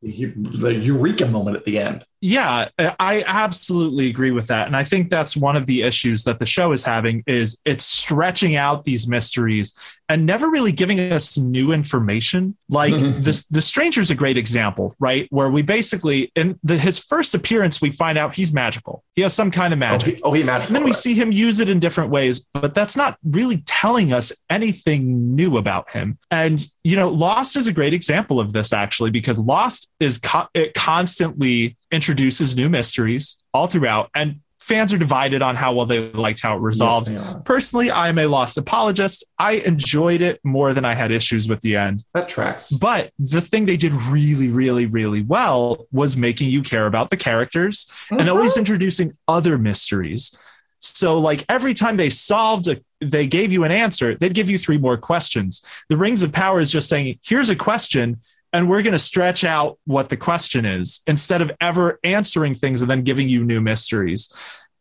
the 0.01 0.73
eureka 0.73 1.25
moment 1.27 1.55
at 1.55 1.63
the 1.65 1.79
end. 1.79 2.05
Yeah, 2.23 2.69
uh, 2.77 2.93
I 2.99 3.23
absolutely 3.25 4.07
agree 4.07 4.29
with 4.29 4.45
that. 4.47 4.67
And 4.67 4.75
I 4.75 4.83
think 4.83 5.09
that's 5.09 5.35
one 5.35 5.55
of 5.55 5.65
the 5.65 5.81
issues 5.81 6.23
that 6.25 6.37
the 6.37 6.45
show 6.45 6.71
is 6.71 6.83
having 6.83 7.23
is 7.25 7.59
it's 7.65 7.83
stretching 7.83 8.55
out 8.55 8.85
these 8.85 9.07
mysteries 9.07 9.73
and 10.07 10.25
never 10.25 10.51
really 10.51 10.71
giving 10.71 10.99
us 10.99 11.35
new 11.37 11.71
information. 11.71 12.55
Like 12.69 12.93
this 12.99 13.47
the 13.47 13.61
stranger's 13.61 14.11
a 14.11 14.15
great 14.15 14.37
example, 14.37 14.95
right? 14.99 15.27
Where 15.31 15.49
we 15.49 15.63
basically 15.63 16.31
in 16.35 16.59
the, 16.63 16.77
his 16.77 16.99
first 16.99 17.33
appearance 17.33 17.81
we 17.81 17.91
find 17.91 18.19
out 18.19 18.35
he's 18.35 18.53
magical. 18.53 19.03
He 19.15 19.23
has 19.23 19.33
some 19.33 19.49
kind 19.49 19.73
of 19.73 19.79
Oh, 19.79 19.79
magic. 19.79 20.15
he, 20.17 20.21
oh, 20.21 20.31
he 20.33 20.43
magical. 20.43 20.67
And 20.67 20.75
then 20.75 20.83
we 20.83 20.93
see 20.93 21.15
him 21.15 21.31
use 21.31 21.59
it 21.59 21.69
in 21.69 21.79
different 21.79 22.11
ways, 22.11 22.45
but 22.53 22.75
that's 22.75 22.95
not 22.95 23.17
really 23.23 23.63
telling 23.65 24.13
us 24.13 24.31
anything 24.47 25.35
new 25.35 25.57
about 25.57 25.89
him. 25.89 26.19
And, 26.29 26.63
you 26.83 26.95
know, 26.97 27.09
Lost 27.09 27.55
is 27.57 27.65
a 27.65 27.73
great 27.73 27.95
example 27.95 28.39
of 28.39 28.53
this 28.53 28.73
actually, 28.73 29.09
because 29.09 29.39
Lost 29.39 29.89
is, 29.99 30.19
co- 30.19 30.47
it 30.53 30.75
constantly 30.75 31.77
introduces 31.91 32.55
new 32.55 32.69
mysteries 32.69 33.41
all 33.53 33.67
throughout. 33.67 34.09
And 34.15 34.41
fans 34.61 34.93
are 34.93 34.97
divided 34.97 35.41
on 35.41 35.55
how 35.55 35.73
well 35.73 35.85
they 35.85 36.11
liked 36.11 36.41
how 36.41 36.55
it 36.55 36.61
resolved. 36.61 37.09
Yes. 37.09 37.35
Personally, 37.43 37.91
I'm 37.91 38.17
a 38.19 38.27
Lost 38.27 38.57
apologist. 38.57 39.25
I 39.39 39.53
enjoyed 39.53 40.21
it 40.21 40.39
more 40.43 40.73
than 40.73 40.85
I 40.85 40.93
had 40.93 41.11
issues 41.11 41.49
with 41.49 41.61
the 41.61 41.75
end. 41.75 42.05
that 42.13 42.29
tracks. 42.29 42.71
But 42.71 43.11
the 43.17 43.41
thing 43.41 43.65
they 43.65 43.77
did 43.77 43.91
really, 43.93 44.49
really, 44.49 44.85
really 44.85 45.23
well 45.23 45.87
was 45.91 46.15
making 46.15 46.49
you 46.49 46.61
care 46.61 46.85
about 46.85 47.09
the 47.09 47.17
characters 47.17 47.91
and 48.11 48.21
mm-hmm. 48.21 48.29
always 48.29 48.55
introducing 48.55 49.17
other 49.27 49.57
mysteries. 49.57 50.37
So, 50.77 51.19
like 51.19 51.45
every 51.49 51.73
time 51.73 51.97
they 51.97 52.09
solved 52.09 52.67
a, 52.67 52.81
they 52.99 53.27
gave 53.27 53.51
you 53.51 53.63
an 53.63 53.71
answer, 53.71 54.15
they'd 54.15 54.33
give 54.33 54.49
you 54.49 54.57
three 54.57 54.77
more 54.77 54.97
questions. 54.97 55.63
The 55.89 55.97
Rings 55.97 56.23
of 56.23 56.31
Power 56.31 56.59
is 56.59 56.71
just 56.71 56.89
saying, 56.89 57.19
here's 57.23 57.49
a 57.49 57.55
question, 57.55 58.21
and 58.53 58.69
we're 58.69 58.81
going 58.81 58.93
to 58.93 58.99
stretch 58.99 59.43
out 59.43 59.79
what 59.85 60.09
the 60.09 60.17
question 60.17 60.65
is 60.65 61.01
instead 61.07 61.41
of 61.41 61.51
ever 61.61 61.99
answering 62.03 62.55
things 62.55 62.81
and 62.81 62.91
then 62.91 63.03
giving 63.03 63.29
you 63.29 63.43
new 63.43 63.61
mysteries. 63.61 64.31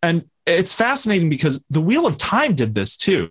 And 0.02 0.28
it's 0.46 0.72
fascinating 0.72 1.28
because 1.28 1.62
the 1.70 1.80
Wheel 1.80 2.06
of 2.06 2.16
Time 2.16 2.54
did 2.54 2.74
this 2.74 2.96
too, 2.96 3.30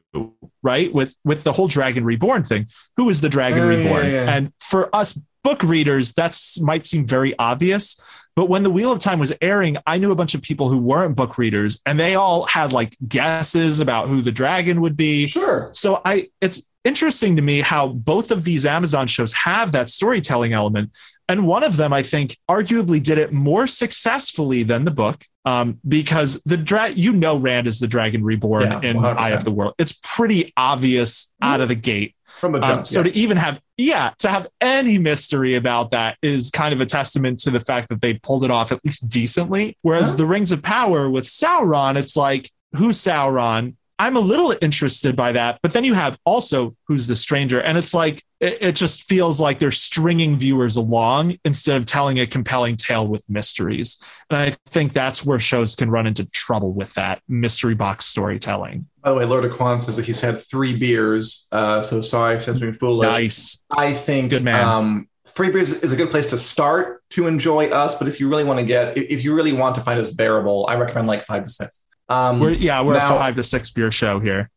right? 0.64 0.94
With 0.94 1.18
with 1.26 1.44
the 1.44 1.52
whole 1.52 1.68
Dragon 1.68 2.06
Reborn 2.06 2.44
thing. 2.44 2.68
Who 2.98 3.10
is 3.10 3.22
the 3.22 3.30
Dragon 3.30 3.60
Oh, 3.64 3.70
yeah, 3.70 3.78
Reborn? 3.78 4.06
yeah. 4.06 4.34
And 4.36 4.54
for 4.60 4.96
us 4.96 5.20
book 5.44 5.64
readers, 5.64 6.14
that's 6.14 6.62
might 6.62 6.86
seem 6.86 7.06
very 7.06 7.34
obvious. 7.40 8.00
But 8.40 8.48
when 8.48 8.64
the 8.64 8.70
Wheel 8.70 8.94
of 8.94 9.00
Time 9.00 9.20
was 9.20 9.34
airing, 9.42 9.76
I 9.86 9.98
knew 9.98 10.14
a 10.14 10.16
bunch 10.16 10.34
of 10.34 10.42
people 10.42 10.70
who 10.70 10.78
weren't 10.78 11.14
book 11.14 11.38
readers, 11.38 11.82
and 11.86 12.00
they 12.00 12.16
all 12.16 12.46
had 12.46 12.72
like 12.72 12.96
guesses 13.06 13.82
about 13.82 14.08
who 14.08 14.22
the 14.22 14.32
dragon 14.32 14.80
would 14.80 14.96
be. 14.96 15.28
Sure. 15.28 15.70
So 15.74 16.02
I 16.06 16.30
it's 16.40 16.70
interesting 16.86 17.36
to 17.36 17.42
me 17.42 17.60
how 17.60 17.90
both 17.90 18.32
of 18.32 18.46
these 18.46 18.66
Amazon 18.66 19.08
shows 19.08 19.34
have 19.34 19.74
that 19.74 19.90
storytelling 19.90 20.54
element. 20.54 20.92
And 21.28 21.48
one 21.48 21.66
of 21.66 21.76
them, 21.76 21.92
I 21.92 22.02
think, 22.02 22.38
arguably 22.50 23.04
did 23.04 23.18
it 23.18 23.34
more 23.34 23.68
successfully 23.68 24.64
than 24.64 24.86
the 24.86 24.92
book, 24.92 25.26
um, 25.44 25.78
because 25.86 26.42
the 26.46 26.56
dra- 26.56 26.92
you 26.92 27.12
know 27.12 27.36
Rand 27.36 27.68
is 27.68 27.82
the 27.82 27.88
Dragon 27.88 28.24
Reborn 28.24 28.64
Yeah, 28.64 28.80
in 28.82 28.96
100%. 28.96 29.18
Eye 29.18 29.30
of 29.32 29.44
the 29.44 29.52
World. 29.52 29.74
It's 29.78 30.00
pretty 30.02 30.54
obvious 30.56 31.34
out 31.42 31.60
of 31.60 31.68
the 31.68 31.76
gate. 31.76 32.16
From 32.40 32.54
the 32.54 32.62
Um, 32.62 32.86
so 32.86 33.00
yeah. 33.00 33.04
to 33.04 33.16
even 33.16 33.38
have, 33.38 33.60
yeah, 33.78 34.12
to 34.20 34.30
have 34.30 34.48
any 34.62 34.98
mystery 34.98 35.56
about 35.56 35.92
that 35.92 36.18
is 36.22 36.50
kind 36.50 36.74
of 36.74 36.82
a 36.82 36.86
testament 36.86 37.40
to 37.40 37.52
the 37.52 37.60
fact 37.60 37.90
that 37.90 38.02
they 38.02 38.14
pulled 38.14 38.44
it 38.44 38.52
off 38.52 38.72
at 38.72 38.84
least 38.86 39.10
decently. 39.10 39.78
Whereas 39.82 40.12
Huh? 40.12 40.18
the 40.18 40.26
Rings 40.26 40.52
of 40.52 40.62
Power 40.62 41.10
with 41.10 41.26
Sauron, 41.26 41.98
it's 41.98 42.16
like, 42.16 42.50
who's 42.76 42.98
Sauron? 42.98 43.76
I'm 44.02 44.16
a 44.16 44.22
little 44.22 44.56
interested 44.62 45.18
by 45.18 45.34
that, 45.34 45.60
but 45.62 45.74
then 45.74 45.84
you 45.84 45.94
have 45.94 46.18
also 46.24 46.74
who's 46.88 47.08
the 47.08 47.18
stranger, 47.18 47.60
and 47.60 47.78
it's 47.78 47.94
like 47.94 48.24
it, 48.40 48.58
it 48.62 48.76
just 48.78 49.04
feels 49.04 49.42
like 49.42 49.60
they're 49.60 49.72
stringing 49.72 50.38
viewers 50.38 50.78
along 50.78 51.38
instead 51.44 51.76
of 51.76 51.86
telling 51.86 52.18
a 52.18 52.26
compelling 52.26 52.78
tale 52.78 53.06
with 53.06 53.30
mysteries. 53.30 54.02
And 54.30 54.40
I 54.40 54.52
think 54.68 54.94
that's 54.94 55.26
where 55.26 55.38
shows 55.38 55.76
can 55.76 55.92
run 55.92 56.08
into 56.08 56.26
trouble 56.30 56.72
with 56.72 56.94
that 56.94 57.22
mystery 57.28 57.76
box 57.76 58.06
storytelling. 58.06 58.88
By 59.02 59.12
the 59.12 59.16
way, 59.16 59.26
Lord 59.26 59.50
Aquan 59.50 59.80
says 59.80 59.96
that 59.96 60.06
he's 60.06 60.20
had 60.20 60.40
three 60.40 60.76
beers. 60.76 61.48
Uh, 61.52 61.82
so 61.82 62.02
sorry 62.02 62.36
if 62.36 62.46
that's 62.46 62.60
been 62.60 62.74
foolish. 62.74 63.10
Nice. 63.10 63.64
I 63.70 63.94
think 63.94 64.32
Good 64.32 64.44
man. 64.44 64.66
Um, 64.66 65.10
three 65.26 65.52
beers 65.52 65.72
is 65.72 65.94
a 65.94 65.96
good 65.96 66.10
place 66.10 66.30
to 66.32 66.38
start 66.38 67.02
to 67.12 67.28
enjoy 67.28 67.68
us. 67.68 67.98
But 67.98 68.08
if 68.08 68.20
you 68.20 68.28
really 68.28 68.44
want 68.44 68.60
to 68.60 68.66
get, 68.66 68.98
if 68.98 69.10
if 69.10 69.24
you 69.24 69.34
really 69.34 69.54
want 69.54 69.76
to 69.76 69.82
find 69.82 70.00
us 70.00 70.12
bearable, 70.14 70.66
I 70.68 70.76
recommend 70.76 71.08
like 71.08 71.24
five 71.24 71.44
to 71.44 71.50
six. 71.50 71.84
Um, 72.10 72.40
We're 72.40 72.52
yeah, 72.52 72.82
we're 72.82 72.98
Now- 72.98 73.16
a 73.16 73.20
five 73.20 73.36
to 73.36 73.44
six 73.44 73.70
beer 73.70 73.92
show 73.92 74.20
here. 74.20 74.50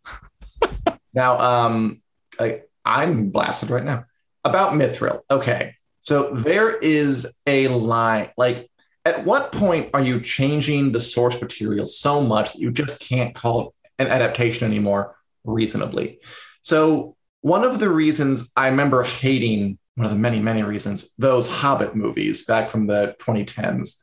now, 1.14 1.38
um, 1.38 2.00
I, 2.40 2.62
I'm 2.84 3.28
blasted 3.28 3.70
right 3.70 3.84
now 3.84 4.06
about 4.44 4.72
Mithril. 4.72 5.20
Okay, 5.30 5.74
so 6.00 6.30
there 6.32 6.76
is 6.76 7.38
a 7.46 7.68
line. 7.68 8.30
Like, 8.36 8.70
at 9.04 9.24
what 9.24 9.52
point 9.52 9.90
are 9.94 10.02
you 10.02 10.20
changing 10.20 10.92
the 10.92 11.00
source 11.00 11.40
material 11.40 11.86
so 11.86 12.22
much 12.22 12.54
that 12.54 12.60
you 12.60 12.70
just 12.72 13.06
can't 13.06 13.34
call 13.34 13.68
it 13.68 13.81
an 13.98 14.06
adaptation 14.08 14.66
anymore 14.66 15.16
reasonably? 15.44 16.18
So, 16.62 17.16
one 17.40 17.64
of 17.64 17.80
the 17.80 17.88
reasons 17.88 18.52
I 18.56 18.68
remember 18.68 19.02
hating, 19.02 19.78
one 19.96 20.04
of 20.04 20.12
the 20.12 20.18
many, 20.18 20.38
many 20.40 20.62
reasons, 20.62 21.12
those 21.18 21.50
Hobbit 21.50 21.96
movies 21.96 22.46
back 22.46 22.70
from 22.70 22.86
the 22.86 23.16
2010s. 23.18 24.02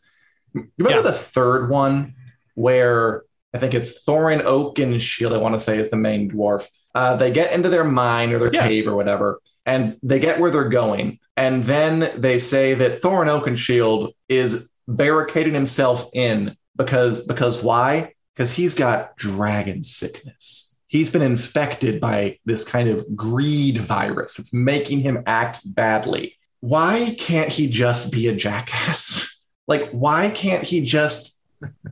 You 0.53 0.67
remember 0.77 0.97
Yeah. 1.05 1.11
the 1.11 1.17
third 1.17 1.69
one 1.69 2.15
where 2.55 3.23
I 3.53 3.57
think 3.57 3.73
it's 3.73 4.03
Thorin 4.05 4.43
Oakenshield, 4.43 5.33
I 5.33 5.37
want 5.37 5.55
to 5.55 5.59
say 5.59 5.79
is 5.79 5.89
the 5.89 5.95
main 5.97 6.29
dwarf. 6.29 6.67
Uh, 6.93 7.15
they 7.15 7.31
get 7.31 7.53
into 7.53 7.69
their 7.69 7.83
mine 7.85 8.31
or 8.33 8.39
their 8.39 8.53
Yeah. 8.53 8.67
cave 8.67 8.87
or 8.87 8.95
whatever, 8.95 9.39
and 9.65 9.95
they 10.03 10.19
get 10.19 10.39
where 10.39 10.51
they're 10.51 10.69
going. 10.69 11.19
And 11.37 11.63
then 11.63 12.11
they 12.17 12.37
say 12.39 12.73
that 12.73 13.01
Thorin 13.01 13.27
Oakenshield 13.27 14.11
is 14.27 14.69
barricading 14.87 15.53
himself 15.53 16.09
in 16.13 16.55
because 16.75 17.25
because 17.25 17.63
why? 17.63 18.13
Because 18.39 18.53
he's 18.53 18.73
got 18.73 19.17
dragon 19.17 19.83
sickness. 19.83 20.79
He's 20.87 21.11
been 21.11 21.21
infected 21.21 21.99
by 21.99 22.39
this 22.45 22.63
kind 22.63 22.87
of 22.87 23.05
greed 23.13 23.79
virus 23.79 24.35
that's 24.35 24.53
making 24.53 25.01
him 25.01 25.23
act 25.27 25.59
badly. 25.65 26.37
Why 26.61 27.17
can't 27.19 27.51
he 27.51 27.67
just 27.67 28.13
be 28.13 28.27
a 28.29 28.35
jackass? 28.35 29.27
Like, 29.67 29.91
why 29.91 30.31
can't 30.31 30.63
he 30.63 30.81
just 30.81 31.37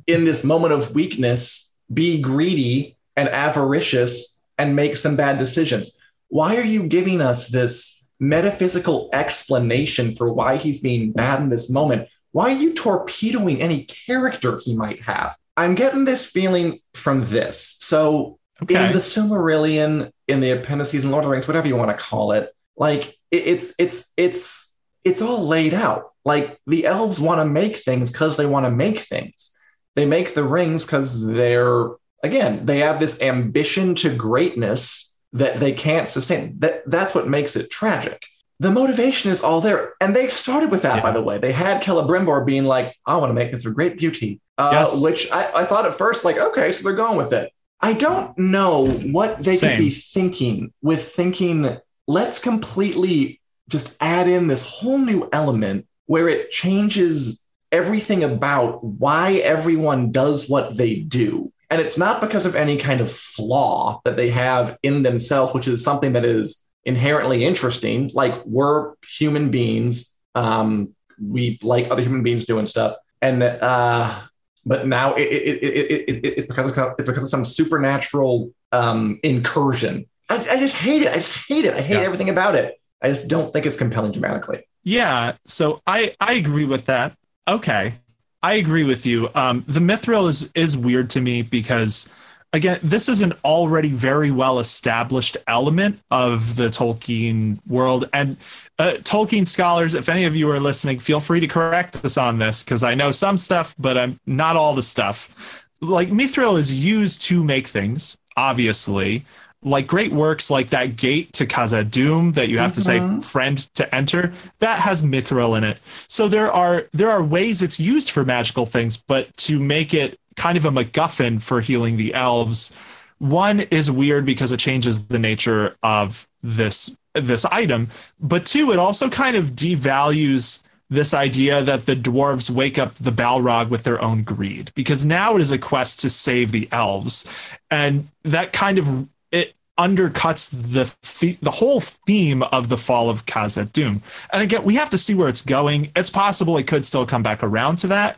in 0.07 0.23
this 0.23 0.43
moment 0.43 0.73
of 0.73 0.95
weakness 0.95 1.77
be 1.93 2.21
greedy 2.21 2.97
and 3.15 3.29
avaricious 3.29 4.41
and 4.57 4.75
make 4.75 4.97
some 4.97 5.15
bad 5.15 5.38
decisions. 5.38 5.97
Why 6.30 6.57
are 6.57 6.63
you 6.63 6.84
giving 6.84 7.22
us 7.22 7.47
this 7.47 8.07
metaphysical 8.19 9.09
explanation 9.13 10.15
for 10.15 10.32
why 10.32 10.57
he's 10.57 10.82
being 10.82 11.11
bad 11.11 11.41
in 11.41 11.49
this 11.49 11.69
moment? 11.69 12.09
Why 12.32 12.51
are 12.51 12.57
you 12.57 12.74
torpedoing 12.74 13.61
any 13.61 13.84
character 13.84 14.59
he 14.63 14.76
might 14.76 15.01
have? 15.03 15.36
I'm 15.58 15.76
getting 15.76 16.05
this 16.05 16.30
feeling 16.30 16.78
from 16.93 17.24
this. 17.24 17.78
So 17.82 18.39
Okay. 18.62 18.88
in 18.88 18.91
the 18.91 18.97
Silmarillion, 18.99 20.12
in 20.28 20.39
the 20.39 20.51
appendices 20.51 21.03
and 21.03 21.12
Lord 21.12 21.24
of 21.24 21.28
the 21.28 21.32
Rings, 21.34 21.47
whatever 21.47 21.68
you 21.68 21.76
want 21.76 21.95
to 21.95 22.03
call 22.03 22.32
it, 22.32 22.51
like 22.76 23.16
it- 23.32 23.43
it's 23.47 23.74
it's 23.78 24.14
it's 24.18 24.76
it's 25.03 25.22
all 25.22 25.47
laid 25.47 25.74
out. 25.74 26.12
Like 26.26 26.58
the 26.66 26.86
elves 26.86 27.20
want 27.20 27.39
to 27.39 27.45
make 27.45 27.78
things 27.78 28.12
because 28.12 28.36
they 28.38 28.45
want 28.45 28.66
to 28.66 28.72
make 28.72 28.99
things. 28.99 29.55
They 29.95 30.05
make 30.05 30.34
the 30.34 30.43
rings 30.43 30.86
because 30.86 31.26
they're 31.26 31.89
again 32.24 32.66
they 32.66 32.80
have 32.80 32.99
this 32.99 33.22
ambition 33.22 33.93
to 33.95 34.10
greatness 34.16 35.16
that 35.34 35.60
they 35.60 35.72
can't 35.74 36.10
sustain. 36.10 36.55
That 36.60 36.82
that's 36.89 37.14
what 37.14 37.28
makes 37.28 37.55
it 37.55 37.70
tragic. 37.70 38.24
The 38.60 38.72
motivation 38.72 39.30
is 39.32 39.43
all 39.43 39.62
there. 39.62 39.93
And 40.01 40.16
they 40.16 40.28
started 40.28 40.72
with 40.72 40.82
that, 40.82 40.97
Yeah. 40.97 41.01
by 41.03 41.12
the 41.12 41.22
way. 41.22 41.38
They 41.38 41.51
had 41.51 41.84
Celebrimbor 41.84 42.45
being 42.45 42.66
like, 42.66 42.95
I 43.05 43.16
want 43.18 43.30
to 43.30 43.34
make 43.34 43.51
this 43.51 43.66
a 43.66 43.72
great 43.72 43.97
beauty, 43.97 44.41
uh, 44.58 44.70
Yes. 44.74 45.01
which 45.01 45.32
I, 45.32 45.49
I 45.62 45.66
thought 45.66 45.86
at 45.86 45.93
first, 45.93 46.26
like, 46.26 46.38
okay, 46.38 46.72
so 46.72 46.84
they're 46.84 46.95
going 46.97 47.18
with 47.18 47.34
it. 47.34 47.51
I 47.82 47.93
don't 47.93 48.36
know 48.39 48.88
what 48.89 49.43
they 49.43 49.55
Same. 49.55 49.72
could 49.78 49.84
be 49.84 49.89
thinking 49.91 50.74
with 50.82 51.08
thinking, 51.08 51.78
let's 52.08 52.39
completely 52.39 53.39
just 53.70 53.95
add 54.01 54.28
in 54.28 54.47
this 54.47 54.68
whole 54.68 54.97
new 54.97 55.30
element 55.32 55.86
where 56.08 56.28
it 56.28 56.49
changes 56.49 57.45
everything 57.72 58.24
about 58.24 58.84
why 58.84 59.34
everyone 59.34 60.12
does 60.12 60.49
what 60.49 60.78
they 60.78 60.95
do. 60.95 61.51
And 61.70 61.82
it's 61.82 61.97
not 61.97 62.22
because 62.22 62.45
of 62.45 62.55
any 62.55 62.78
kind 62.78 63.01
of 63.01 63.12
flaw 63.12 63.99
that 64.05 64.16
they 64.16 64.30
have 64.30 64.78
in 64.84 65.03
themselves, 65.03 65.53
which 65.53 65.68
is 65.68 65.84
something 65.84 66.14
that 66.14 66.24
is 66.26 66.64
inherently 66.88 67.45
interesting. 67.45 68.09
Like 68.13 68.43
we're 68.45 68.93
human 69.19 69.51
beings. 69.51 70.17
Um, 70.33 70.95
we 71.21 71.59
like 71.61 71.91
other 71.91 72.01
human 72.01 72.23
beings 72.23 72.45
doing 72.45 72.65
stuff. 72.65 72.95
And 73.21 73.43
uh, 73.43 74.19
but 74.65 74.88
now 74.88 75.13
it, 75.15 75.21
it, 75.23 75.63
it, 75.63 75.73
it, 75.91 76.09
it, 76.25 76.33
it's 76.38 76.47
because 76.47 76.67
of 76.75 76.93
it's 76.97 77.07
because 77.07 77.23
of 77.23 77.29
some 77.29 77.45
supernatural 77.45 78.51
um, 78.71 79.19
incursion. 79.23 80.05
I, 80.29 80.35
I 80.51 80.57
just 80.59 80.75
hate 80.75 81.01
it. 81.03 81.09
I 81.11 81.15
just 81.15 81.38
hate 81.47 81.65
it. 81.65 81.73
I 81.73 81.81
hate 81.81 81.95
Yeah. 81.95 82.01
everything 82.01 82.29
about 82.29 82.55
it. 82.55 82.79
I 83.01 83.09
just 83.09 83.27
don't 83.27 83.51
think 83.53 83.65
it's 83.65 83.77
compelling 83.77 84.11
dramatically. 84.11 84.63
Yeah, 84.83 85.33
so 85.45 85.81
I 85.85 86.15
I 86.19 86.33
agree 86.33 86.65
with 86.65 86.85
that. 86.85 87.15
Okay, 87.47 87.93
I 88.41 88.53
agree 88.53 88.83
with 88.83 89.05
you. 89.05 89.29
Um, 89.35 89.63
the 89.67 89.79
mithril 89.79 90.29
is 90.29 90.49
is 90.55 90.77
weird 90.77 91.09
to 91.11 91.21
me 91.21 91.41
because 91.41 92.09
again, 92.54 92.80
this 92.82 93.10
is 93.10 93.22
an 93.22 93.34
already 93.43 93.89
very 93.89 94.32
well 94.32 94.60
established 94.60 95.38
element 95.48 96.00
of 96.10 96.56
the 96.56 96.68
Tolkien 96.68 97.60
world. 97.68 98.10
And 98.14 98.38
uh, 98.80 98.93
Tolkien 99.00 99.48
scholars, 99.48 99.95
if 99.95 100.10
any 100.10 100.26
of 100.26 100.36
you 100.36 100.50
are 100.52 100.60
listening, 100.60 101.00
feel 101.00 101.20
free 101.20 101.39
to 101.39 101.48
correct 101.48 102.04
us 102.04 102.18
on 102.18 102.39
this 102.39 102.64
because 102.64 102.84
I 102.84 102.95
know 102.95 103.12
some 103.12 103.38
stuff, 103.38 103.76
but 103.78 103.98
I'm 103.98 104.20
not 104.26 104.56
all 104.56 104.74
the 104.74 104.84
stuff. 104.84 105.64
Like 105.82 106.10
mithril 106.10 106.58
is 106.58 106.74
used 106.74 107.22
to 107.24 107.43
make 107.43 107.68
things, 107.68 108.18
obviously. 108.36 109.24
Like 109.64 109.88
great 109.88 110.12
works 110.12 110.50
like 110.50 110.70
that 110.70 110.95
gate 110.95 111.34
to 111.34 111.45
Khazad-dûm 111.45 112.36
that 112.36 112.48
you 112.48 112.60
have 112.60 112.74
to 112.74 112.82
say 112.82 113.02
friend 113.22 113.58
to 113.74 113.93
enter, 113.93 114.32
that 114.60 114.80
has 114.80 115.04
mithril 115.04 115.58
in 115.58 115.64
it. 115.64 115.80
So 116.08 116.28
there 116.28 116.52
are 116.52 116.86
there 116.93 117.10
are 117.10 117.24
ways 117.24 117.62
it's 117.64 117.80
used 117.80 118.12
for 118.12 118.24
magical 118.24 118.68
things, 118.68 118.98
but 118.98 119.36
to 119.38 119.60
make 119.60 119.95
it 119.95 120.20
kind 120.38 120.57
of 120.57 120.63
a 120.65 120.71
MacGuffin 120.71 121.41
for 121.41 121.59
healing 121.59 121.97
the 121.97 122.13
elves, 122.13 122.73
one 123.19 123.61
is 123.61 123.91
weird 123.91 124.25
because 124.25 124.51
it 124.51 124.59
changes 124.59 125.07
the 125.07 125.19
nature 125.19 125.75
of 125.83 126.27
this 126.41 126.97
this 127.13 127.45
item, 127.45 127.89
but 128.19 128.45
two, 128.45 128.71
it 128.71 128.77
also 128.77 129.09
kind 129.09 129.35
of 129.35 129.45
devalues 129.51 130.63
this 130.89 131.13
idea 131.13 131.63
that 131.63 131.85
the 131.85 131.95
dwarves 131.95 132.49
wake 132.49 132.77
up 132.77 132.93
the 132.95 133.11
Balrog 133.11 133.69
with 133.69 133.83
their 133.83 134.01
own 134.01 134.23
greed 134.23 134.71
because 134.75 135.03
now 135.03 135.35
it 135.35 135.41
is 135.41 135.51
a 135.51 135.57
quest 135.57 135.99
to 136.01 136.09
save 136.09 136.51
the 136.51 136.69
elves, 136.71 137.27
and 137.71 138.07
that 138.23 138.53
kind 138.53 138.77
of 138.77 139.09
it 139.31 139.55
undercuts 139.79 140.51
the 140.51 140.95
the, 141.19 141.38
the 141.41 141.51
whole 141.51 141.81
theme 141.81 142.43
of 142.43 142.69
the 142.69 142.77
fall 142.77 143.09
of 143.09 143.25
Khazad-dûm. 143.25 144.01
And 144.31 144.41
again, 144.43 144.63
we 144.63 144.75
have 144.75 144.91
to 144.91 144.97
see 144.97 145.13
where 145.15 145.27
it's 145.27 145.41
going. 145.41 145.91
It's 145.95 146.11
possible 146.11 146.57
it 146.57 146.67
could 146.67 146.85
still 146.85 147.05
come 147.05 147.23
back 147.23 147.43
around 147.43 147.77
to 147.77 147.88
that, 147.88 148.17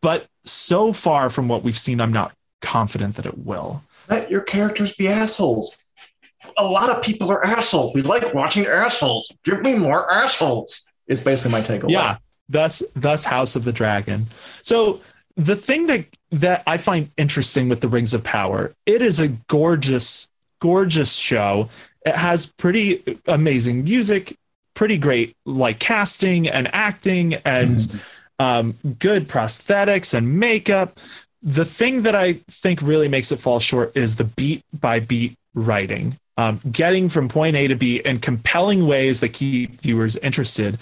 but 0.00 0.26
so 0.44 0.92
far 0.92 1.30
from 1.30 1.48
what 1.48 1.62
we've 1.62 1.78
seen, 1.78 2.00
I'm 2.00 2.12
not 2.12 2.32
confident 2.60 3.16
that 3.16 3.26
it 3.26 3.38
will. 3.38 3.82
Let 4.08 4.30
your 4.30 4.40
characters 4.40 4.96
be 4.96 5.08
assholes. 5.08 5.76
A 6.56 6.64
lot 6.64 6.88
of 6.88 7.02
people 7.02 7.30
are 7.30 7.44
assholes. 7.44 7.94
We 7.94 8.02
like 8.02 8.32
watching 8.32 8.66
assholes. 8.66 9.30
Give 9.44 9.60
me 9.60 9.74
more 9.74 10.10
assholes. 10.10 10.86
Is 11.06 11.22
basically 11.22 11.52
my 11.52 11.60
takeaway. 11.60 11.90
Yeah. 11.90 12.18
Thus, 12.48 12.82
thus 12.94 13.24
House 13.24 13.56
of 13.56 13.64
the 13.64 13.72
Dragon. 13.72 14.26
So 14.62 15.00
the 15.36 15.56
thing 15.56 15.86
that 15.86 16.04
that 16.30 16.62
I 16.66 16.76
find 16.76 17.10
interesting 17.16 17.68
with 17.68 17.80
the 17.80 17.88
Rings 17.88 18.12
of 18.12 18.24
Power, 18.24 18.72
it 18.84 19.00
is 19.00 19.18
a 19.18 19.28
gorgeous, 19.28 20.28
gorgeous 20.60 21.14
show. 21.14 21.70
It 22.04 22.14
has 22.14 22.46
pretty 22.46 23.02
amazing 23.26 23.84
music, 23.84 24.36
pretty 24.74 24.98
great 24.98 25.34
like 25.46 25.78
casting 25.78 26.48
and 26.48 26.72
acting, 26.74 27.34
and 27.34 27.76
mm-hmm. 27.76 27.98
Um, 28.38 28.74
good 28.98 29.28
prosthetics 29.28 30.14
and 30.14 30.38
makeup. 30.38 30.98
The 31.42 31.64
thing 31.64 32.02
that 32.02 32.14
I 32.14 32.34
think 32.48 32.82
really 32.82 33.08
makes 33.08 33.30
it 33.32 33.38
fall 33.38 33.60
short 33.60 33.96
is 33.96 34.16
the 34.16 34.24
beat 34.24 34.62
by 34.78 35.00
beat 35.00 35.34
writing. 35.54 36.16
Um, 36.36 36.60
getting 36.70 37.08
from 37.08 37.28
point 37.28 37.56
A 37.56 37.66
to 37.68 37.74
B 37.74 38.00
in 38.04 38.20
compelling 38.20 38.86
ways 38.86 39.20
that 39.20 39.30
keep 39.30 39.80
viewers 39.80 40.16
interested. 40.16 40.78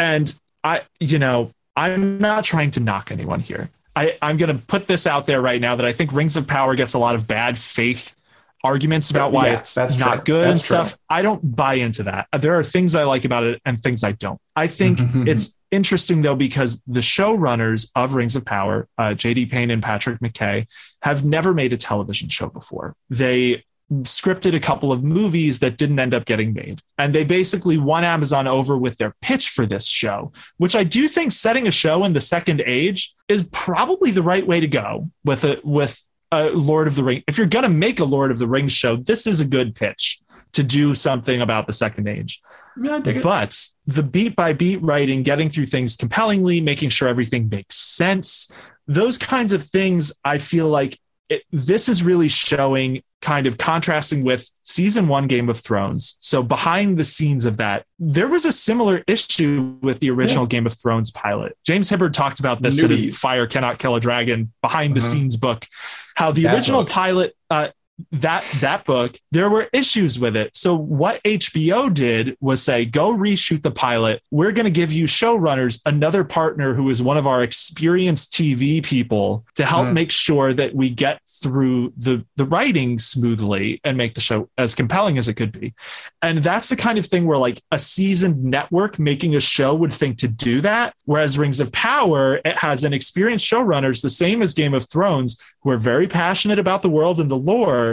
And 0.00 0.34
I, 0.64 0.82
you 0.98 1.18
know, 1.18 1.50
I'm 1.76 2.18
not 2.18 2.44
trying 2.44 2.72
to 2.72 2.80
knock 2.80 3.12
anyone 3.12 3.40
here. 3.40 3.70
I, 3.94 4.18
I'm 4.20 4.36
going 4.36 4.54
to 4.56 4.62
put 4.66 4.88
this 4.88 5.06
out 5.06 5.26
there 5.26 5.40
right 5.40 5.60
now 5.60 5.76
that 5.76 5.86
I 5.86 5.92
think 5.92 6.12
Rings 6.12 6.36
of 6.36 6.46
Power 6.46 6.74
gets 6.74 6.92
a 6.92 6.98
lot 6.98 7.14
of 7.14 7.28
bad 7.28 7.56
faith 7.56 8.16
arguments 8.64 9.10
about 9.10 9.32
why 9.32 9.48
Yeah, 9.48 9.58
it's 9.58 9.74
that's 9.74 9.98
not 9.98 10.16
true. 10.16 10.24
good 10.24 10.48
That's 10.48 10.70
and 10.70 10.88
stuff. 10.88 10.98
I 11.08 11.22
don't 11.22 11.54
buy 11.56 11.74
into 11.74 12.02
that. 12.04 12.26
There 12.38 12.58
are 12.58 12.64
things 12.64 12.94
I 12.94 13.04
like 13.04 13.24
about 13.24 13.44
it 13.44 13.60
and 13.64 13.78
things 13.78 14.02
I 14.02 14.12
don't. 14.12 14.40
I 14.54 14.66
think 14.66 14.98
it's 15.28 15.56
interesting 15.70 16.22
though 16.22 16.36
because 16.36 16.82
the 16.86 17.00
showrunners 17.00 17.90
of 17.94 18.14
Rings 18.14 18.36
of 18.36 18.44
Power, 18.44 18.88
uh, 18.98 19.14
J.D. 19.14 19.46
Payne 19.46 19.70
and 19.70 19.82
Patrick 19.82 20.20
McKay, 20.20 20.66
have 21.02 21.24
never 21.24 21.54
made 21.54 21.72
a 21.72 21.76
television 21.76 22.28
show 22.28 22.48
before. 22.48 22.94
They 23.10 23.64
scripted 24.02 24.52
a 24.54 24.58
couple 24.58 24.90
of 24.90 25.04
movies 25.04 25.60
that 25.60 25.76
didn't 25.76 26.00
end 26.00 26.12
up 26.12 26.24
getting 26.24 26.52
made. 26.52 26.80
And 26.98 27.14
they 27.14 27.22
basically 27.22 27.78
won 27.78 28.02
Amazon 28.02 28.48
over 28.48 28.76
with 28.76 28.96
their 28.96 29.14
pitch 29.22 29.50
for 29.50 29.64
this 29.64 29.86
show, 29.86 30.32
which 30.56 30.74
I 30.74 30.82
do 30.82 31.06
think 31.06 31.30
setting 31.30 31.68
a 31.68 31.70
show 31.70 32.04
in 32.04 32.12
the 32.12 32.20
second 32.20 32.62
age 32.66 33.14
is 33.28 33.48
probably 33.52 34.10
the 34.10 34.22
right 34.22 34.44
way 34.44 34.58
to 34.58 34.66
go 34.66 35.08
with 35.24 35.44
a 35.44 35.60
with 35.62 36.04
a 36.32 36.50
Lord 36.50 36.86
of 36.86 36.96
the 36.96 37.04
Ring. 37.04 37.22
If 37.26 37.38
you're 37.38 37.46
gonna 37.46 37.68
make 37.68 38.00
a 38.00 38.04
Lord 38.04 38.30
of 38.30 38.38
the 38.38 38.48
Rings 38.48 38.72
show, 38.72 38.96
this 38.96 39.26
is 39.26 39.40
a 39.40 39.44
good 39.44 39.74
pitch 39.74 40.20
to 40.52 40.62
do 40.62 40.94
something 40.94 41.40
about 41.40 41.66
the 41.66 41.72
second 41.72 42.08
age. 42.08 42.40
Yeah, 42.80 42.96
I 42.96 43.00
dig 43.00 43.16
it. 43.18 43.22
But 43.22 43.56
the 43.86 44.02
beat 44.02 44.36
by 44.36 44.52
beat 44.52 44.82
writing, 44.82 45.22
getting 45.22 45.48
through 45.48 45.66
things 45.66 45.96
compellingly, 45.96 46.60
making 46.60 46.90
sure 46.90 47.08
everything 47.08 47.48
makes 47.48 47.76
sense, 47.76 48.50
those 48.86 49.18
kinds 49.18 49.52
of 49.52 49.64
things, 49.64 50.12
I 50.24 50.38
feel 50.38 50.68
like 50.68 50.98
it, 51.28 51.42
this 51.52 51.88
is 51.88 52.02
really 52.02 52.28
showing 52.28 53.02
kind 53.22 53.46
of 53.46 53.58
contrasting 53.58 54.22
with 54.22 54.48
season 54.62 55.08
one 55.08 55.26
Game 55.26 55.48
of 55.48 55.58
Thrones. 55.58 56.16
So 56.20 56.42
behind 56.42 56.98
the 56.98 57.04
scenes 57.04 57.44
of 57.44 57.56
that, 57.56 57.84
there 57.98 58.28
was 58.28 58.44
a 58.44 58.52
similar 58.52 59.02
issue 59.08 59.76
with 59.82 59.98
the 60.00 60.10
original 60.10 60.46
Game 60.46 60.66
of 60.66 60.74
Thrones 60.78 61.10
pilot. 61.10 61.56
James 61.66 61.88
Hibbard 61.90 62.14
talked 62.14 62.38
about 62.38 62.62
this 62.62 62.80
in 62.80 62.90
Newbies. 62.90 63.14
Fire 63.14 63.46
Cannot 63.46 63.78
Kill 63.78 63.96
a 63.96 64.00
Dragon 64.00 64.52
behind 64.62 64.94
the 64.94 65.00
Mhm. 65.00 65.10
scenes 65.10 65.36
book, 65.36 65.66
how 66.14 66.30
the 66.30 66.42
That 66.44 66.54
original 66.54 66.82
book. 66.84 66.92
pilot, 66.92 67.34
uh, 67.50 67.68
that 68.12 68.44
that 68.60 68.84
book 68.84 69.18
there 69.30 69.48
were 69.48 69.68
issues 69.72 70.18
with 70.18 70.36
it. 70.36 70.54
So 70.54 70.74
what 70.76 71.22
hbo 71.22 71.92
did 71.94 72.36
was 72.40 72.62
say 72.62 72.84
go 72.84 73.14
reshoot 73.16 73.62
the 73.62 73.70
pilot. 73.70 74.22
We're 74.30 74.52
going 74.52 74.66
to 74.66 74.70
give 74.70 74.92
you 74.92 75.06
showrunners 75.06 75.80
another 75.86 76.22
partner 76.22 76.74
who 76.74 76.90
is 76.90 77.02
one 77.02 77.16
of 77.16 77.26
our 77.26 77.42
experienced 77.42 78.32
tv 78.34 78.82
people 78.84 79.44
to 79.54 79.64
help 79.64 79.86
Hmm. 79.86 79.94
make 79.94 80.10
sure 80.10 80.52
that 80.52 80.74
we 80.74 80.90
get 80.90 81.20
through 81.42 81.92
the 81.96 82.24
the 82.36 82.44
writing 82.44 82.98
smoothly 82.98 83.80
and 83.82 83.96
make 83.96 84.14
the 84.14 84.20
show 84.20 84.50
as 84.58 84.74
compelling 84.74 85.16
as 85.16 85.28
it 85.28 85.34
could 85.34 85.52
be. 85.58 85.72
And 86.20 86.42
that's 86.42 86.68
the 86.68 86.76
kind 86.76 86.98
of 86.98 87.06
thing 87.06 87.24
where 87.26 87.38
like 87.38 87.62
a 87.70 87.78
seasoned 87.78 88.42
network 88.44 88.98
making 88.98 89.34
a 89.36 89.40
show 89.40 89.74
would 89.74 89.92
think 89.92 90.18
to 90.18 90.28
do 90.28 90.60
that. 90.60 90.94
Whereas 91.06 91.38
rings 91.38 91.60
of 91.60 91.72
power 91.72 92.40
it 92.44 92.56
has 92.58 92.84
an 92.84 92.92
experienced 92.92 93.50
showrunners 93.50 94.02
the 94.02 94.10
same 94.10 94.42
as 94.42 94.52
game 94.54 94.74
of 94.74 94.88
thrones 94.90 95.40
who 95.62 95.70
are 95.70 95.78
very 95.78 96.06
passionate 96.06 96.58
about 96.58 96.82
the 96.82 96.90
world 96.90 97.20
and 97.20 97.30
the 97.30 97.36
lore 97.36 97.85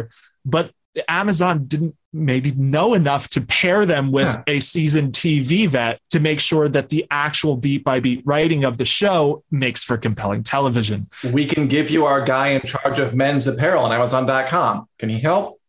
but 0.45 0.71
amazon 1.07 1.65
didn't 1.65 1.95
maybe 2.15 2.51
know 2.51 2.93
enough 2.93 3.27
to 3.27 3.41
pair 3.41 3.85
them 3.85 4.11
with 4.11 4.27
Yeah. 4.27 4.43
a 4.55 4.59
seasoned 4.59 5.13
tv 5.13 5.67
vet 5.67 5.99
to 6.11 6.19
make 6.19 6.39
sure 6.39 6.67
that 6.69 6.89
the 6.89 7.05
actual 7.09 7.57
beat 7.57 7.83
by 7.83 7.99
beat 7.99 8.21
writing 8.25 8.63
of 8.63 8.77
the 8.77 8.85
show 8.85 9.43
makes 9.49 9.83
for 9.83 9.97
compelling 9.97 10.43
television 10.43 11.07
we 11.37 11.45
can 11.47 11.67
give 11.67 11.89
you 11.89 12.05
our 12.05 12.21
guy 12.23 12.49
in 12.49 12.61
charge 12.61 12.99
of 12.99 13.15
men's 13.15 13.47
apparel 13.47 13.83
on 13.85 13.91
Amazon.com. 13.91 14.87
Can 14.99 15.09
he 15.09 15.19
help? 15.19 15.59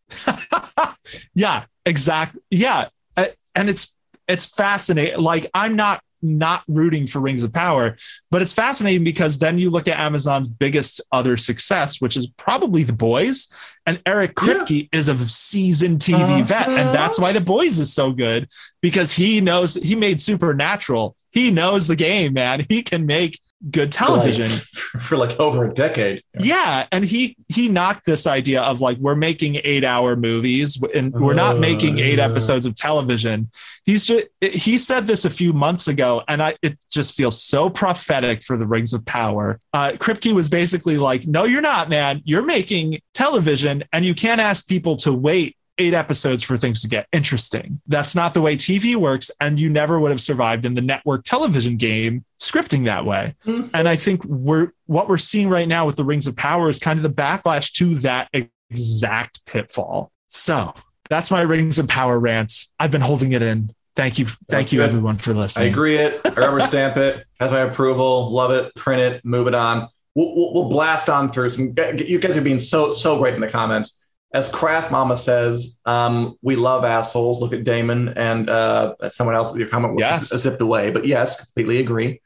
yeah 1.35 1.65
exactly. 1.87 2.41
yeah 2.51 2.89
Uh, 3.17 3.27
and 3.55 3.69
it's 3.71 3.97
it's 4.29 4.47
fascinating 4.47 5.19
like 5.21 5.47
i'm 5.55 5.77
not 5.77 6.03
not 6.25 6.63
rooting 6.67 7.07
for 7.07 7.21
rings 7.21 7.45
of 7.45 7.53
power 7.53 7.97
but 8.31 8.43
it's 8.43 8.53
fascinating 8.53 9.05
because 9.05 9.39
then 9.39 9.59
you 9.59 9.71
look 9.71 9.87
at 9.87 9.99
amazon's 9.99 10.49
biggest 10.49 11.01
other 11.13 11.37
success 11.37 12.01
which 12.01 12.17
is 12.17 12.27
probably 12.37 12.83
the 12.83 12.93
boys 12.93 13.53
and 13.87 14.01
eric 14.07 14.33
Yeah. 14.41 14.55
kripke 14.55 14.89
is 14.93 15.09
a 15.09 15.19
seasoned 15.19 16.01
tv 16.01 16.15
uh-huh. 16.23 16.43
vet 16.45 16.69
and 16.71 16.95
that's 16.95 17.19
why 17.19 17.33
the 17.33 17.41
boys 17.41 17.79
is 17.79 17.93
so 17.93 18.11
good 18.13 18.49
because 18.81 19.13
he 19.13 19.41
knows 19.41 19.75
he 19.75 19.95
made 19.95 20.21
supernatural. 20.21 21.17
He 21.31 21.51
knows 21.51 21.87
the 21.87 21.97
game 21.97 22.35
man. 22.35 22.65
He 22.69 22.83
can 22.83 23.07
make 23.07 23.41
good 23.71 23.91
television 23.93 24.47
for 25.01 25.17
like 25.17 25.39
over 25.41 25.65
a 25.65 25.73
decade. 25.73 26.23
Yeah, 26.39 26.87
and 26.93 27.05
he 27.05 27.37
he 27.49 27.69
knocked 27.69 28.05
this 28.07 28.27
idea 28.27 28.61
of 28.63 28.81
like 28.81 28.99
we're 28.99 29.15
making 29.15 29.61
eight 29.65 29.85
hour 29.85 30.17
movies 30.17 30.81
and 30.95 31.13
we're 31.13 31.35
not 31.35 31.59
making 31.59 31.99
eight 31.99 32.19
Uh. 32.19 32.25
episodes 32.25 32.67
of 32.67 32.75
television. 32.75 33.51
He's 33.85 34.07
just 34.07 34.27
he 34.41 34.79
said 34.79 35.07
this 35.07 35.25
a 35.25 35.31
few 35.31 35.53
months 35.53 35.89
ago, 35.89 36.23
and 36.29 36.43
I 36.43 36.57
it 36.63 36.79
just 36.91 37.15
feels 37.15 37.43
so 37.43 37.69
prophetic 37.71 38.43
for 38.43 38.57
the 38.57 38.67
Rings 38.67 38.93
of 38.95 39.05
Power. 39.05 39.61
Uh, 39.73 39.93
Kripke 39.93 40.33
was 40.33 40.49
basically 40.49 40.97
like, 40.99 41.27
"No, 41.27 41.45
you're 41.45 41.61
not, 41.63 41.89
man. 41.89 42.23
You're 42.25 42.45
making 42.45 43.01
television, 43.13 43.85
and 43.93 44.05
you 44.05 44.15
can't 44.15 44.41
ask 44.41 44.67
people 44.69 44.97
to 44.99 45.13
wait." 45.13 45.57
Eight 45.79 45.95
episodes 45.95 46.43
for 46.43 46.57
things 46.57 46.83
to 46.83 46.89
get 46.89 47.09
interesting. 47.13 47.81
That's 47.89 48.15
not 48.15 48.33
the 48.33 48.41
way 48.41 48.57
TV 48.57 48.95
works, 48.95 49.31
and 49.41 49.59
you 49.59 49.69
never 49.69 49.99
would 49.99 50.11
have 50.13 50.21
survived 50.21 50.65
in 50.65 50.75
the 50.75 50.81
network 50.81 51.25
television 51.25 51.77
game 51.77 52.25
scripting 52.39 52.85
that 52.85 53.05
way. 53.05 53.35
Mm-hmm. 53.45 53.69
And 53.75 53.89
I 53.89 53.97
think 53.97 54.25
we're 54.25 54.73
what 54.87 55.09
we're 55.09 55.19
seeing 55.19 55.49
right 55.49 55.67
now 55.67 55.85
with 55.87 55.97
the 55.97 56.05
Rings 56.05 56.27
of 56.27 56.37
Power 56.37 56.69
is 56.69 56.79
kind 56.79 56.99
of 56.99 57.03
the 57.03 57.11
backlash 57.23 57.73
to 57.75 57.97
that 57.97 58.29
exact 58.71 59.45
pitfall. 59.47 60.13
So 60.29 60.75
that's 61.09 61.31
my 61.31 61.41
Rings 61.41 61.79
of 61.79 61.89
Power 61.89 62.19
rants. 62.19 62.73
I've 62.79 62.91
been 62.91 63.01
holding 63.01 63.33
it 63.33 63.43
in. 63.43 63.75
Thank 63.97 64.19
you, 64.19 64.27
thank 64.27 64.47
That's 64.49 64.73
you, 64.73 64.81
good. 64.81 64.89
everyone, 64.91 65.19
for 65.19 65.33
I 65.33 65.35
listening. 65.35 65.73
agree 65.73 65.97
it. 65.97 66.21
I 66.25 66.31
rubber 66.31 66.61
stamp 66.61 66.97
it. 66.97 67.25
Has 67.39 67.53
my 67.53 67.61
approval. 67.61 68.31
Love 68.33 68.51
it. 68.51 68.75
Print 68.75 69.01
it. 69.01 69.25
Move 69.25 69.47
it 69.47 69.55
on. 69.55 69.89
We'll, 70.17 70.35
we'll, 70.35 70.55
we'll 70.55 70.69
blast 70.69 71.09
on 71.09 71.31
through 71.31 71.49
some. 71.51 71.75
You 71.99 72.19
guys 72.19 72.37
are 72.37 72.43
being 72.43 72.59
so 72.59 72.91
so 72.91 73.19
great 73.19 73.35
in 73.35 73.41
the 73.41 73.49
comments. 73.49 74.04
As 74.35 74.49
Craft 74.51 74.91
Mama 74.91 75.17
says, 75.17 75.81
um, 75.87 76.37
we 76.43 76.57
love 76.57 76.85
assholes. 76.85 77.41
Look 77.41 77.53
at 77.53 77.63
Daemon 77.65 78.09
and 78.17 78.51
uh, 78.51 78.95
someone 79.09 79.37
else 79.37 79.51
with 79.53 79.61
your 79.61 79.69
comment 79.69 79.95
was 79.95 80.01
Yes. 80.01 80.29
zipped 80.43 80.61
away. 80.61 80.91
But 80.91 81.07
yes, 81.07 81.45
completely 81.47 81.79
agree. 81.79 82.21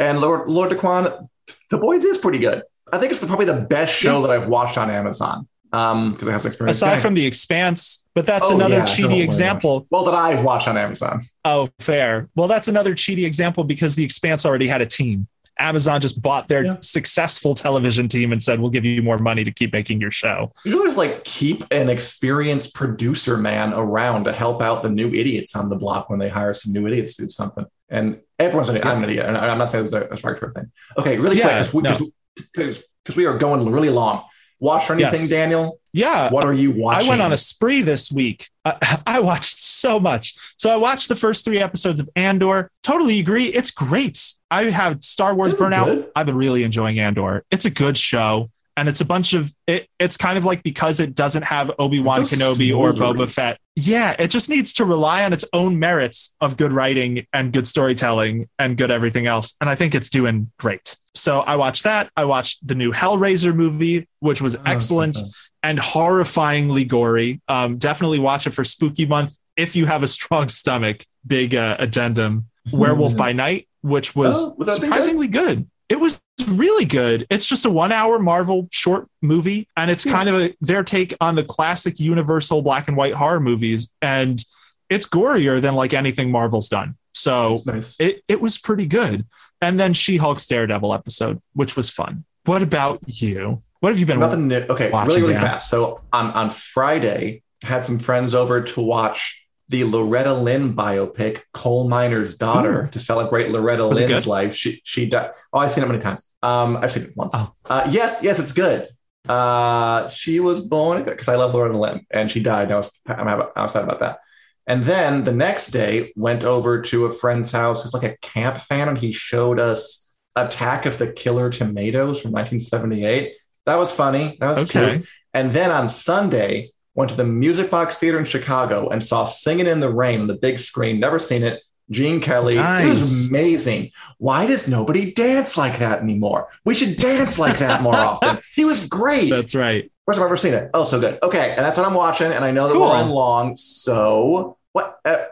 And 0.00 0.20
Lord 0.20 0.48
Lord 0.50 0.70
Daquan, 0.72 1.28
The 1.70 1.78
Boys 1.78 2.04
is 2.04 2.18
pretty 2.18 2.38
good. 2.38 2.62
I 2.92 2.98
think 2.98 3.12
it's 3.12 3.20
the, 3.20 3.28
probably 3.28 3.46
the 3.46 3.60
best 3.62 3.94
show 3.94 4.20
that 4.22 4.30
I've 4.32 4.48
watched 4.48 4.76
on 4.76 4.90
Amazon 4.90 5.46
because 5.70 6.26
it 6.28 6.32
has 6.32 6.44
experience. 6.46 6.76
Aside 6.78 7.00
from 7.00 7.14
The 7.14 7.24
Expanse, 7.24 8.04
but 8.14 8.26
that's 8.26 8.50
Oh, 8.50 8.56
another 8.56 8.76
yeah, 8.78 8.84
cheaty 8.84 9.22
example. 9.22 9.86
well 9.90 10.04
that 10.04 10.14
I've 10.14 10.44
watched 10.44 10.66
on 10.68 10.76
Amazon. 10.76 11.22
Oh, 11.44 11.68
fair. 11.78 12.28
Well, 12.36 12.46
that's 12.48 12.68
another 12.68 12.94
cheaty 12.94 13.24
example 13.24 13.64
because 13.64 13.94
The 13.96 14.04
Expanse 14.04 14.44
already 14.44 14.66
had 14.66 14.82
a 14.82 14.86
team. 14.86 15.26
Amazon 15.58 16.00
just 16.00 16.20
bought 16.20 16.48
their 16.48 16.64
Yeah. 16.64 16.76
successful 16.80 17.54
television 17.54 18.08
team 18.08 18.32
and 18.32 18.42
said, 18.42 18.60
"We'll 18.60 18.70
give 18.70 18.84
you 18.84 19.02
more 19.02 19.18
money 19.18 19.44
to 19.44 19.52
keep 19.52 19.72
making 19.72 20.00
your 20.00 20.10
show." 20.10 20.52
You 20.64 20.72
should 20.72 20.82
just 20.84 20.98
like 20.98 21.24
keep 21.24 21.64
an 21.70 21.88
experienced 21.88 22.74
producer 22.74 23.36
man 23.36 23.72
around 23.72 24.24
to 24.24 24.32
help 24.32 24.60
out 24.62 24.82
the 24.82 24.90
new 24.90 25.08
idiots 25.08 25.54
on 25.54 25.68
the 25.70 25.76
block 25.76 26.10
when 26.10 26.18
they 26.18 26.28
hire 26.28 26.54
some 26.54 26.72
new 26.72 26.86
idiots 26.88 27.16
to 27.16 27.22
do 27.22 27.28
something. 27.28 27.64
And 27.88 28.18
everyone's 28.38 28.68
an, 28.70 28.80
I'm 28.82 29.04
an 29.04 29.10
idiot. 29.10 29.26
And 29.26 29.36
I'm 29.38 29.58
not 29.58 29.70
saying 29.70 29.84
this 29.84 29.92
is 29.92 29.94
a, 29.94 30.08
a 30.10 30.16
structure 30.16 30.50
thing. 30.54 30.72
Okay, 30.98 31.18
really 31.18 31.38
Yeah, 31.38 31.62
quick, 31.62 31.82
because 31.84 32.04
we, 32.04 32.62
no. 32.62 32.82
'cause 33.04 33.16
we 33.16 33.26
are 33.26 33.38
going 33.38 33.70
really 33.70 33.90
long. 33.90 34.24
Watch 34.58 34.90
anything, 34.90 35.20
Yes. 35.20 35.28
Daniel? 35.30 35.78
Yeah, 35.94 36.28
What 36.30 36.44
are 36.44 36.52
you 36.52 36.72
watching? 36.72 37.06
I 37.06 37.08
went 37.08 37.22
on 37.22 37.32
a 37.32 37.36
spree 37.36 37.80
this 37.80 38.10
week. 38.10 38.48
I, 38.64 39.00
I 39.06 39.20
watched 39.20 39.58
so 39.60 40.00
much. 40.00 40.34
So 40.58 40.68
I 40.68 40.76
watched 40.76 41.08
the 41.08 41.14
first 41.16 41.44
three 41.44 41.60
episodes 41.60 42.00
of 42.00 42.10
Andor. 42.16 42.70
Totally 42.82 43.20
agree. 43.20 43.46
It's 43.46 43.70
great. 43.70 44.20
I 44.50 44.64
have 44.64 45.02
Star 45.04 45.34
Wars 45.36 45.52
Is 45.52 45.60
it 45.60 45.64
burnout. 45.64 46.08
I've 46.16 46.26
been 46.26 46.36
really 46.36 46.64
enjoying 46.64 46.98
Andor. 46.98 47.44
It's 47.52 47.64
a 47.64 47.70
good 47.70 47.96
show. 47.96 48.50
And 48.76 48.88
it's 48.88 49.00
a 49.00 49.04
bunch 49.04 49.34
of 49.34 49.54
it, 49.68 49.88
it's 50.00 50.16
kind 50.16 50.36
of 50.36 50.44
like 50.44 50.64
because 50.64 50.98
it 50.98 51.14
doesn't 51.14 51.44
have 51.44 51.70
Obi-Wan 51.78 52.26
so 52.26 52.34
Kenobi 52.36 52.76
or. 52.76 52.92
Boba 52.92 53.30
Fett. 53.30 53.60
Yeah, 53.76 54.16
it 54.18 54.32
just 54.32 54.48
needs 54.48 54.72
to 54.74 54.84
rely 54.84 55.24
on 55.24 55.32
its 55.32 55.44
own 55.52 55.78
merits 55.78 56.34
of 56.40 56.56
good 56.56 56.72
writing 56.72 57.24
and 57.32 57.52
good 57.52 57.68
storytelling 57.68 58.48
and 58.58 58.76
good 58.76 58.90
everything 58.90 59.28
else. 59.28 59.54
And 59.60 59.70
I 59.70 59.76
think 59.76 59.94
it's 59.94 60.10
doing 60.10 60.50
great. 60.58 60.96
So 61.14 61.38
I 61.42 61.54
watched 61.54 61.84
that. 61.84 62.10
I 62.16 62.24
watched 62.24 62.66
the 62.66 62.74
new 62.74 62.92
Hellraiser 62.92 63.54
movie, 63.54 64.08
which 64.18 64.42
was 64.42 64.56
Oh, 64.56 64.62
excellent 64.66 65.18
okay. 65.18 65.28
And 65.64 65.78
horrifyingly 65.78 66.86
gory. 66.86 67.40
Um, 67.48 67.78
definitely 67.78 68.20
watch 68.20 68.46
it 68.46 68.50
for 68.50 68.62
spooky 68.62 69.06
month 69.06 69.36
if 69.56 69.74
you 69.74 69.86
have 69.86 70.04
a 70.04 70.06
strong 70.06 70.48
stomach. 70.48 71.04
Big 71.26 71.56
uh, 71.56 71.76
addendum. 71.80 72.46
Werewolf 72.70 73.16
by 73.16 73.32
Night, 73.32 73.66
which 73.80 74.14
was 74.14 74.46
Oh, 74.46 74.54
was 74.56 74.76
surprisingly 74.76 75.26
good. 75.26 75.68
It 75.88 75.98
was 76.00 76.22
really 76.48 76.84
good. 76.84 77.26
It's 77.30 77.46
just 77.46 77.64
a 77.66 77.70
one-hour 77.70 78.18
Marvel 78.18 78.68
short 78.70 79.08
movie, 79.20 79.68
and 79.76 79.90
it's 79.90 80.04
kind 80.04 80.28
of 80.28 80.40
a, 80.40 80.54
their 80.60 80.82
take 80.82 81.14
on 81.20 81.34
the 81.34 81.44
classic 81.44 81.98
Universal 81.98 82.62
black 82.62 82.88
and 82.88 82.96
white 82.96 83.14
horror 83.14 83.40
movies, 83.40 83.92
and 84.00 84.42
it's 84.88 85.06
gorier 85.06 85.60
than 85.60 85.74
like 85.74 85.92
anything 85.92 86.30
Marvel's 86.30 86.68
done. 86.68 86.96
So 87.14 87.60
nice. 87.64 87.98
it, 88.00 88.22
it 88.28 88.40
was 88.40 88.58
pretty 88.58 88.86
good. 88.86 89.26
And 89.60 89.80
then 89.80 89.92
She-Hulk's 89.92 90.46
Daredevil 90.46 90.92
episode, 90.92 91.40
which 91.54 91.76
was 91.76 91.90
fun. 91.90 92.24
What 92.44 92.62
about 92.62 93.00
you? 93.06 93.62
What 93.84 93.90
have 93.90 94.00
you 94.00 94.06
been 94.06 94.18
Nothing 94.18 94.48
new. 94.48 94.64
Okay, 94.70 94.90
really, 94.90 95.20
really 95.20 95.34
now. 95.34 95.42
fast. 95.42 95.68
So 95.68 96.00
on 96.10 96.30
on 96.30 96.48
Friday, 96.48 97.42
had 97.62 97.84
some 97.84 97.98
friends 97.98 98.34
over 98.34 98.62
to 98.62 98.80
watch 98.80 99.46
the 99.68 99.84
Loretta 99.84 100.32
Lynn 100.32 100.72
biopic, 100.72 101.42
Coal 101.52 101.86
Miner's 101.86 102.38
Daughter, 102.38 102.88
to 102.92 102.98
celebrate 102.98 103.50
Loretta 103.50 103.86
Was 103.86 104.00
Lynn's 104.00 104.26
life. 104.26 104.54
She 104.54 104.80
she 104.84 105.04
died. 105.04 105.32
Oh, 105.52 105.58
I've 105.58 105.70
seen 105.70 105.84
it 105.84 105.86
many 105.86 106.00
times. 106.00 106.22
Um, 106.42 106.78
I've 106.78 106.92
seen 106.92 107.02
it 107.02 107.12
once. 107.14 107.34
Oh. 107.34 107.52
Uh, 107.66 107.86
yes, 107.90 108.22
yes, 108.22 108.38
it's 108.38 108.52
good. 108.52 108.88
Uh, 109.28 110.08
she 110.08 110.40
was 110.40 110.62
born 110.62 111.04
because 111.04 111.28
I 111.28 111.36
love 111.36 111.52
Loretta 111.52 111.76
Lynn, 111.76 112.06
and 112.10 112.30
she 112.30 112.40
died. 112.40 112.72
I 112.72 112.76
was 112.76 112.98
I'm, 113.06 113.28
happy- 113.28 113.52
I 113.54 113.64
was 113.64 113.72
sad 113.72 113.84
about 113.84 114.00
that. 114.00 114.20
And 114.66 114.82
then 114.82 115.24
the 115.24 115.32
next 115.34 115.72
day, 115.72 116.10
went 116.16 116.42
over 116.42 116.80
to 116.80 117.04
a 117.04 117.10
friend's 117.10 117.52
house 117.52 117.82
who's 117.82 117.92
like 117.92 118.10
a 118.10 118.16
camp 118.22 118.56
fan, 118.56 118.88
and 118.88 118.96
he 118.96 119.12
showed 119.12 119.60
us 119.60 120.14
Attack 120.36 120.86
of 120.86 120.96
the 120.96 121.12
Killer 121.12 121.50
Tomatoes 121.50 122.22
from 122.22 122.32
1978. 122.32 123.34
That 123.66 123.76
was 123.76 123.92
funny. 123.94 124.36
That 124.40 124.50
was 124.50 124.62
Okay. 124.64 124.94
cute. 124.98 125.08
And 125.32 125.52
then 125.52 125.70
on 125.70 125.88
Sunday, 125.88 126.70
went 126.94 127.10
to 127.10 127.16
the 127.16 127.24
Music 127.24 127.70
Box 127.70 127.96
Theater 127.96 128.18
in 128.18 128.24
Chicago 128.24 128.88
and 128.88 129.02
saw 129.02 129.24
Singing 129.24 129.66
in 129.66 129.80
the 129.80 129.90
Rain 129.92 130.20
on 130.20 130.26
the 130.26 130.34
big 130.34 130.60
screen. 130.60 131.00
Never 131.00 131.18
seen 131.18 131.42
it. 131.42 131.60
Gene 131.90 132.20
Kelly. 132.20 132.56
It 132.56 132.88
was 132.88 133.28
amazing. 133.28 133.90
Why 134.18 134.46
does 134.46 134.68
nobody 134.70 135.12
dance 135.12 135.58
like 135.58 135.78
that 135.80 136.00
anymore? 136.00 136.48
We 136.64 136.74
should 136.74 136.96
dance 136.96 137.38
like 137.38 137.58
that 137.58 137.82
more 137.82 137.94
often. 138.10 138.38
He 138.54 138.64
was 138.64 138.88
great. 138.88 139.28
That's 139.30 139.54
right. 139.54 139.90
First 140.06 140.16
time 140.18 140.24
I've 140.24 140.28
ever 140.28 140.36
seen 140.36 140.54
it. 140.54 140.70
Oh, 140.72 140.84
so 140.84 140.98
good. 141.00 141.18
Okay, 141.22 141.50
and 141.50 141.58
that's 141.64 141.76
what 141.76 141.86
I'm 141.86 141.94
watching. 141.94 142.32
And 142.32 142.44
I 142.44 142.52
know 142.52 142.68
that 142.68 142.74
Cool. 142.74 142.82
we're 142.82 142.94
on 142.96 143.10
long. 143.10 143.56
So 143.56 144.56
what? 144.72 144.98
Uh, 145.04 145.24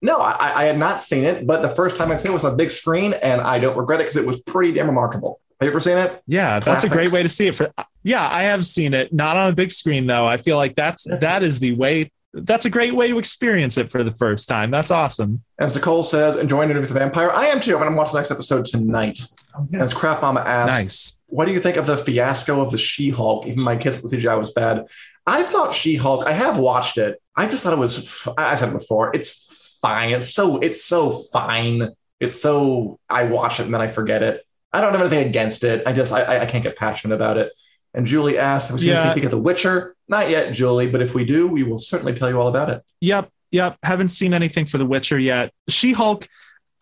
no, 0.00 0.18
I, 0.18 0.62
I 0.62 0.64
had 0.66 0.78
not 0.78 1.02
seen 1.02 1.24
it, 1.24 1.44
but 1.46 1.62
the 1.62 1.68
first 1.68 1.96
time 1.96 2.12
I 2.12 2.16
seen 2.16 2.30
it 2.30 2.34
was 2.34 2.44
on 2.44 2.52
a 2.52 2.56
big 2.56 2.70
screen, 2.70 3.14
and 3.14 3.40
I 3.40 3.58
don't 3.58 3.76
regret 3.76 4.00
it 4.00 4.04
because 4.04 4.16
it 4.16 4.26
was 4.26 4.40
pretty 4.42 4.72
damn 4.72 4.86
remarkable. 4.86 5.40
Have 5.60 5.66
you 5.66 5.70
ever 5.72 5.80
seen 5.80 5.98
it? 5.98 6.22
Yeah, 6.26 6.60
that's 6.60 6.84
a 6.84 6.88
great 6.88 7.10
way 7.10 7.22
to 7.22 7.28
see 7.28 7.48
it. 7.48 7.54
For 7.54 7.72
yeah, 8.04 8.28
I 8.30 8.44
have 8.44 8.64
seen 8.64 8.94
it, 8.94 9.12
not 9.12 9.36
on 9.36 9.50
a 9.50 9.52
big 9.52 9.72
screen 9.72 10.06
though. 10.06 10.26
I 10.26 10.36
feel 10.36 10.56
like 10.56 10.76
that's 10.76 11.04
that 11.04 11.42
is 11.42 11.58
the 11.60 11.74
way. 11.74 12.12
That's 12.34 12.66
a 12.66 12.70
great 12.70 12.94
way 12.94 13.08
to 13.08 13.18
experience 13.18 13.76
it 13.78 13.90
for 13.90 14.04
the 14.04 14.12
first 14.12 14.46
time. 14.48 14.70
That's 14.70 14.90
awesome. 14.90 15.42
As 15.58 15.74
Nicole 15.74 16.04
says, 16.04 16.36
enjoying 16.36 16.64
Interview 16.70 16.82
with 16.82 16.90
the 16.90 16.98
Vampire. 16.98 17.30
I 17.32 17.46
am 17.46 17.58
too. 17.58 17.72
I'm 17.72 17.80
going 17.80 17.90
to 17.90 17.96
watch 17.96 18.12
the 18.12 18.18
next 18.18 18.30
episode 18.30 18.66
tonight. 18.66 19.18
Oh, 19.56 19.66
and 19.72 19.80
as 19.82 19.92
Crap 19.94 20.20
Mama 20.22 20.40
asks, 20.40 20.76
Nice. 20.76 21.18
what 21.26 21.46
do 21.46 21.52
you 21.52 21.58
think 21.58 21.76
of 21.78 21.86
the 21.86 21.96
fiasco 21.96 22.60
of 22.60 22.70
the 22.70 22.76
She-Hulk? 22.78 23.46
Even 23.46 23.62
my 23.62 23.76
kiss 23.76 23.96
at 24.04 24.08
the 24.10 24.16
CGI 24.16 24.36
was 24.38 24.52
bad. 24.52 24.84
I 25.26 25.42
thought 25.42 25.72
She-Hulk. 25.72 26.26
I 26.26 26.32
have 26.32 26.58
watched 26.58 26.98
it. 26.98 27.20
I 27.34 27.48
just 27.48 27.62
thought 27.64 27.72
it 27.72 27.78
was. 27.78 27.98
f- 27.98 28.34
I 28.36 28.54
said 28.56 28.68
it 28.68 28.72
before. 28.78 29.10
It's 29.16 29.78
fine. 29.80 30.10
It's 30.10 30.32
so. 30.32 30.58
It's 30.58 30.84
so 30.84 31.10
fine. 31.10 31.88
It's 32.20 32.40
so. 32.40 33.00
I 33.08 33.24
watch 33.24 33.58
it 33.58 33.64
and 33.64 33.74
then 33.74 33.80
I 33.80 33.88
forget 33.88 34.22
it. 34.22 34.44
I 34.72 34.80
don't 34.80 34.92
have 34.92 35.00
anything 35.00 35.26
against 35.28 35.64
it. 35.64 35.82
I 35.86 35.92
just. 35.92 36.12
I, 36.12 36.40
I 36.42 36.46
can't 36.46 36.62
get 36.62 36.76
passionate 36.76 37.14
about 37.14 37.36
it. 37.38 37.52
And 37.94 38.06
Julie 38.06 38.38
asked, 38.38 38.68
"Have 38.68 38.74
we 38.78 38.82
seen 38.82 38.90
a 38.90 38.94
Yeah. 38.94 39.14
peek 39.14 39.24
of 39.24 39.30
The 39.30 39.38
Witcher?" 39.38 39.96
Not 40.08 40.30
yet, 40.30 40.52
Julie. 40.52 40.88
But 40.90 41.02
if 41.02 41.14
we 41.14 41.24
do, 41.24 41.48
we 41.48 41.62
will 41.62 41.78
certainly 41.78 42.14
tell 42.14 42.28
you 42.28 42.40
all 42.40 42.48
about 42.48 42.70
it. 42.70 42.82
Yep, 43.00 43.30
yep. 43.50 43.78
Haven't 43.82 44.08
seen 44.08 44.34
anything 44.34 44.66
for 44.66 44.78
The 44.78 44.86
Witcher 44.86 45.18
yet. 45.18 45.52
She 45.68 45.92
Hulk. 45.92 46.28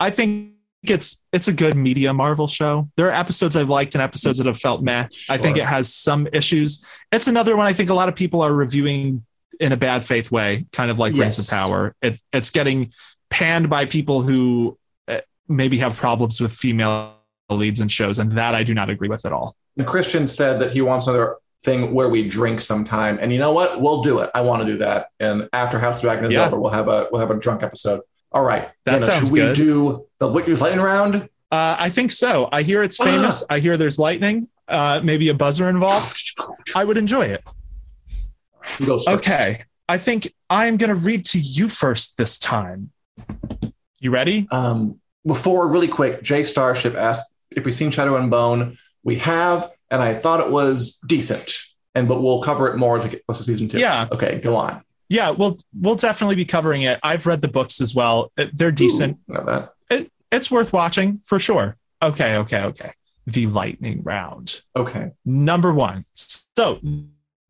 I 0.01 0.11
think 0.11 0.53
it's 0.83 1.23
it's 1.33 1.49
a 1.49 1.53
good 1.53 1.77
media 1.77 2.13
Marvel 2.13 2.47
show. 2.47 2.89
There 2.97 3.07
are 3.09 3.13
episodes 3.13 3.57
I've 3.57 3.69
liked 3.69 3.95
and 3.95 4.03
episodes 4.03 4.39
that 4.39 4.47
have 4.47 4.59
felt 4.59 4.83
meh. 4.83 5.09
I 5.29 5.37
think 5.37 5.57
it 5.57 5.65
has 5.65 5.93
some 5.93 6.29
issues. 6.33 6.85
It's 7.13 7.29
another 7.29 7.57
one 7.57 7.67
I 7.67 7.73
think 7.73 7.91
a 7.91 7.95
lot 7.95 8.09
of 8.09 8.15
people 8.15 8.41
are 8.43 8.53
reviewing 8.53 9.25
in 9.59 9.73
a 9.73 9.77
bad 9.77 10.05
faith 10.05 10.31
way, 10.31 10.67
kind 10.73 10.91
of 10.91 10.99
like 10.99 11.15
Rings 11.15 11.39
of 11.39 11.49
Power. 11.49 11.95
It, 12.03 12.21
it's 12.33 12.51
getting 12.51 12.93
panned 13.31 13.71
by 13.71 13.87
people 13.87 14.23
who 14.23 14.79
uh, 15.09 15.21
maybe 15.49 15.79
have 15.79 15.97
problems 15.97 16.41
with 16.41 16.53
female 16.53 17.16
leads 17.55 17.81
and 17.81 17.91
shows, 17.91 18.19
and 18.19 18.37
that 18.37 18.55
I 18.55 18.63
do 18.65 18.75
not 18.75 18.91
agree 18.91 19.09
with 19.09 19.25
at 19.25 19.33
all. 19.33 19.55
And 19.77 19.87
Christian 19.87 20.27
said 20.27 20.61
that 20.61 20.71
he 20.73 20.81
wants 20.81 21.07
another 21.07 21.37
thing 21.63 21.95
where 21.95 22.09
we 22.09 22.29
drink 22.29 22.61
sometime. 22.61 23.19
And 23.21 23.33
you 23.33 23.39
know 23.39 23.53
what? 23.53 23.81
We'll 23.81 24.03
do 24.03 24.19
it. 24.21 24.31
I 24.35 24.41
want 24.41 24.63
to 24.63 24.67
do 24.73 24.79
that. 24.79 25.09
And 25.21 25.49
after 25.53 25.79
House 25.79 25.97
of 25.97 26.03
Dragon 26.03 26.25
is 26.25 26.35
Yeah. 26.35 26.47
over, 26.47 26.59
we'll 26.59 26.73
have 26.73 26.89
a 26.89 27.09
we'll 27.11 27.21
have 27.21 27.31
a 27.31 27.39
drunk 27.39 27.63
episode. 27.63 28.01
All 28.33 28.43
right. 28.43 28.69
That 28.85 28.93
Now, 28.93 28.99
sounds 29.01 29.29
should 29.29 29.33
we 29.33 29.41
good. 29.41 29.57
do 29.57 30.07
the 30.19 30.29
Wicked 30.29 30.61
Lightning 30.61 30.81
round? 30.85 31.29
Uh, 31.53 31.77
I 31.79 31.91
think 31.91 32.11
so. 32.11 32.49
I 32.53 32.63
hear 32.63 32.83
it's 32.83 32.97
famous. 32.97 33.45
I 33.51 33.61
hear 33.61 33.77
there's 33.77 33.99
lightning, 33.99 34.49
uh, 34.69 35.01
maybe 35.05 35.29
a 35.29 35.35
buzzer 35.35 35.69
involved. 35.69 36.39
I 36.75 36.85
would 36.85 36.97
enjoy 36.97 37.27
it. 37.27 37.45
Who 38.79 38.87
goes 38.87 39.05
first? 39.05 39.19
Okay. 39.19 39.65
I 39.89 39.99
think 39.99 40.33
I'm 40.51 40.77
going 40.77 40.89
to 40.91 40.97
read 40.97 41.25
to 41.27 41.39
you 41.39 41.69
first 41.69 42.17
this 42.19 42.39
time. 42.41 42.91
You 44.01 44.11
ready? 44.11 44.49
Um, 44.51 45.01
before, 45.25 45.69
really 45.69 45.89
quick, 45.89 46.23
Jay 46.23 46.43
Starship 46.43 46.95
asked 46.97 47.33
if 47.57 47.65
we've 47.65 47.75
seen 47.75 47.91
Shadow 47.91 48.17
and 48.17 48.31
Bone. 48.31 48.77
We 49.03 49.17
have, 49.19 49.71
and 49.91 50.03
I 50.03 50.15
thought 50.15 50.41
it 50.41 50.51
was 50.51 50.99
decent. 51.07 51.53
And 51.95 52.07
but 52.07 52.21
we'll 52.21 52.43
cover 52.43 52.69
it 52.69 52.77
more 52.77 52.99
as 52.99 53.05
we 53.05 53.11
get 53.11 53.25
close 53.27 53.39
to 53.39 53.45
season 53.45 53.69
two. 53.69 53.79
Yeah. 53.79 54.07
Okay, 54.13 54.39
go 54.39 54.55
on. 54.55 54.83
Yeah, 55.09 55.31
we'll 55.31 55.57
we'll 55.73 55.95
definitely 55.97 56.37
be 56.37 56.45
covering 56.45 56.83
it. 56.83 57.01
I've 57.03 57.27
read 57.27 57.41
the 57.41 57.49
books 57.49 57.81
as 57.81 57.95
well. 57.95 58.33
They're 58.37 58.73
decent. 58.73 59.19
Ooh. 59.31 59.69
It, 59.91 60.11
it's 60.31 60.51
worth 60.51 60.73
watching 60.73 61.21
for 61.25 61.39
sure. 61.39 61.77
Okay, 62.03 62.37
okay, 62.37 62.63
okay. 62.65 62.93
The 63.27 63.47
lightning 63.47 64.03
round. 64.03 64.61
Okay. 64.77 65.13
Number 65.25 65.73
one. 65.73 66.05
So, 66.15 66.81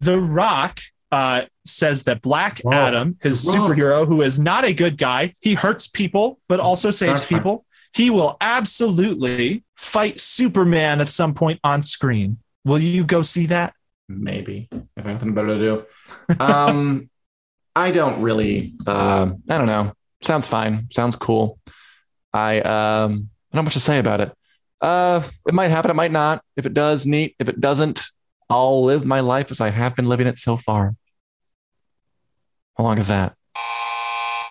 The 0.01 0.19
Rock 0.19 0.81
uh, 1.11 1.43
says 1.65 2.05
that 2.05 2.23
Black 2.23 2.61
Whoa. 2.61 2.73
Adam, 2.73 3.19
his 3.21 3.45
Rock. 3.47 3.57
superhero, 3.57 4.07
who 4.07 4.23
is 4.23 4.39
not 4.39 4.65
a 4.65 4.73
good 4.73 4.97
guy, 4.97 5.35
he 5.41 5.55
hurts 5.55 5.89
people, 5.89 6.39
but 6.49 6.61
also 6.61 6.91
saves 6.91 7.25
people. 7.25 7.66
He 7.97 8.11
will 8.11 8.37
absolutely 8.43 9.65
fight 9.75 10.21
Superman 10.21 11.01
at 11.01 11.09
some 11.09 11.33
point 11.33 11.61
on 11.65 11.81
screen. 11.81 12.37
Will 12.63 12.79
you 12.79 13.05
go 13.05 13.23
see 13.23 13.47
that? 13.47 13.73
Maybe 14.07 14.69
if 14.71 14.83
I 14.99 15.01
have 15.01 15.07
nothing 15.07 15.33
better 15.33 15.59
to 15.59 15.59
do. 15.59 16.37
Um, 16.39 17.09
I 17.75 17.93
don't 17.93 18.21
really. 18.21 18.75
Uh, 18.87 19.31
I 19.49 19.57
don't 19.57 19.67
know. 19.67 19.95
Sounds 20.21 20.47
fine. 20.47 20.89
Sounds 20.93 21.17
cool. 21.17 21.59
I 22.35 22.61
um, 22.61 23.31
I 23.51 23.57
don't 23.57 23.61
know 23.61 23.63
much 23.63 23.73
to 23.73 23.81
say 23.81 23.99
about 23.99 24.21
it. 24.21 24.31
Uh, 24.83 25.23
it 25.49 25.55
might 25.55 25.71
happen. 25.71 25.91
It 25.91 25.95
might 25.95 26.13
not. 26.13 26.45
If 26.55 26.67
it 26.67 26.75
does, 26.75 27.07
neat. 27.07 27.35
If 27.39 27.49
it 27.49 27.63
doesn't, 27.63 28.03
I'll 28.51 28.85
live 28.85 29.07
my 29.07 29.21
life 29.21 29.51
as 29.51 29.63
I 29.63 29.71
have 29.71 29.97
been 29.97 30.07
living 30.07 30.27
it 30.27 30.37
so 30.37 30.59
far. 30.59 30.95
How 32.77 32.85
long 32.85 32.99
is 32.99 33.07
that? 33.07 33.35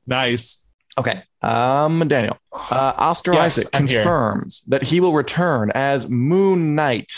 Nice. 0.08 0.64
Okay. 0.98 1.24
Um, 1.41 2.08
Daniel, 2.08 2.38
uh, 2.54 2.93
Oscar 2.98 3.34
Yes, 3.34 3.58
Isaac 3.60 3.70
I'm 3.74 3.88
here. 3.88 4.02
confirms 4.02 4.62
that 4.68 4.84
he 4.84 5.00
will 5.00 5.14
return 5.14 5.72
as 5.76 6.10
Moon 6.10 6.74
Knight. 6.76 7.12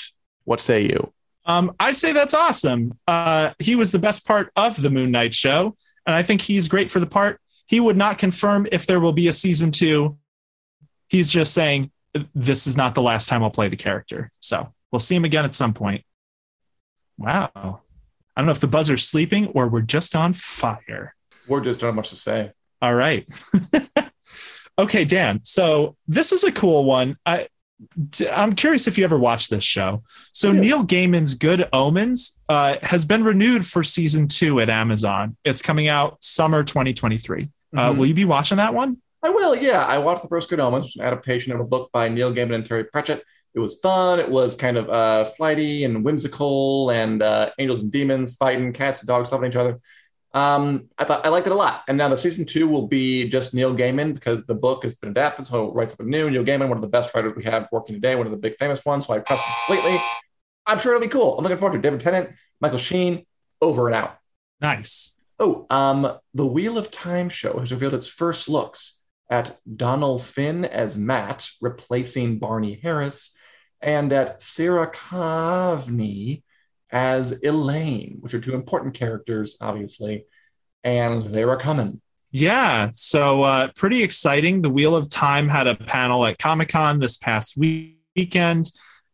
What 0.46 0.60
say 0.60 0.84
you? 0.84 1.14
Um, 1.46 1.74
I 1.80 1.92
say 1.92 2.12
that's 2.12 2.34
awesome. 2.34 2.98
Uh, 3.08 3.54
he 3.60 3.76
was 3.76 3.92
the 3.92 4.00
best 4.00 4.26
part 4.26 4.52
of 4.56 4.82
the 4.82 4.90
Moon 4.90 5.12
Knight 5.12 5.34
show, 5.34 5.78
and 6.06 6.16
I 6.16 6.24
think 6.24 6.42
he's 6.42 6.68
great 6.68 6.90
for 6.92 7.00
the 7.00 7.08
part. 7.08 7.40
He 7.68 7.80
would 7.80 7.98
not 7.98 8.18
confirm 8.18 8.68
if 8.72 8.86
there 8.86 9.00
will 9.00 9.14
be 9.14 9.28
a 9.28 9.34
season 9.34 9.72
two. 9.72 10.18
He's 11.08 11.32
just 11.32 11.54
saying 11.54 11.92
this 12.34 12.66
is 12.68 12.76
not 12.76 12.96
the 12.96 13.02
last 13.02 13.30
time 13.30 13.44
I'll 13.44 13.50
play 13.52 13.70
the 13.70 13.76
character. 13.78 14.32
So 14.40 14.74
we'll 14.92 15.00
see 15.00 15.16
him 15.16 15.26
again 15.26 15.46
at 15.46 15.56
some 15.56 15.74
point. 15.74 16.04
Wow. 17.18 17.82
I 18.36 18.42
don't 18.42 18.46
know 18.46 18.52
if 18.52 18.60
the 18.60 18.68
buzzer's 18.68 19.08
sleeping 19.08 19.48
or 19.48 19.68
we're 19.68 19.82
just 19.82 20.16
on 20.16 20.34
fire. 20.34 21.16
We're 21.48 21.62
just 21.62 21.80
don't 21.80 21.90
have 21.90 21.96
much 21.96 22.10
to 22.10 22.16
say. 22.16 22.52
All 22.82 22.94
right. 22.94 23.28
okay, 24.80 25.06
Dan. 25.06 25.42
So 25.44 25.96
this 26.08 26.32
is 26.32 26.44
a 26.44 26.52
cool 26.52 26.86
one. 26.86 27.18
I 27.26 27.48
I'm 28.34 28.56
curious 28.56 28.88
if 28.88 28.98
you 28.98 29.04
ever 29.04 29.20
watched 29.20 29.52
this 29.52 29.64
show. 29.64 30.04
So 30.32 30.52
Yeah. 30.52 30.62
Neil 30.62 30.84
Gaiman's 30.86 31.36
Good 31.36 31.70
Omens 31.74 32.38
uh, 32.50 32.78
has 32.82 33.06
been 33.06 33.24
renewed 33.24 33.66
for 33.68 33.84
season 33.84 34.28
two 34.28 34.60
at 34.60 34.70
Amazon. 34.70 35.38
It's 35.46 35.62
coming 35.62 35.88
out 35.88 36.24
summer 36.24 36.64
2023. 36.64 37.50
Uh, 37.76 37.92
Mhm. 37.92 37.98
will 37.98 38.06
you 38.08 38.14
be 38.16 38.26
watching 38.26 38.58
that 38.58 38.74
one? 38.74 38.98
I 39.22 39.30
will, 39.30 39.56
yeah. 39.56 39.86
I 39.86 39.98
watched 40.00 40.24
the 40.24 40.28
first 40.28 40.50
Good 40.50 40.60
Omens, 40.60 40.86
which 40.86 40.96
is 40.96 41.00
an 41.02 41.06
adaptation 41.06 41.52
of 41.52 41.60
a 41.60 41.64
book 41.66 41.92
by 41.92 42.08
Neil 42.10 42.34
Gaiman 42.34 42.56
and 42.56 42.66
Terry 42.66 42.84
Pratchett. 42.86 43.24
It 43.54 43.60
was 43.60 43.80
fun. 43.80 44.20
It 44.20 44.30
was 44.30 44.56
kind 44.56 44.78
of 44.78 44.90
uh, 44.90 45.26
flighty 45.26 45.84
and 45.84 46.04
whimsical, 46.04 46.90
and 46.92 47.22
uh, 47.22 47.52
angels 47.60 47.82
and 47.82 47.92
demons 47.92 48.36
fighting, 48.38 48.74
cats 48.74 49.02
and 49.02 49.08
dogs 49.08 49.32
loving 49.32 49.50
each 49.52 49.56
other. 49.56 49.80
Um, 50.34 50.90
I 50.98 51.04
thought 51.04 51.26
I 51.26 51.30
liked 51.30 51.48
it 51.48 51.54
a 51.54 51.56
lot. 51.56 51.84
And 51.88 51.98
now 51.98 52.10
the 52.10 52.18
season 52.18 52.46
two 52.46 52.68
will 52.68 52.88
be 52.88 53.28
just 53.30 53.54
Neil 53.54 53.76
Gaiman 53.76 54.14
because 54.14 54.46
the 54.46 54.56
book 54.56 54.84
has 54.84 54.96
been 54.96 55.10
adapted, 55.10 55.48
so 55.48 55.68
it 55.68 55.74
writes 55.74 55.94
up 55.94 56.02
a 56.02 56.04
new. 56.04 56.30
Neil 56.30 56.44
Gaiman, 56.44 56.70
one 56.70 56.78
of 56.78 56.82
the 56.82 56.88
best 56.88 57.14
writers 57.14 57.34
we 57.36 57.44
have 57.46 57.68
working 57.72 57.96
today, 57.96 58.16
one 58.16 58.28
of 58.28 58.32
the 58.32 58.38
big 58.38 58.56
famous 58.58 58.86
ones. 58.86 59.08
So 59.08 59.14
I 59.14 59.20
trust 59.20 59.44
him 59.44 59.54
completely. 59.68 60.02
I'm 60.66 60.80
sure 60.80 60.94
it'll 60.94 61.08
be 61.08 61.12
cool. 61.12 61.38
I'm 61.38 61.44
looking 61.44 61.58
forward 61.58 61.74
to 61.74 61.80
it. 61.80 61.82
David 61.82 62.02
Tennant, 62.02 62.36
Michael 62.60 62.78
Sheen, 62.78 63.26
over 63.62 63.88
and 63.88 63.96
out. 63.96 64.18
Nice. 64.60 65.16
Oh, 65.40 65.66
um, 65.70 66.18
the 66.34 66.46
Wheel 66.46 66.78
of 66.78 66.92
Time 66.92 67.30
show 67.30 67.60
has 67.60 67.72
revealed 67.72 67.94
its 67.94 68.08
first 68.08 68.50
looks 68.50 69.04
at 69.30 69.58
Dónal 69.70 70.20
Finn 70.20 70.66
as 70.66 70.98
Mat, 70.98 71.50
replacing 71.62 72.40
Barney 72.40 72.80
Harris, 72.82 73.36
and 73.82 74.12
at 74.12 74.42
Ceara 74.42 74.92
Coveney 74.92 76.44
as 76.92 77.42
Elayne, 77.44 78.18
which 78.20 78.34
are 78.34 78.40
two 78.40 78.56
important 78.56 78.94
characters, 78.94 79.58
obviously, 79.62 80.26
and 80.84 81.34
they 81.34 81.46
were 81.46 81.58
coming. 81.58 82.02
Yeah. 82.32 82.92
So 82.94 83.44
uh, 83.44 83.70
pretty 83.76 84.04
exciting. 84.04 84.62
The 84.62 84.70
Wheel 84.70 84.96
of 84.96 85.10
Time 85.10 85.48
had 85.50 85.68
a 85.68 85.76
panel 85.76 86.26
at 86.26 86.38
Comic 86.38 86.70
Con 86.70 87.00
this 87.00 87.18
past 87.18 87.58
week- 87.58 87.98
weekend, 88.18 88.72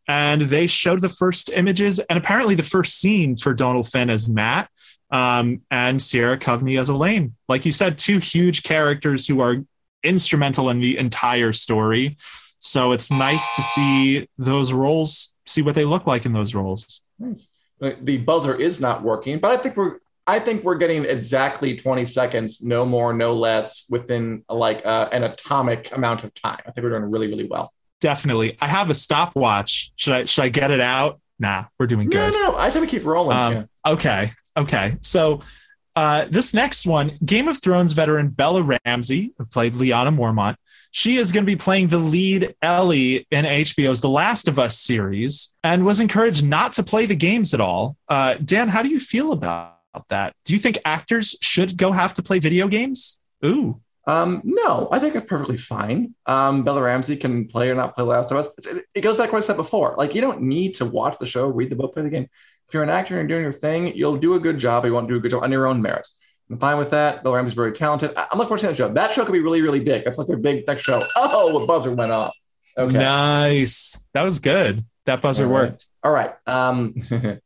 and 0.08 0.42
they 0.42 0.66
showed 0.66 1.00
the 1.00 1.08
first 1.08 1.50
images 1.50 1.98
and 2.00 2.18
apparently 2.18 2.54
the 2.54 2.62
first 2.62 2.98
scene 2.98 3.36
for 3.36 3.54
Dónal 3.54 3.88
Finn 3.88 4.10
as 4.10 4.28
Mat 4.28 4.68
um, 5.10 5.60
and 5.70 6.00
Ceara 6.00 6.38
Coveney 6.38 6.78
as 6.78 6.90
Elayne. 6.90 7.32
Like 7.48 7.64
you 7.64 7.72
said, 7.72 7.98
two 7.98 8.18
huge 8.18 8.62
characters 8.62 9.26
who 9.26 9.40
are 9.40 9.56
instrumental 10.02 10.70
in 10.70 10.80
the 10.80 10.98
entire 10.98 11.52
story. 11.52 12.16
So 12.58 12.92
it's 12.92 13.10
nice 13.10 13.46
to 13.56 13.62
see 13.62 14.28
those 14.38 14.72
roles, 14.72 15.34
see 15.46 15.62
what 15.62 15.74
they 15.74 15.84
look 15.84 16.06
like 16.06 16.24
in 16.24 16.32
those 16.32 16.54
roles. 16.54 17.02
Nice. 17.18 17.53
The 18.00 18.18
buzzer 18.18 18.54
is 18.54 18.80
not 18.80 19.02
working, 19.02 19.38
but 19.38 19.50
I 19.50 19.56
think 19.56 19.76
we're 19.76 19.98
I 20.26 20.38
think 20.38 20.64
we're 20.64 20.76
getting 20.76 21.04
exactly 21.04 21.76
20 21.76 22.06
seconds, 22.06 22.62
no 22.62 22.86
more, 22.86 23.12
no 23.12 23.34
less, 23.34 23.86
within 23.90 24.42
like 24.48 24.84
uh, 24.86 25.08
an 25.12 25.22
atomic 25.22 25.94
amount 25.94 26.24
of 26.24 26.32
time. 26.32 26.60
I 26.66 26.70
think 26.70 26.82
we're 26.82 26.98
doing 26.98 27.10
really, 27.10 27.28
really 27.28 27.46
well. 27.46 27.74
Definitely. 28.00 28.56
I 28.60 28.68
have 28.68 28.88
a 28.90 28.94
stopwatch. 28.94 29.92
Should 29.96 30.12
I 30.12 30.24
should 30.24 30.44
I 30.44 30.48
get 30.48 30.70
it 30.70 30.80
out? 30.80 31.20
Nah, 31.38 31.64
we're 31.78 31.86
doing 31.86 32.08
good. 32.08 32.32
No, 32.32 32.50
no, 32.50 32.56
I 32.56 32.68
say 32.68 32.80
we 32.80 32.86
keep 32.86 33.04
rolling. 33.04 33.36
Um, 33.36 33.52
yeah. 33.52 33.92
Okay. 33.92 34.32
Okay. 34.56 34.96
So 35.00 35.42
uh, 35.96 36.26
this 36.30 36.54
next 36.54 36.86
one, 36.86 37.18
Game 37.24 37.48
of 37.48 37.60
Thrones 37.62 37.92
veteran 37.92 38.28
Bella 38.28 38.78
Ramsey, 38.86 39.32
who 39.38 39.44
played 39.46 39.74
Lyanna 39.74 40.14
Mormont, 40.14 40.56
she 40.94 41.16
is 41.16 41.32
going 41.32 41.42
to 41.44 41.50
be 41.50 41.56
playing 41.56 41.88
the 41.88 41.98
lead 41.98 42.54
Ellie 42.62 43.26
in 43.32 43.44
HBO's 43.44 44.00
The 44.00 44.08
Last 44.08 44.46
of 44.46 44.60
Us 44.60 44.78
series 44.78 45.52
and 45.64 45.84
was 45.84 45.98
encouraged 45.98 46.44
not 46.44 46.72
to 46.74 46.84
play 46.84 47.04
the 47.04 47.16
games 47.16 47.52
at 47.52 47.60
all. 47.60 47.96
Uh, 48.08 48.34
Dan, 48.34 48.68
how 48.68 48.80
do 48.80 48.88
you 48.88 49.00
feel 49.00 49.32
about 49.32 49.74
that? 50.08 50.34
Do 50.44 50.52
you 50.52 50.60
think 50.60 50.78
actors 50.84 51.36
should 51.40 51.76
go 51.76 51.90
have 51.90 52.14
to 52.14 52.22
play 52.22 52.38
video 52.38 52.68
games? 52.68 53.18
Ooh. 53.44 53.80
Um, 54.06 54.40
no, 54.44 54.86
I 54.92 55.00
think 55.00 55.16
it's 55.16 55.26
perfectly 55.26 55.56
fine. 55.56 56.14
Um, 56.26 56.62
Bella 56.62 56.82
Ramsey 56.82 57.16
can 57.16 57.48
play 57.48 57.70
or 57.70 57.74
not 57.74 57.96
play 57.96 58.04
Last 58.04 58.30
of 58.30 58.36
Us. 58.36 58.54
It 58.94 59.00
goes 59.00 59.16
back 59.16 59.30
to 59.30 59.32
what 59.32 59.42
I 59.42 59.46
said 59.46 59.56
before. 59.56 59.96
Like, 59.98 60.14
you 60.14 60.20
don't 60.20 60.42
need 60.42 60.76
to 60.76 60.84
watch 60.84 61.18
the 61.18 61.26
show, 61.26 61.48
read 61.48 61.70
the 61.70 61.76
book, 61.76 61.94
play 61.94 62.04
the 62.04 62.08
game. 62.10 62.28
If 62.68 62.72
you're 62.72 62.84
an 62.84 62.90
actor 62.90 63.18
and 63.18 63.28
you're 63.28 63.36
doing 63.36 63.42
your 63.42 63.60
thing, 63.60 63.96
you'll 63.96 64.18
do 64.18 64.34
a 64.34 64.40
good 64.40 64.58
job. 64.58 64.84
You 64.84 64.94
won't 64.94 65.08
do 65.08 65.16
a 65.16 65.20
good 65.20 65.32
job 65.32 65.42
on 65.42 65.50
your 65.50 65.66
own 65.66 65.82
merits. 65.82 66.14
I'm 66.50 66.58
fine 66.58 66.76
with 66.78 66.90
that. 66.90 67.22
Bella 67.24 67.36
Ramsey's 67.36 67.54
very 67.54 67.72
talented. 67.72 68.12
I- 68.16 68.26
I'm 68.30 68.38
looking 68.38 68.48
forward 68.48 68.60
to 68.60 68.66
that 68.68 68.76
show. 68.76 68.92
That 68.92 69.12
show 69.12 69.24
could 69.24 69.32
be 69.32 69.40
really, 69.40 69.62
really 69.62 69.80
big. 69.80 70.04
That's 70.04 70.18
like 70.18 70.26
their 70.26 70.36
big 70.36 70.66
next 70.66 70.82
show. 70.82 71.06
Oh, 71.16 71.62
a 71.62 71.66
buzzer 71.66 71.90
went 71.94 72.12
off. 72.12 72.36
Okay. 72.76 72.92
Nice. 72.92 74.02
That 74.12 74.22
was 74.22 74.38
good. 74.40 74.84
That 75.06 75.22
buzzer 75.22 75.44
All 75.46 75.50
right. 75.50 75.70
worked. 75.70 75.86
All 76.02 76.12
right. 76.12 76.32
Um, 76.46 76.94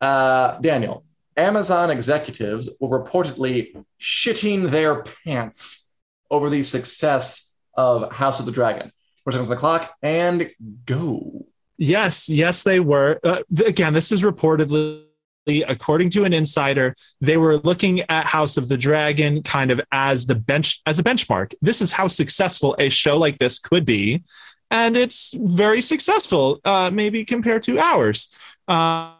uh, 0.00 0.58
Daniel, 0.60 1.04
Amazon 1.36 1.90
executives 1.90 2.68
were 2.80 3.02
reportedly 3.04 3.84
shitting 4.00 4.70
their 4.70 5.02
pants 5.24 5.92
over 6.30 6.48
the 6.50 6.62
success 6.62 7.54
of 7.76 8.12
House 8.12 8.40
of 8.40 8.46
the 8.46 8.52
Dragon. 8.52 8.92
Four 9.24 9.32
seconds 9.32 9.50
on 9.50 9.56
the 9.56 9.60
clock 9.60 9.94
and 10.02 10.50
go. 10.86 11.46
Yes, 11.76 12.28
yes, 12.28 12.62
they 12.62 12.78
were. 12.78 13.18
Uh, 13.24 13.42
again, 13.66 13.94
this 13.94 14.12
is 14.12 14.22
reportedly, 14.22 15.04
according 15.46 16.10
to 16.10 16.24
an 16.24 16.32
insider, 16.32 16.94
they 17.20 17.36
were 17.36 17.56
looking 17.58 18.00
at 18.08 18.24
House 18.26 18.56
of 18.56 18.68
the 18.68 18.76
Dragon 18.76 19.42
kind 19.42 19.70
of 19.70 19.80
as 19.92 20.26
the 20.26 20.34
bench 20.34 20.80
as 20.86 20.98
a 20.98 21.02
benchmark. 21.02 21.54
This 21.60 21.80
is 21.80 21.92
how 21.92 22.06
successful 22.08 22.74
a 22.78 22.88
show 22.88 23.16
like 23.18 23.38
this 23.38 23.58
could 23.58 23.84
be, 23.84 24.22
and 24.70 24.96
it's 24.96 25.34
very 25.34 25.80
successful, 25.80 26.60
uh, 26.64 26.90
maybe 26.92 27.24
compared 27.24 27.62
to 27.64 27.78
ours. 27.78 28.34
Uh, 28.66 29.12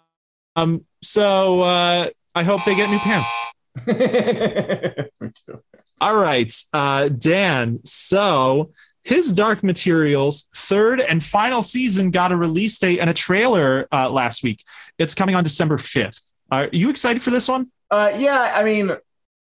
um, 0.56 0.84
so 1.02 1.62
uh, 1.62 2.10
I 2.34 2.42
hope 2.42 2.64
they 2.64 2.74
get 2.74 2.90
new 2.90 2.98
pants. 2.98 3.30
All 6.00 6.16
right, 6.16 6.52
uh, 6.72 7.08
Dan. 7.08 7.80
So 7.84 8.70
his 9.04 9.32
Dark 9.32 9.62
Materials 9.62 10.48
third 10.54 11.00
and 11.00 11.22
final 11.22 11.62
season 11.62 12.10
got 12.10 12.32
a 12.32 12.36
release 12.36 12.78
date 12.78 12.98
and 12.98 13.08
a 13.08 13.14
trailer 13.14 13.86
uh, 13.92 14.10
last 14.10 14.42
week. 14.42 14.64
It's 14.98 15.14
coming 15.14 15.34
on 15.34 15.44
December 15.44 15.78
fifth. 15.78 16.20
Are 16.50 16.68
you 16.72 16.90
excited 16.90 17.22
for 17.22 17.30
this 17.30 17.46
one? 17.48 17.70
Uh, 17.90 18.12
yeah, 18.16 18.52
I 18.56 18.64
mean, 18.64 18.90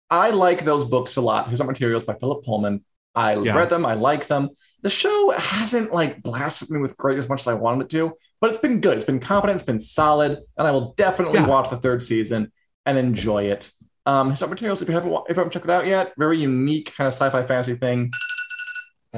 I 0.09 0.29
like 0.29 0.63
those 0.63 0.85
books 0.85 1.17
a 1.17 1.21
lot. 1.21 1.49
His 1.49 1.59
Dark 1.59 1.69
Materials 1.69 2.03
by 2.05 2.13
Philip 2.15 2.45
Pullman. 2.45 2.83
I 3.15 3.35
Yeah. 3.35 3.55
read 3.55 3.69
them. 3.69 3.85
I 3.85 3.95
like 3.95 4.27
them. 4.27 4.49
The 4.83 4.89
show 4.91 5.31
hasn't 5.35 5.91
like 5.91 6.21
blasted 6.21 6.69
me 6.69 6.79
with 6.79 6.95
great 6.97 7.17
as 7.17 7.27
much 7.27 7.41
as 7.41 7.47
I 7.47 7.55
wanted 7.55 7.85
it 7.85 7.89
to, 7.97 8.13
but 8.39 8.51
it's 8.51 8.59
been 8.59 8.79
good. 8.79 8.95
It's 8.95 9.05
been 9.07 9.19
competent. 9.19 9.55
It's 9.57 9.65
been 9.65 9.79
solid, 9.79 10.37
and 10.57 10.67
I 10.67 10.71
will 10.71 10.93
definitely 10.93 11.39
Yeah. 11.39 11.47
watch 11.47 11.69
the 11.71 11.77
third 11.77 12.03
season 12.03 12.51
and 12.85 12.97
enjoy 12.97 13.45
it. 13.45 13.71
Um, 14.05 14.29
His 14.29 14.39
Dark 14.39 14.51
Materials, 14.51 14.81
if 14.83 14.87
you 14.87 14.93
haven't 14.93 15.11
if 15.11 15.29
you 15.29 15.35
haven't 15.35 15.51
checked 15.51 15.65
it 15.65 15.71
out 15.71 15.87
yet, 15.87 16.13
very 16.17 16.37
unique 16.37 16.93
kind 16.95 17.07
of 17.07 17.13
sci-fi 17.13 17.43
fantasy 17.43 17.73
thing. 17.75 18.11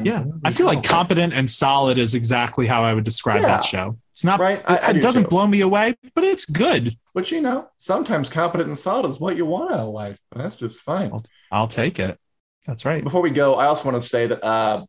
Yeah, 0.06 0.26
I 0.44 0.52
feel 0.52 0.66
like 0.66 0.84
competent 0.84 1.34
and 1.34 1.50
solid 1.50 1.98
is 1.98 2.16
exactly 2.16 2.68
how 2.68 2.84
I 2.84 2.94
would 2.94 3.04
describe 3.04 3.42
Yeah. 3.42 3.48
that 3.48 3.64
show. 3.64 3.98
It's 4.14 4.24
not 4.24 4.40
Right, 4.40 4.62
I- 4.68 4.78
I 4.78 4.90
it 4.90 4.94
do 4.94 5.00
doesn't 5.00 5.24
too. 5.24 5.30
blow 5.30 5.48
me 5.48 5.62
away, 5.62 5.96
but 6.14 6.24
it's 6.24 6.46
good. 6.46 6.98
But 7.14 7.32
you 7.32 7.42
know, 7.42 7.68
sometimes 7.78 8.30
competent 8.30 8.68
and 8.68 8.78
solid 8.78 9.08
is 9.08 9.20
what 9.20 9.38
you 9.38 9.46
want 9.46 9.72
out 9.72 9.80
of 9.80 9.90
life. 9.90 10.18
And 10.34 10.44
that's 10.44 10.58
just 10.58 10.80
fine. 10.80 11.12
I'll, 11.14 11.24
I'll 11.52 11.68
take 11.68 12.00
it. 12.00 12.20
That's 12.68 12.86
right. 12.86 13.04
Before 13.04 13.22
we 13.22 13.30
go, 13.30 13.56
I 13.56 13.66
also 13.68 13.90
want 13.90 14.02
to 14.02 14.08
say 14.08 14.28
that 14.28 14.44
uh, 14.46 14.86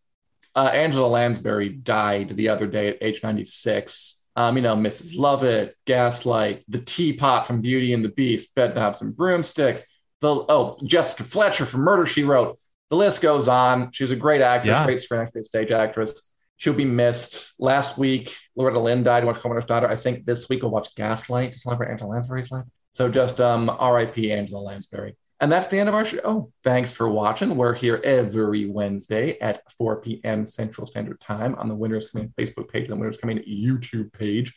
uh, 0.56 0.70
Angela 0.72 1.06
Lansbury 1.06 1.68
died 1.70 2.36
the 2.36 2.48
other 2.48 2.66
day 2.66 2.88
at 2.88 2.98
age 3.00 3.22
96. 3.22 4.16
Um, 4.36 4.56
you 4.56 4.62
know, 4.62 4.76
Mrs. 4.76 5.16
Lovett, 5.18 5.76
Gaslight, 5.86 6.64
the 6.68 6.78
teapot 6.80 7.46
from 7.46 7.60
Beauty 7.60 7.92
and 7.92 8.04
the 8.04 8.08
Beast, 8.08 8.54
Bedknobs 8.54 9.00
and 9.00 9.16
Broomsticks, 9.16 9.86
the 10.20 10.28
oh, 10.48 10.78
Jessica 10.84 11.24
Fletcher 11.24 11.64
from 11.66 11.80
Murder 11.82 12.06
She 12.06 12.24
Wrote. 12.24 12.58
The 12.90 12.96
list 12.96 13.22
goes 13.22 13.48
on. 13.48 13.92
She's 13.92 14.10
a 14.10 14.16
great 14.16 14.42
actress, 14.42 14.76
Yeah. 14.76 14.84
great 14.84 15.00
screen 15.00 15.20
actress, 15.20 15.32
great 15.32 15.46
stage 15.46 15.70
actress. 15.70 16.32
She'll 16.56 16.74
be 16.74 16.84
missed. 16.84 17.54
Last 17.58 17.96
week, 17.96 18.36
Loretta 18.56 18.80
Lynn 18.80 19.02
died. 19.02 19.24
Watched 19.24 19.40
Coal 19.40 19.50
Miner's 19.52 19.64
Daughter. 19.64 19.88
I 19.88 19.96
think 19.96 20.26
this 20.26 20.48
week 20.48 20.62
we'll 20.62 20.70
watch 20.70 20.94
Gaslight 20.94 21.52
to 21.52 21.58
celebrate 21.58 21.90
Angela 21.90 22.10
Lansbury's 22.10 22.50
life. 22.50 22.64
So 22.90 23.08
just 23.10 23.40
um, 23.40 23.70
R.I.P. 23.70 24.30
Angela 24.32 24.60
Lansbury. 24.60 25.16
And 25.42 25.50
that's 25.50 25.68
the 25.68 25.78
end 25.78 25.88
of 25.88 25.94
our 25.94 26.04
show. 26.04 26.52
Thanks 26.64 26.92
for 26.92 27.08
watching. 27.08 27.56
We're 27.56 27.74
here 27.74 27.98
every 28.04 28.66
Wednesday 28.66 29.38
at 29.40 29.62
4 29.78 30.02
p.m. 30.02 30.44
Central 30.44 30.86
Standard 30.86 31.18
Time 31.18 31.54
on 31.54 31.68
the 31.68 31.74
Winners 31.74 32.08
Coming 32.10 32.34
Facebook 32.38 32.68
page 32.68 32.82
and 32.82 32.92
the 32.92 32.96
Winners 32.96 33.16
Coming 33.16 33.38
YouTube 33.38 34.12
page. 34.12 34.52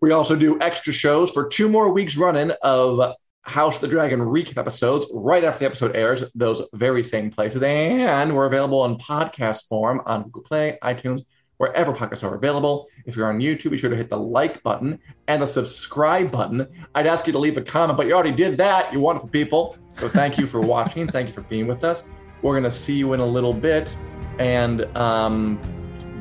We 0.00 0.12
also 0.12 0.36
do 0.36 0.58
extra 0.62 0.94
shows 0.94 1.30
for 1.32 1.48
two 1.48 1.68
more 1.68 1.92
weeks 1.92 2.16
running 2.16 2.52
of 2.62 3.14
House 3.42 3.76
of 3.76 3.80
the 3.82 3.88
Dragon 3.88 4.20
recap 4.20 4.58
episodes 4.58 5.06
right 5.14 5.44
after 5.44 5.60
the 5.60 5.66
episode 5.66 5.96
airs, 5.96 6.24
those 6.34 6.62
very 6.74 7.02
same 7.02 7.30
places. 7.30 7.62
And 7.62 8.34
we're 8.34 8.46
available 8.46 8.84
in 8.84 8.96
podcast 8.96 9.68
form 9.68 10.02
on 10.06 10.24
Google 10.24 10.42
Play, 10.42 10.78
iTunes, 10.82 11.24
wherever 11.56 11.92
podcasts 11.92 12.24
are 12.24 12.34
available. 12.34 12.86
If 13.04 13.16
you're 13.16 13.28
on 13.28 13.38
YouTube, 13.38 13.70
be 13.70 13.78
sure 13.78 13.90
to 13.90 13.96
hit 13.96 14.08
the 14.08 14.18
like 14.18 14.62
button 14.62 14.98
and 15.28 15.42
the 15.42 15.46
subscribe 15.46 16.30
button. 16.30 16.66
I'd 16.94 17.06
ask 17.06 17.26
you 17.26 17.32
to 17.32 17.38
leave 17.38 17.56
a 17.56 17.62
comment, 17.62 17.96
but 17.96 18.06
you 18.06 18.14
already 18.14 18.32
did 18.32 18.56
that, 18.58 18.92
you 18.92 19.00
wonderful 19.00 19.28
people. 19.28 19.76
So 19.92 20.08
thank 20.08 20.38
you 20.38 20.46
for 20.46 20.60
watching. 20.60 21.08
Thank 21.08 21.28
you 21.28 21.34
for 21.34 21.42
being 21.42 21.66
with 21.66 21.84
us. 21.84 22.10
We're 22.42 22.52
going 22.52 22.64
to 22.64 22.70
see 22.70 22.96
you 22.96 23.12
in 23.12 23.20
a 23.20 23.26
little 23.26 23.52
bit. 23.52 23.96
And 24.38 24.84
um, 24.96 25.60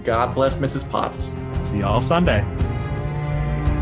God 0.03 0.35
bless 0.35 0.57
Mrs. 0.57 0.89
Potts. 0.89 1.37
See 1.61 1.79
y'all 1.79 2.01
Sunday. 2.01 2.45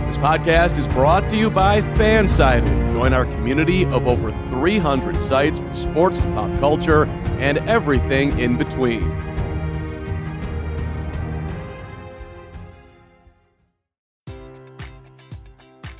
This 0.08 0.18
podcast 0.18 0.78
is 0.78 0.88
brought 0.88 1.30
to 1.32 1.38
you 1.38 1.50
by 1.50 1.82
Fansided. 1.82 2.94
Join 2.94 3.12
our 3.12 3.26
community 3.26 3.84
of 3.88 4.08
over 4.08 4.32
300 4.48 5.22
sites 5.22 5.60
from 5.60 5.74
sports 5.74 6.18
to 6.20 6.24
pop 6.28 6.50
culture 6.62 7.04
and 7.40 7.58
everything 7.68 8.40
in 8.40 8.58
between. 8.58 9.04